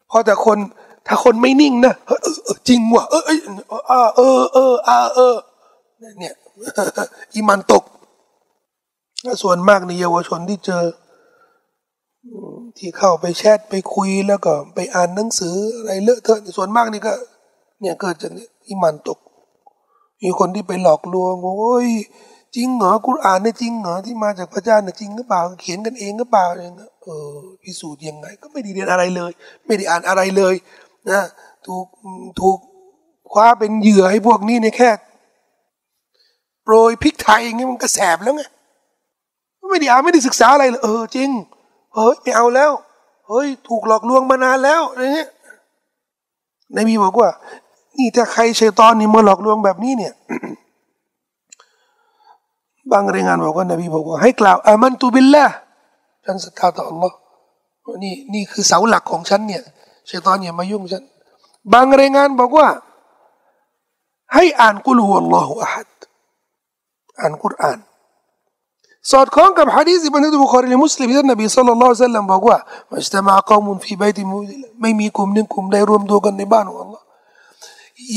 [0.07, 0.59] เพราะแต่คน
[1.07, 1.93] ถ้าคนไม่นิ่งนะ
[2.67, 5.35] จริงว่ะเออเออเออเออเออ
[6.19, 6.33] เนี่ย
[7.33, 7.83] อิมานตก
[9.41, 10.83] ส่วนมากในเยาวชนที่เจอ
[12.77, 17.13] ที่เข้าไปแชทไปคุยแล้วก็ไปอ่านหนังสืออะไรเลอะเทอะส่วนมากนี่ก็
[17.81, 18.31] เนี่ยเกิดจาก
[18.67, 19.19] อิมานตก
[20.23, 21.89] มีคนที่ไปหลอกลวง โอ้ย
[22.55, 27.29] จริงเหรอกุรอานเนี่ยจริงเหรอที่มาจากพระเจ้าเนี่ยจริงหรือเปล่า เขียนกันเองหรือเปล่าอย่างเงี้ยเออ
[27.63, 29.31] พิสูจน์ยังไง ก็ไม่ได้เรียนอะไรเลย
[29.65, 30.55] ไม่ได้อ่านอะไรเลย
[31.09, 31.21] นะ
[31.67, 31.85] ถูก
[32.39, 32.57] ถูก
[33.31, 34.89] คว้าเป็นเหยื่อให้พวกนี้ในแค่
[36.63, 38.43] โปรยพริกไทยอย่างเงี้มันก็แสบแล้วไง
[39.69, 41.29] ไม่ได้อ่านไม่ได้ศึกษาอะไรเลยเออจริง
[41.95, 42.71] เฮ้ยไม่เอาแล้ว
[43.27, 45.29] เฮ้ย ถูกหลอกลวงมานานแล้วอะไรเงี้ย
[46.75, 47.29] นายมีบอกว่า
[47.97, 50.13] นี่ถ้าใครชัยตอนนี่มาหลอกลวงแบบนี้เนี่ย
[52.91, 55.45] บางรายงานบอกว่านบีบอกว่าให้กล่าวอามันตุบิลละ
[56.25, 57.11] ฉันศรัทธาต่อ Allah
[58.03, 59.63] นี่นี่คือเสาหลักของฉันเนี่ย
[60.09, 61.03] ชัยตอนอย่ามายุ่งฉัน
[61.73, 62.67] บางรายงานบอกว่า
[64.33, 65.89] ให้อ่านกุลฮุอัลลอฮฺอะฮัด
[67.19, 67.79] อ่านกุรอาน
[69.11, 72.57] สอดคล้องกับฮะดีษบันทึกบุคคลในมุสลิมที่นบีสุลต่านละซัลลัมบอกว่า
[72.91, 74.37] มัจตมะกอมุนฟีบัยติมุ
[74.81, 77.01] ไม่มีกลุ่มหนึ่งกลุ่มใดรวมตัวกันในบ้านของ Allah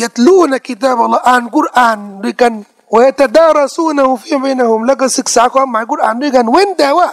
[0.02, 2.52] ยัตลูนะกิตาบอัลลอฮ์อ่านกุรอานด้วยกัน
[2.94, 7.08] วะตดารสูนะฮุฟิบินะฮุมแล้วก็ศึกษาความหมายกุรอานด้วยกัน เว้นแต่ว่า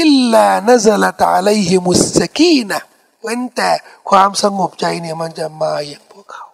[0.00, 2.78] إلا نزلت عليهم السكينة
[3.22, 3.70] เว้นแต่
[4.10, 6.46] ความสงบใจเนี่ยมันจะมาอย่างพวกเขา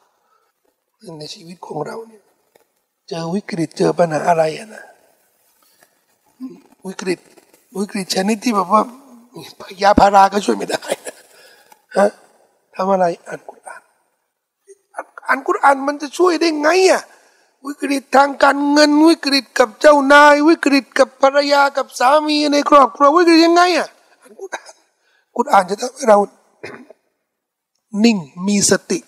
[1.18, 2.22] ในชีวิตของเราเนี่ย
[3.08, 4.84] เจอวิกฤตเจอปัญหาอะไรอะนะ
[6.86, 7.18] วิกฤต
[7.78, 8.82] วิกฤตชนิดที่แบบว่า
[9.82, 11.14] ยาพาราก็ช่วยไม่ได้นะ
[11.96, 12.08] ฮะ
[12.74, 13.82] ทำอะไรอ่านกุรอาน
[15.26, 17.02] อ่านกุรอานมันจะช่วยได้ไงอะ
[17.66, 23.88] วิกฤตทางการเงินวิกฤตกับเจ้านาย วิกฤตกับภรรยากับสามีในครอบครัววิกฤตยังไงอะ
[24.20, 24.74] อ่านกุรอาน
[25.36, 26.18] กุรอานจะทำให้เรา
[28.04, 28.98] นิ่งมีสติ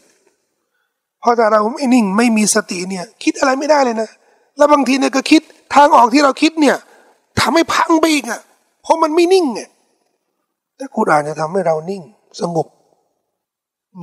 [1.20, 4.10] เพราะถ้าเราไม่นิ่งไม่มีสติเนี่ย คิดอะไรไม่ได้เลยนะ
[4.56, 5.42] แล้วบางทีเนี่ยก็คิด
[5.74, 6.76] ทางออกที่เราคิดเนี่ย
[7.40, 8.40] ทำให้พังไปอีกอะ
[8.82, 9.60] เพราะมันไม่นิ่งไง
[10.76, 12.02] แต่กุรอานจะทำให้เรานิ่ง
[12.40, 12.66] สงบ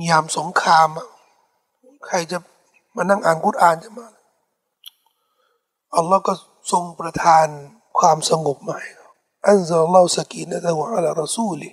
[0.08, 1.08] ยามสงครามอะ
[2.06, 2.38] ใครจะ
[2.96, 4.06] มานั่งอ่านกุรอานจะมา
[5.96, 6.32] อัลลอฮ์ก็
[6.72, 7.46] ทรงประทาน
[7.98, 8.90] ความสงบมาให้
[9.48, 11.70] อันซาลลอฮ์สกีนะตะวะอัลรอซูลี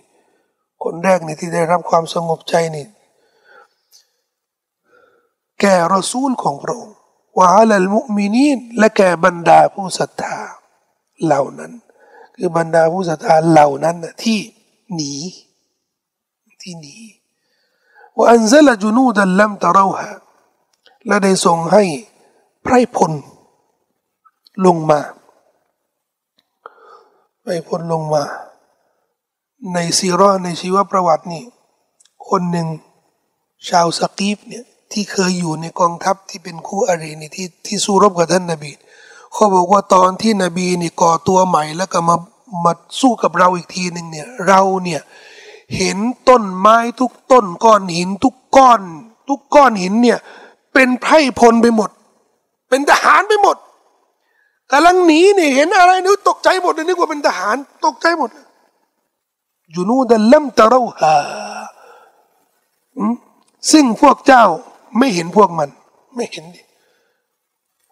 [0.83, 2.85] คนแรกนี่ที่ได้รับความสงบใจนี่
[5.59, 6.95] แก่รอซูลของพระองค์
[7.37, 10.37] วะอัลมุมินีนและแก่บรรดาผู้ศรัทธา
[11.23, 11.71] เหล่านั้น
[12.35, 14.39] คือบรรดาผู้ศรัทธาเหล่านั้นที่
[14.93, 15.13] หนี
[16.61, 16.95] ที่หนี
[18.15, 20.11] ว่าอันซลจุนูดัลลัมตะเราฮะ
[21.07, 21.83] และได้ทรงให้
[22.63, 23.11] ไพรพล
[24.65, 24.99] ลงมา
[27.41, 28.23] ไพรพลลงมา
[29.73, 31.43] ในซีรอในชีวประวัตินี่
[32.29, 32.67] คนหนึ่ง
[33.69, 38.71] ชาวสกีฟเนี่ยที่เคยอยู่ในกองทัพที่เป็นคู่อรินี่ที่ที่สู้รบกับท่านนบี
[39.33, 42.15] เขาบอกว่าตอนที่นบีนี่ก่อตัวใหม่แล้วก็มา
[42.65, 45.01] มาสู้กับเราอีกทีหนึ่งเนี่ยเราเนี่ย
[45.77, 45.97] เห็น
[46.29, 48.81] ต้นไม้ทุกต้นก้อนหินทุกก้อน
[49.29, 50.19] ทุกก้อนหินเนี่ย
[50.73, 51.89] เป็นไพร่พลไปหมด
[52.69, 53.57] เป็นทหารไปหมด
[54.71, 57.55] กำลังหนีเนี่ยเห็นอะไรนึกตกใจหมดเลยนึกว่าเป็นทหาร
[57.85, 58.29] ตกใจหมด
[59.75, 61.15] ยูนูดัลลัมตะเราฮา
[63.71, 64.43] ซึ่งพวกเจ้า
[64.97, 65.69] ไม่เห็นพวกมัน
[66.15, 66.61] ไม่เห็นดิ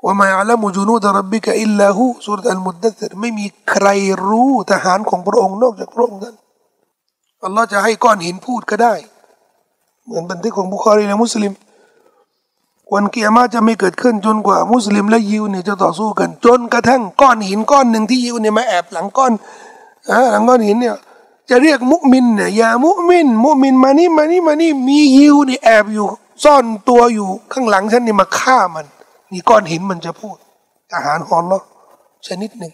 [0.03, 3.87] ว่ามาอัลมุจูนูดรับบิกะอิลลาหูสุรอัลมุดดัตไม่มีใคร
[4.27, 6.35] รู้ทหารของพระองค์นอกจากพระองค์นั้น
[7.43, 8.93] อัลลอฮ์จะให้ก้อนหินพูดก็ได้
[10.05, 11.51] เหมือนบันทึกของบุคอรีและมุสลิม
[12.93, 19.31] วันเกียร์มาจะไม่เกิดขึ้นจนกว่ามุสลิมและยิวเนี่ยจะต่อสู้กัน จนกระทั่งก้อนหินก้อนหนึ่งที่ยิวเนี่ยมาแอบหลังก้อน
[20.09, 20.95] อหลังก้อนหินเนี่ย
[21.49, 26.07] จะเรียกมุมินเนี่ยอย่ามุมิน มุมินมานี่มานี่มานี่มียิวนี่แอบอยู่
[26.43, 28.85] ซ่อนตัวอยู่ข้างหลังฉันนี่มาฆ่ามัน
[29.31, 30.37] นี่ก้อนหินมันจะพูด
[30.91, 31.63] ทหารฮอนเนาะ
[32.27, 32.73] ชนิดหนึ่ง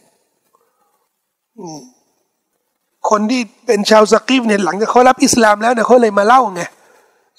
[3.09, 6.61] คนที่เป็นชาวสกีฟเนี่ยหลังจากเขารับอิสลามแล้วเนี่ยเขาเลยมาเล่าไง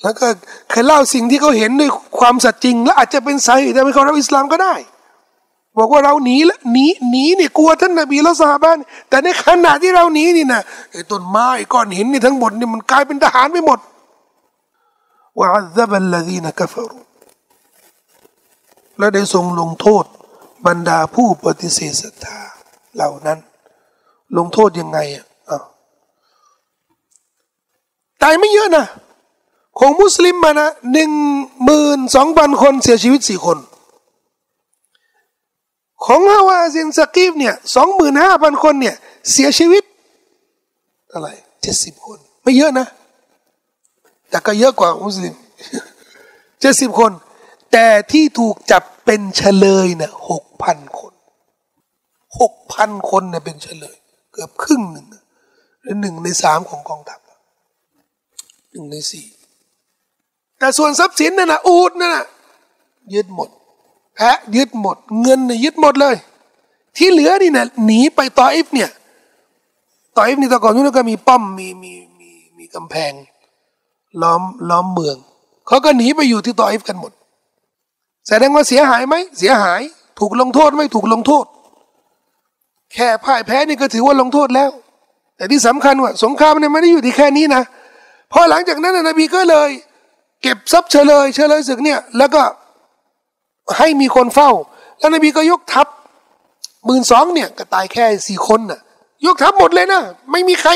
[0.03, 0.27] แล้วก็
[0.71, 4.75] เคยเล่าสิ่งที่เขาเห็นด้วยความสัจจริง และอาจจะเป็นสาเหตุทำให้เขารับอิสลามก็ได้
[5.79, 10.63] บอกว่าเราหนีแล้วหนีหนีเนี่ยกลัวท่านนบีแล้วสหบ้าน แต่ในขณะที่เราหนีนี่นะ
[10.93, 13.79] ไอ้ต้นไม้ก้อนหินนี่ทั้งหมดนี่มันกลายเป็นทหารไปหมด
[15.39, 16.99] وعذب الذين كفروا
[18.99, 20.05] และได้ทรงลงโทษ
[20.67, 22.39] บรรดาผู้ปฏิเสธศรัทธา
[22.95, 23.39] เหล่านั้น
[24.37, 25.25] ลงโทษยังไงอะ
[28.23, 28.87] ตายไม่เยอะนะ
[29.79, 31.13] ของมุสลิมมานะหนึ่ง
[31.65, 33.59] หมื่นสองพันคนเสียชีวิตสี่คน
[36.05, 38.95] ของฮาวาซินสกีฟเนี่ยสองหมื่นห้าพันคนเนี่ย
[39.31, 39.85] เสียชีวิต
[41.13, 41.29] อะไร
[41.63, 42.87] เจ็ดสิบคน ไม่เยอะนะ
[44.31, 45.35] แต่ก็เยอะกว่ามุสลิม
[46.61, 47.13] เจ็ดสิบคน
[47.73, 51.13] แต่ที่ถูกจับเป็นเฉลยเนี่ยหกพันคน
[52.41, 53.97] หกพันคนเนี่ยเป็นเฉลย
[54.33, 55.07] เกือบครึ่งหนึ่ง
[55.83, 57.21] หรือหนึ่งในสามของกองทัพ
[58.71, 59.27] หนึ่งในสี่
[60.59, 62.27] แต่ส่วนทรัพย์สินนั่นนะอูดนั่นนะ
[63.15, 63.49] ยึดหมด
[64.19, 66.15] แพะยึดหมด เงินเนี่ยยึดหมดเลย
[66.97, 68.91] ที่เหลือนี่นะหนีไปตออิฟเนี่ย
[70.17, 73.13] ตออิฟนี่ต่ก่อนนู้นก็มีป้อมมีมีมีมีกำแพง
[74.23, 75.17] ล้อมล้อมเมือง
[75.67, 77.13] เขาก็หนีไปอยู่ที่ตออิฟกันหมด
[78.29, 79.81] แสดงว่าเสียหายไหมเสียหาย
[80.19, 81.45] ถูกลงโทษไม่ถูกลงโทษ
[82.95, 84.71] แค่พ่ายแพ้นี่ก็ถือว่าลงโทษแล้ว
[85.37, 87.63] แต่ที่สำคัญว่า สงครามเนี่ยไม่ได้อยู่ที่แค่นี้นะ
[88.33, 89.71] พอหลังจากนั้นนบีก็เลย
[90.43, 92.43] เก็บทรัพย์เฉลยเฉลยศึกเนี่ย แล้วก็
[93.77, 94.51] ให้มีคนเฝ้า
[94.99, 95.87] แล้วนบีก็ยกทัพ
[96.85, 98.81] หมื่นสองเนี่ยก็ตายแค่สี่คนน่ะ
[99.27, 100.01] ยกทัพหมดเลยนะ
[100.31, 100.71] ไม่มีใคร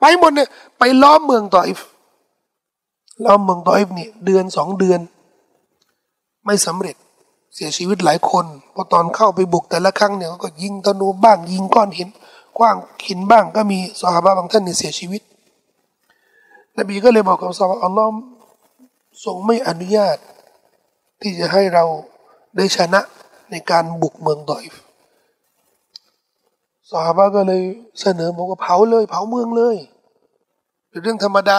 [0.00, 1.80] ไปหมดเนี่ยไปล้อมเมืองตออิฟ
[3.24, 5.00] ล้อมเมืองตออิฟนี่เดือนสองเดือน
[6.44, 6.96] ไม่สำเร็จ
[7.54, 12.08] เสียชีวิตหลายคนพอตอนเข้าไปบุกแต่ละครั้งเนี่ยก็ยิงธนูบ้างยิงก้อนหิน
[12.58, 12.76] กว้าง
[13.06, 15.22] หินบ้างก็มีสหายบางท่านเนี่ยเสียชีวิต
[16.78, 18.10] นบีก็เลยบอกกับสาวอัลลอฮ์
[19.24, 20.18] ทรงไม่อนุญาต
[21.20, 21.84] ที่จะให้เรา
[22.56, 23.00] ได้ชนะ
[23.50, 24.74] ในการบุกเมืองดอยฟ
[26.90, 27.62] สาบะก็เลย
[28.00, 29.76] เสนอบอกว่าเผาเลย เผาเมืองเลย
[30.88, 31.50] เป็นเรื่องธรรมด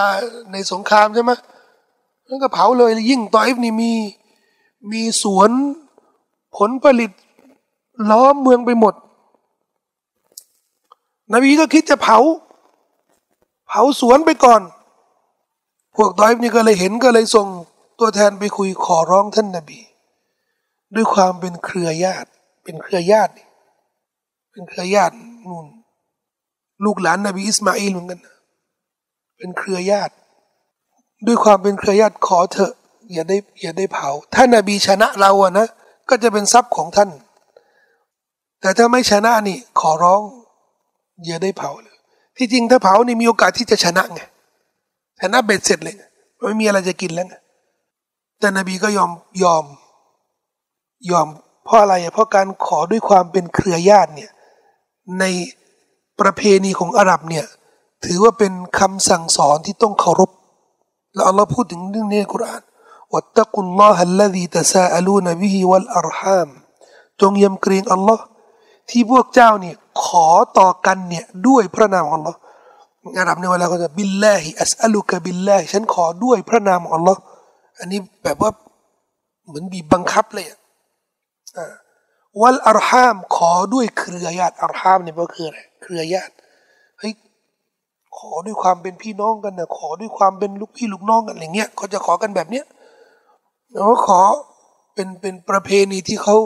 [0.52, 1.32] ในสงครามใช่ไหม
[2.28, 3.92] นั่นก็เผาเลยยิ่งตอยฟนี่มี
[4.92, 5.50] มีสวน
[6.56, 7.10] ผลผลิต
[8.10, 8.94] ล้อมเมืองไปหมด
[11.32, 12.18] นบีก็คิดจะเผา
[13.68, 14.62] เผาสวนไปก่อน
[15.96, 17.46] พวกตอยฟนี่ก็เลยเห็นก็เลยส่ง
[17.98, 19.80] ตัวแทนไปคุยขอร้องท่านนบี
[20.94, 22.28] ด้วยความเป็นเครือญาติ
[22.64, 23.32] เป็นเครือญาติ
[24.50, 25.14] เป็นเครือญาติ
[25.48, 25.66] นู่น
[26.84, 28.20] ลูกหลานนบีอิสมาอิลเหมือนกัน
[29.36, 30.14] เป็นเครือญาติ
[31.26, 32.72] ด้วยความเป็นเครือญาติขอเถอะ
[33.12, 35.66] อย่าได้อย่าได้เผา ถ้านบีชนะเราอะนะ
[36.08, 37.10] ก็จะเป็นทรัพย์ของท่าน
[38.60, 40.22] แต่ถ้าไม่ชนะนี่ขอร้อง
[41.26, 41.96] อย่าได้เผาเลย
[42.36, 44.20] ที่จริงถ้าเผานี่มีโอกาสที่จะชนะไง
[45.20, 45.96] ชนะเบ็ดเสร็จเลย
[46.40, 47.34] ไม่มีอะไรจะกินแล้วไง
[48.38, 49.10] แต่นบีก็ยอม
[49.42, 49.64] ยอม
[51.10, 51.28] ยอม
[51.64, 54.30] เพราะอะไรเพราะการขอด้วยความเป็นเครือญาติเนี่ย
[55.18, 55.24] ใน
[56.20, 57.46] ประเพณีของอาหรับเนี่ย
[58.04, 60.30] ถือว่าเป็นคำสั่งสอนที่ต้องเคารพ
[61.14, 62.62] แล้วอัลลอฮ์พูดถึงเรื่องนี้ในกุรอาน
[63.12, 66.48] วัตตะกุลลอฮะลลดีตะซาอัลูนบิฮิวัลอัรฮาม
[67.20, 68.24] จงยำเกรงอัลลอฮ์
[68.90, 70.28] ที่พวกเจ้าเนี่ยขอ
[70.58, 72.38] ต่อกันเนี่ยด้วยพระนามของอัลลอฮ์
[73.18, 77.20] อาหรับในเวลาก็จะบิลลาฮิอัสอัลุกะบิลลาฮิฉันขอด้วยพระนามของอัลลอฮ์
[77.78, 78.50] อันนี้แบบว่า
[79.46, 80.58] เหมือนบีบบังคับเลยอะ
[82.40, 86.32] วัลอารฮามขอด้วยเครือญาติอารฮามเนี่ยก็คืออะไรเครือญาติ
[86.98, 87.12] เฮ้ย
[88.16, 92.64] ขอด้วยความเป็นพี่น้องกันนะขอด้วยความเป็นลูกพี่ลูกน้องกันอะไรเงี้ยเขาจะขอกันแบบเนี้ย
[93.72, 94.20] แล้วขอ
[94.94, 96.36] เป็นเป็นประเพณีที่เขา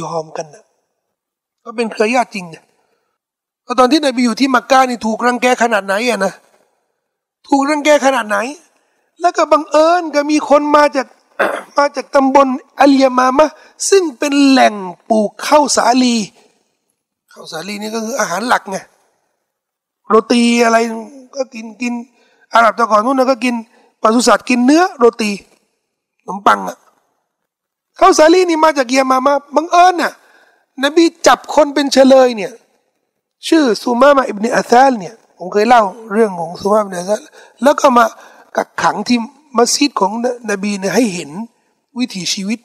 [0.00, 0.64] ยอมกันนะ
[1.64, 2.64] ก็เป็นเครือญาติจริงเนี่ย
[3.78, 6.32] ตอนที่นายไปอยู่ที่มักกะนี่ถูกรังแกขนาดไหนอะนะ
[7.48, 8.38] ถูกรังแกขนาดไหน
[9.20, 11.06] แล้วก็บังเอิญก็มีคนมาจาก
[11.76, 12.48] มาจากตำบล
[12.80, 13.50] อาลียมามะ
[13.90, 14.74] ซึ่งเป็นแหล่ง
[15.10, 16.16] ปลูกข้าวสาลี
[17.32, 18.78] ข้าวสาลีนี่ก็คืออาหารหลักไง
[20.08, 20.78] โรตีอะไร
[21.36, 21.92] ก็กินกิน
[22.54, 23.54] อาหรับต่ก่อนนู้นก็กิน
[24.02, 25.30] ปศุสัตว์กินเนื้อโรตี
[26.24, 26.78] ขนมปังอะ
[27.98, 30.12] ข้าวสาลีนี่มาจากเยมามะบังเอิญน่ะ
[30.84, 32.52] นบีจับคนเป็นเฉลยเนี่ย
[33.48, 37.22] ชื่อซูมามาอิบเนอัซาลเนี่ยผมเคยเล่าเรื่องของซูมาอิบเนอัซาล
[37.62, 38.04] แล้วก็มา
[38.56, 39.18] กักขังที่
[39.58, 40.12] มัสยิดของ
[40.50, 41.30] นบีเนี่ยให้เห็น
[41.98, 42.58] วิถีชีวิต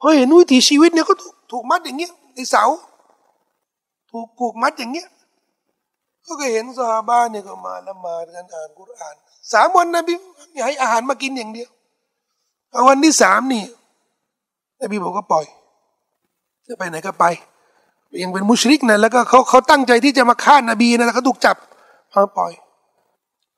[0.00, 2.64] พอเห็นวิถีชีวิตเนี่ยก็ถูกถูกมัดอย่างเงี้ยในเสา
[4.10, 5.08] ถูกผูกมัดอย่างเงี้ย
[6.24, 9.16] ก็เคยเห็นซาฮาบะเนี่ยก็มาละมาดกันอ่านกุรอาน
[9.52, 10.14] สามวันนบี
[10.64, 11.68] ให้อาหารมากินอย่างเดียว
[12.88, 13.64] วันที่สามนี่
[14.82, 15.44] นบีบอกก็ปล่อย
[16.66, 17.24] จะไปไหนก็ไป
[18.22, 21.56] ยังเป็นมุชริกนะแล้วก็เขาเขาตั้งใจที่จะมาฆ่านบีนะแล้วเขาถูกจับ
[22.10, 22.52] เขาปล่อย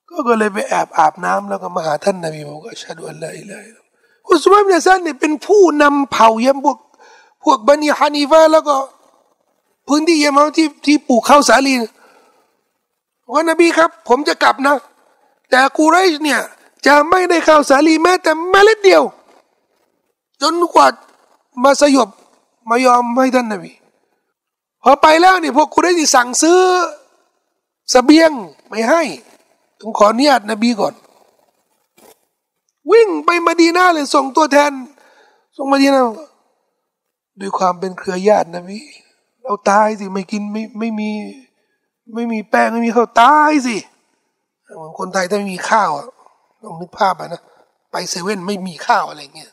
[0.09, 3.65] ก็ก็เลยไปแอบอาบน้ำแล้วก็มาหาท่านนบีบอกว่าชาดุอัลลอฮ์อิลัย
[4.31, 6.79] อุสมานเนี่ยซันเนี่ยเป็นผู้นำเผ่าเยมพวก
[7.45, 8.77] พวกบันิฮานีฟาแล้วก็
[9.89, 11.75] พื้นที่เยมที่ที่ปลูกข้าวสาลี
[13.33, 14.77] ว่านบีครับ ผมจะกลับนะ
[15.51, 16.41] แต่กูไรชเนี่ย
[16.87, 19.03] จะไม่ได้ข้าวสาลีแม้แต่เมล็ดเดียว
[20.43, 20.87] จนกว่า
[21.63, 22.09] มาสยบ
[22.69, 23.73] มายอมให้ท่านนบี
[24.83, 26.61] พอไปแล้วเนี่ยพวกกูได้สั่งซื้อ
[27.93, 28.33] สเสบียง
[28.69, 29.03] ไม่ให้
[29.81, 30.95] ต้องขออนุญาตนบีก่อน
[32.93, 34.73] วิ่งไปมาดีนาเลย ส่งตัวแทน
[35.57, 36.03] ส่งมาดีนา
[37.41, 38.79] ด้วยความเป็นเครือญาตินบี
[39.43, 41.11] เราตายสิไม่กินไม่ไม่มี
[42.15, 43.77] ไม่มีแป้งไม่มีข้าวตายสิ
[44.77, 45.91] เหมือนคนไทยถ้าไม่มีข้าว
[46.63, 47.43] ต้องนึกภาพอะนะ
[47.93, 49.53] ไปเซเว่นไม่มีข้าวอะไรเงี้ย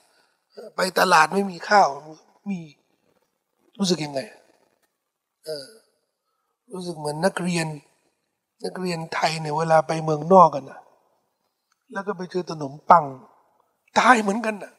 [0.76, 1.88] ไปตลาดไม่มีข้าว
[2.49, 2.60] มี
[3.80, 4.19] รู้สึกยังไง
[5.45, 5.65] เออ
[6.73, 7.68] รู้สึกเหมือนนักเรียน
[8.65, 10.79] นักเรียนไทยเนี่ยเวลาไปเมืองนอกกันนะ
[11.93, 13.05] แล้วก็ไปเจอขนมปัง
[13.99, 14.71] ตายเหมือนกันนะ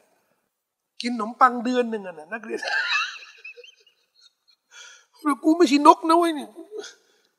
[1.01, 2.59] กินขนมปังเดือนหนึ่งอะนะนักเรียน
[5.43, 6.47] กูไม่ใช่นกนะเว้ยนี่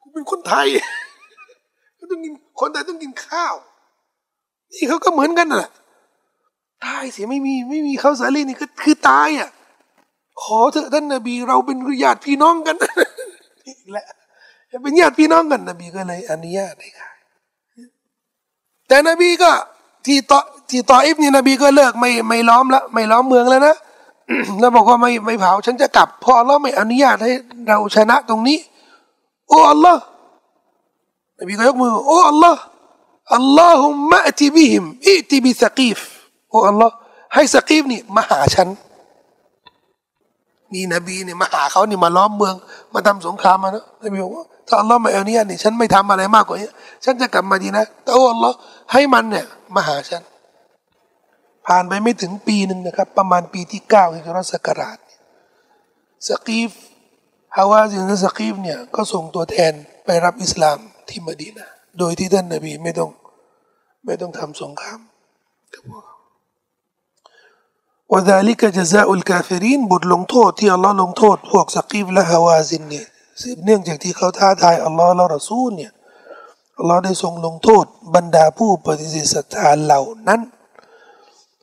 [0.01, 0.67] กูเป็นคนไทย
[1.99, 3.55] ก็ต้องกินคนไทยต้องกินข้าว
[4.73, 5.69] นี่เขาก็เหมือนกันน่ะ
[6.85, 9.49] ตายเสียไม่มีไม่มีข้าวสาลีนี่คือคือตายอะ
[10.43, 12.77] ขอเถอะท่านนบีเราเป็นญาติพี่น้องกัน
[13.67, 14.07] อีกแล้ว
[14.83, 17.17] เป็นญาติพี่น้องกันนบีก็เลยอนุญาตให้ขาย
[18.89, 19.51] แต่นบีก็
[20.07, 20.41] ที่ต่อ
[20.71, 23.77] ที่ต่ออิฟนี่นบีก็เลิกไม่ไม่ล้อมละไม่ล้อมเมืองแล้วนะ
[24.61, 27.33] แล้วบอกว่าไม่ไม่เผาฉันจะกลับพอเราไม่อนุญาตให้
[27.69, 28.59] เราชนะตรงนี้
[29.49, 30.03] โอ้อัลลอฮ์
[31.41, 32.61] นบีก็ยกมือ โอ้อัลลอฮ์
[33.35, 35.99] อัลลอฮุมะติบิฮิมอิติบิสกีฟ
[36.51, 36.95] โอ้อัลลอฮ์
[37.35, 38.69] ให้สกีฟนี่มาหาฉัน
[40.75, 42.55] นี่นบีเนี่ยมาหาเขานี่มาล้อมเมือง
[42.95, 46.71] มาทำสงครามมานะนบีบอกว่าถ้าอัลลอฮ์ไม่เอาเนี่ยนี่ฉันไม่ทำอะไรมากกว่านี้
[47.05, 48.57] ฉันจะกลับมะดีนะฮ์แต่อัลลอฮ์
[48.93, 50.23] ให้มันเนี่ยมาหาฉัน
[51.67, 54.99] ผ่านไปไม่ถึงปีหนึ่งนะครับ ประมาณปีที่เก้าฮิจเราะฮ์ศักราช
[56.29, 56.71] สกีฟ
[57.57, 59.73] ฮาวาซินและสกีฟเนี่ยก็ส่งตัวแทน
[60.05, 60.79] ไปรับอิสลาม
[61.09, 61.67] ที่มดีนา
[61.99, 63.11] โดยที่ท่านนบีไม่ต้อง
[64.07, 65.01] ไม่ต้องทำสงคราม
[65.75, 66.08] กับพวก
[68.13, 73.07] وذلك جزاء الكافرين บทลงโทษที่อัลลอฮ์ลงโทษ พวกสกีฟและฮาวาซินเนี่ย
[73.41, 75.93] สืบเนื่องจากที่เขาท้าทายอัลลอฮ์และรอซูลเนี่ย
[76.79, 80.41] อัลลอฮ์ได้ทรงลงโทษ บรรดาผู้ปฏิเสธศรัทธาเหล่านั้น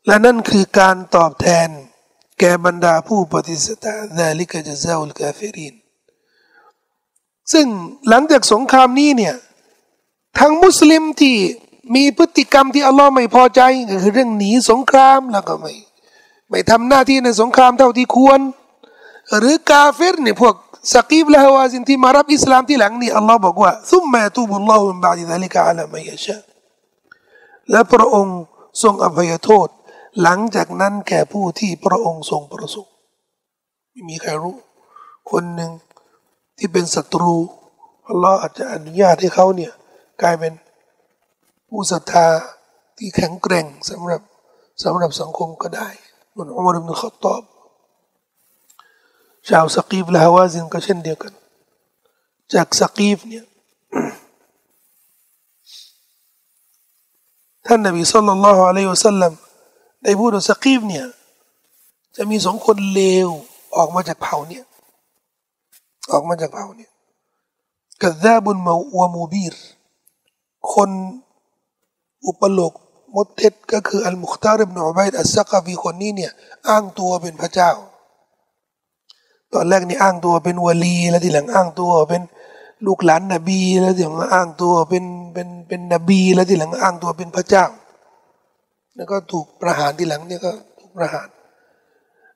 [0.05, 1.67] และนั่นคือการตอบแทน
[2.39, 5.73] แก่บรรดาผู้ปฏิเสธศรัทธาذلك جزاء الكافرين
[7.53, 7.65] ซึ่ง
[8.09, 9.35] หลังจากสงครามนี้เนี่ย
[10.39, 11.35] ทั้งมุสลิมที่
[11.95, 15.73] มีพฤติกรรมที่อัลลอฮ์ไม่พอใจก็คือเรื่องหนีสงครามแล้วก็ไม่
[16.49, 18.39] ไม่ทำหน้าที่ในสงครามเท่าที่ควร
[19.37, 20.55] หรือกาเฟรเนี่ยพวก
[20.93, 26.37] สกีบและฮาวาซินที่มารับอิสลามที่หลังนี่อัลลอฮ์บอกว่าซุมมาตูบุลลอฮุมบาดิดะลิกะอัลามายชะ
[27.71, 28.37] และพระองค์
[28.83, 29.67] ทรงอภัยโทษ
[30.21, 32.93] หลังจากนั้นแก่ผู้ที่พระองค์ทรงประสงค์
[33.91, 34.55] ไม่มีใครรู้
[35.31, 35.71] คนหนึ่ง
[36.57, 37.35] ที่เป็นศัตรู
[38.09, 39.73] อัลลอฮ์อาจจะอนุญาตให้เขาเนี่ย
[40.21, 40.53] กลายเป็น
[41.69, 42.27] ผู้ศรัทธา
[42.97, 44.21] ที่แข็งแกร่งสำหรับ
[44.83, 45.89] สำหรับสังคมก็ได้
[46.35, 47.43] เหมือนอุมารอิบนุขตอบ
[49.49, 51.33] ชาวสกีฟและฮาวาซินก็เช่นเดียวกัน
[52.53, 53.45] จากสกีฟเนี่ย
[57.65, 59.33] ท่านนบีสุลต่านละฮ์อะลัยฮิวสัลลัม
[60.03, 61.05] ได้พูดว่าสกีฟเนี่ย
[62.15, 63.29] จะมีสองคนเลว
[63.77, 64.65] ออกมาจากเผ่าเนี่ย
[66.11, 66.91] ออกมาจากเผ่าเนี่ย
[68.01, 69.55] กัซาบุนมาวมูบีร
[70.73, 70.89] คน
[72.25, 72.73] อุปโลก
[73.15, 76.31] มดเท็จก็คืออัลมุคตาริบนอบัยอัสซักฟีคนนี้เนี่ย
[76.69, 77.71] อ้างตัวเป็นพระเจ้า
[79.53, 82.21] ตอนแรกนี่อ้างตัวเป็นวลี แล้วทีหลังอ้างตัวเป็น
[82.85, 87.65] ลูกหลานนบี แล้วทีหลังอ้างตัวเป็นเป็นเป็นนบี แล้วทีหลังอ้างตัวเป็นพระเจ้า
[88.95, 91.27] แล้วก็ถูกประหารทีหลังเนี่ยก็ถูกประหาร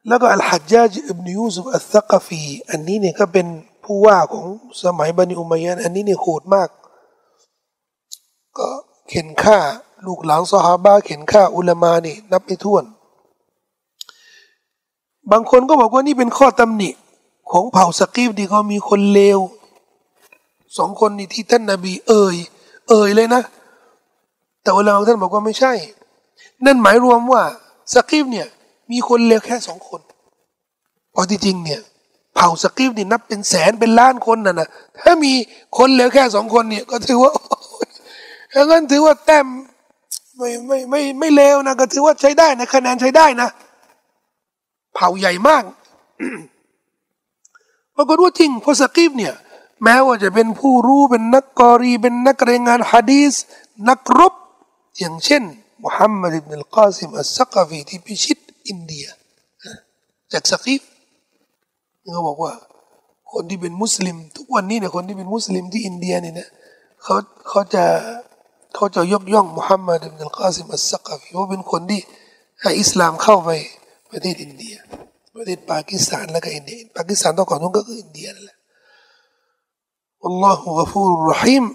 [0.07, 3.47] แล้วก็อัลฮัจญาจอิบนยูซุฟอัสซักฟีอันนี้เนี่ยก็เป็น
[3.83, 4.45] ผู้ว่าของ
[4.83, 6.69] สมัยบันิอุมัยยันอันนี้เนี่ยโหดมาก
[8.57, 8.67] ก็
[9.09, 9.59] เข็นฆ่า
[10.05, 12.83] ลูกหลานซอฮาบะเข็นฆ่าอุลามานี่ นับไม่ถ้วน
[15.31, 16.89] บางคนก็บอกว่านี่เป็นข้อตำหนิ
[17.51, 19.39] ของเผ่าสกีฟที่เขามีคนเลว
[20.77, 22.35] สองคนนี่ที่ท่านนาบี เอ่ย
[22.89, 23.41] เอ่ยเลยนะ
[24.61, 25.73] แต่อุลามาท่านบอกว่าไม่ใช่
[26.65, 27.43] นั่นหมายรวมว่า
[27.93, 28.47] สกีฟเนี่ย
[28.91, 30.01] มีคนเลวแค่สองคน
[31.13, 31.81] พอที่จริงเนี่ย
[32.35, 34.67] เผ่าสกีฟนี่นับเป็นแสนเป็นล้านคนน่ะนะ
[34.99, 35.33] ถ้ามี
[35.77, 37.31] คนเลวแค่สองคนเนี่ย ก็ถือว่า
[38.53, 39.47] ถ้างั้นถือว่าแต้ม
[40.39, 43.49] ไม่ไม่ไม่ไม่เลวนะก็ถือว่าใช้ได้นะคะแนนใช้ได้นะ
[44.93, 45.63] เผ่าใหญ่มาก
[47.95, 49.33] ปรากฏว่าจริงพอสกีฟเนี่ย
[49.83, 53.33] แม้ว่าจะเป็นผู้รู้เป็นนักกอรีเป็นนักรายงานฮะดีส
[53.89, 54.33] นักรบ
[54.99, 55.43] อย่างเช่น
[55.83, 59.05] มุฮัมมัดอิบนุลกาซิมอัสซักฟีที่พิชิตอินเดีย
[60.33, 60.81] จากสกีฟ
[62.13, 62.53] เขาบอกว่า
[63.31, 66.47] คนที่เป็นมุสลิม ทุกวันนี้เนี่ยคนที่เป็นมุสลิมที่อินเดียเนี่ยนะ
[67.03, 67.15] เขา
[67.47, 67.85] เขาจะ
[68.73, 72.01] เขาจะยกย่องมุฮัมมัดอิบนุลกาซิมอัสซักฟีว่าเป็นคนที่
[72.61, 73.49] ให้อิสลามเข้าไป
[74.09, 74.75] ประเทศอินเดีย
[75.35, 78.57] ประเทศปากีสถานแล้วก็อินเดียปากีสถานตอนก่อนนู้นก็คืออินเดียนั่นแหละ
[80.25, 81.65] อัลลอฮฺกฟูรุรหิม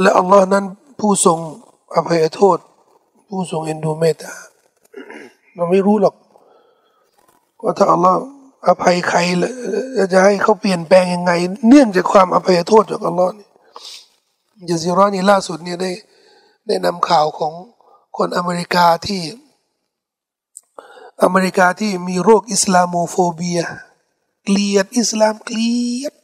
[0.00, 0.64] และอัลลอฮ์นั้น
[1.00, 1.38] ผู้ทรง
[1.96, 2.58] อภัยโทษ
[3.28, 4.32] ผู้ทรงเอ็นดูเมตตา
[5.54, 6.14] เราไม่รู้หรอก
[7.62, 8.18] ว่าถ้าอัลลอฮ์
[8.68, 9.18] อภัยใคร
[10.12, 11.32] จะให้เขาเปลี่ยนแปลงยังไง
[11.68, 13.30] เนื่องจากความอภัยโทษจากอัลลอฮ์
[14.68, 15.90] ยาซิรอนี่ล่าสุดเนี่ยได้
[16.66, 17.52] ได้นำข่าวของ
[18.16, 19.22] คนอเมริกาที่
[21.22, 23.60] อเมริกาที่มีโรคอิสลามโฟเบีย
[24.44, 26.14] เกลียดอิสลามเกลียด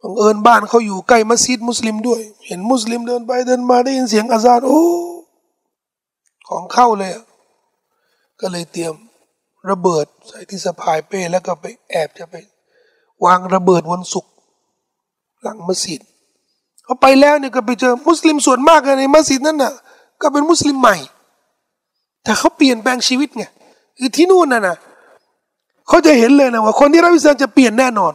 [0.00, 4.82] บังเอิญบ้านเขาอยู่ใกล้มัสยิดมุสลิมด้วย เห็นมุสลิมเดินไปเดินมาได้ยินเสียงอาซานโอ้
[6.48, 7.12] ของเข้าเลย
[8.40, 8.94] ก็เลยเตรียม
[9.70, 12.34] ระเบิดใส่ที่สะพายเป้แล้วก็ไปแอบจะไป
[13.24, 14.32] วางระเบิดวันศุกร์
[15.42, 16.00] หลังมัสยิด
[16.84, 19.72] เขาไปแล้วเนี่ยก็ไปเจอมุสลิมส่วนมากในมัสยิดนั่นน่ะ
[20.20, 20.96] ก็เป็นมุสลิมใหม่
[22.22, 23.44] แต่เขาเปลี่ยนแปลงชีวิตไง
[23.98, 24.76] คือที่นู่นน่ะนะ
[25.88, 28.12] เขาจะเห็นเลยนะว่า คนที่รับอิสลามจะเปลี่ยนแน่นอน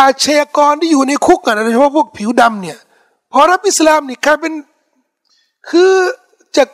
[0.00, 2.78] อาชญากรที่อยู่ในคุกอะโดยเฉพาะพวกผิวดำเนี่ย
[3.32, 4.52] พอรับอิสลามนี่กลายเป็น
[5.70, 5.92] คือ
[6.56, 6.68] จาก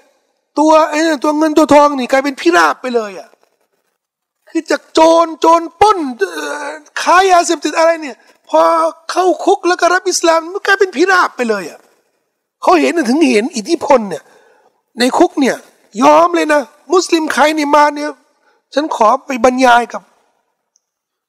[0.59, 3.29] ตัวไอ้ตัวเงินตัวทองนี่กลายเป็นพิราบไปเลยอะ
[4.49, 5.99] คือจากโจรโจรป้น
[7.03, 8.17] ค้ายาเสพติดอะไรเนี่ย
[8.51, 8.63] พอ
[9.11, 11.81] เข้าคุกแล้วก็รับอิสลามมันกลายเป็นพิราบไปเลยอะ
[12.63, 14.23] เขาเห็นถึงเห็นอิทธิพลเนี่ย
[14.99, 15.57] ในคุกเนี่ย
[16.03, 16.63] ยอมเลยนะ
[16.93, 18.11] มุสลิมใครนี่มาเนี่ย
[18.75, 20.03] ฉันขอไปบรรยายกับ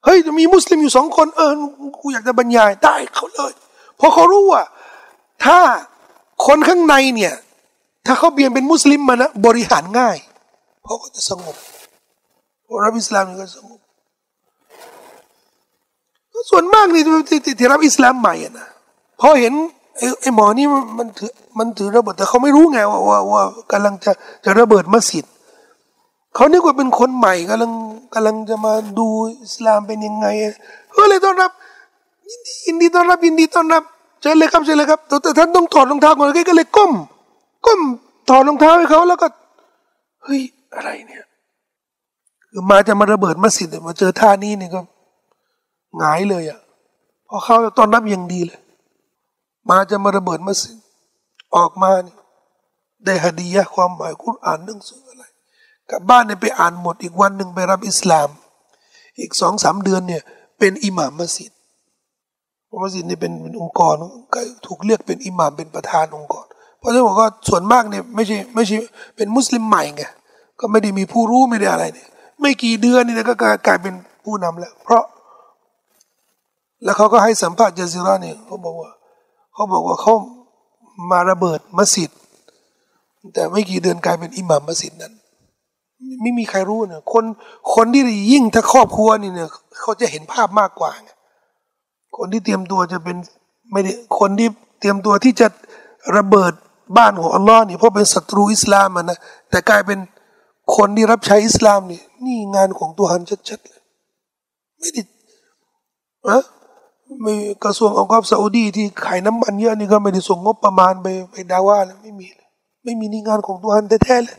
[0.04, 1.52] เฮ้ยมีมุสลิมอยู่สองคนเออ
[2.00, 3.52] กูอยากจะบรรยายได้เขาเลย
[3.96, 4.62] เพราะเขารู้ว่า
[5.44, 5.58] ถ้า
[6.46, 7.34] คนข้างในเนี่ย
[8.06, 10.16] ถ้าเขาเปลี่ยนเป็นมุสลิมมานะบริหารง่าย
[10.82, 11.56] เพราะก็จะสงบ
[12.66, 13.80] พราะรับอิสลามก็สงบ
[16.50, 18.68] ส่วนมากนี่ที่ที่รับอิสลามใหม่นะ
[19.20, 19.52] พอเห็น
[19.98, 20.66] ไอ้ไอ้หมอนี่
[20.98, 23.42] มันถือมันถือระเบิดแต่เขาไม่รู้ไงว่าว่าว่า
[23.72, 24.12] กำลังจะ
[24.44, 25.24] จะระเบิดมัสยิด
[26.34, 27.72] เขานึกว่าเป็นคนใหม่กำลัง
[28.14, 29.06] กำลังจะมาดู
[29.44, 30.26] อิสลามเป็นยังไง
[30.96, 31.50] ก็เลยต้อนรับ
[32.30, 33.82] ยินดียินดีต้อนรับยินดีต้อนรับ
[34.20, 36.92] เชิญเลยครับเชิญเลยครับแต่ท่านต้องถอดรองเท้าก่อนก็เลยก้ม
[37.66, 37.80] ก้ม
[38.28, 39.28] ถอดรองเท้าให้เขาแล้วก็
[40.24, 40.40] เฮ้ย
[40.76, 41.22] อะไรเนี่ย
[42.50, 44.80] คือมาจะมาระเบิดมัสยิดเนี่ยมาเจอท่านี้เนี่ยก็
[45.98, 46.60] หงายเลยอะ
[47.28, 48.60] พอเข้าตอนรับอย่างดีเลย
[49.68, 50.76] มาจะมาระเบิดมัสยิด
[51.56, 52.16] ออกมานี่
[53.04, 55.24] ได้ฮดียะความหมายคุณอ่านหนังสืออะไร
[55.90, 58.28] กลับบ้านเนี่ยไปอ่านหมดอีกวันหนึ่งไปรับอิสลาม
[59.18, 60.22] อีกสองสามเดือนเนี่ย
[60.58, 61.50] เป็นอิหม่ามมัสยิด
[62.82, 63.94] มัสยิดนี่เป็นเป็นองค์กร
[64.34, 66.46] ก็ถูกเรียกเป็นอิหม่ามเป็นประธานองค์กร
[66.78, 68.78] เพราะฉะนั้นบอกว่าส่วนมากเนี่ยไม่ใช่ไม่ใช่
[69.16, 70.02] เป็นมุสลิมใหม่ไง
[70.60, 72.08] ก็ไม่ได้มีผู้รู้ไม่ได้อะไรเนี่ย
[72.40, 73.34] ไม่กี่เดือนนี่นะก็
[73.66, 73.94] กลายเป็น
[74.24, 75.04] ผู้นำแล้ว เพราะ
[76.84, 78.90] แล้วเขาก็ให้สัมภาษณ์จาซิราเนี่ยเขาบอกว่า
[79.54, 80.14] เขาบอกว่าเขา
[81.10, 82.10] มาระเบิดมัสยิด
[83.34, 85.12] แต่ไม่กี่เดือนกลายเป็นอิหม่ามมัสยิดนั้น
[86.20, 87.24] ไม่มีใครรู้นะคน
[87.74, 88.02] คนที่
[88.32, 89.48] ยิ่งถ้าครอบครัวนี่เนี่ย
[89.80, 90.90] เขาจะเห็นภาพมากกว่า
[92.16, 93.16] คนที่เตรียมตัวจะเป็น
[93.72, 94.48] ไม่ได้คนที่
[94.80, 95.46] เตรียมตัวที่จะ
[96.16, 96.52] ระเบิด
[96.96, 99.18] บ้านของอัลลอฮ์นี่เพราะเป็นศัตรูอิสลามนะ
[99.50, 99.98] แต่กลายเป็น
[100.76, 103.82] คนที่รับใช้อิสลามนี่นี่งานของตัวฮันชัดๆเลย
[104.78, 105.02] ไม่ได้
[106.28, 106.42] อะ
[107.24, 107.34] ม่
[107.64, 112.48] กระทรวงองค์กรซาอุดีที่ขายน้ำมันเยอะนี่ก็ไม่ได้ส่งงบประมาณไปไปดาว่าแล้วไม่มีเลย
[112.84, 114.38] ไม่มีนี่งานของตัวฮันแท้ๆเลย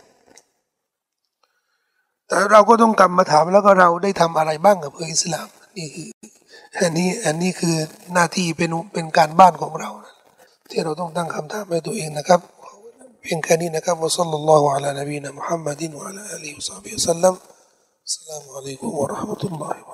[2.27, 5.47] แต่เราก็ต้องกลับมาถามแล้วก็เราได้ทำอะไรบ้างกับเพื่ออิสลาม
[5.77, 6.07] นี่คือ
[6.81, 7.75] อันนี้อันนี้คือ
[8.13, 9.89] หน้าที่เป็นเป็นการบ้านของเรา
[10.69, 12.41] ที่เราต้องตั้งคำถามให้ตัวเองนะครับ
[13.21, 17.33] เพียงแค่นี้นะครับวะซัลลัลลอฮุอะลานบีนะมุฮัมมัดินวะอะลาอาลีฮิวะซัลลัม
[18.05, 19.91] อัสสลามุอะลัยกุมวะราะห์มะตุลลอฮิว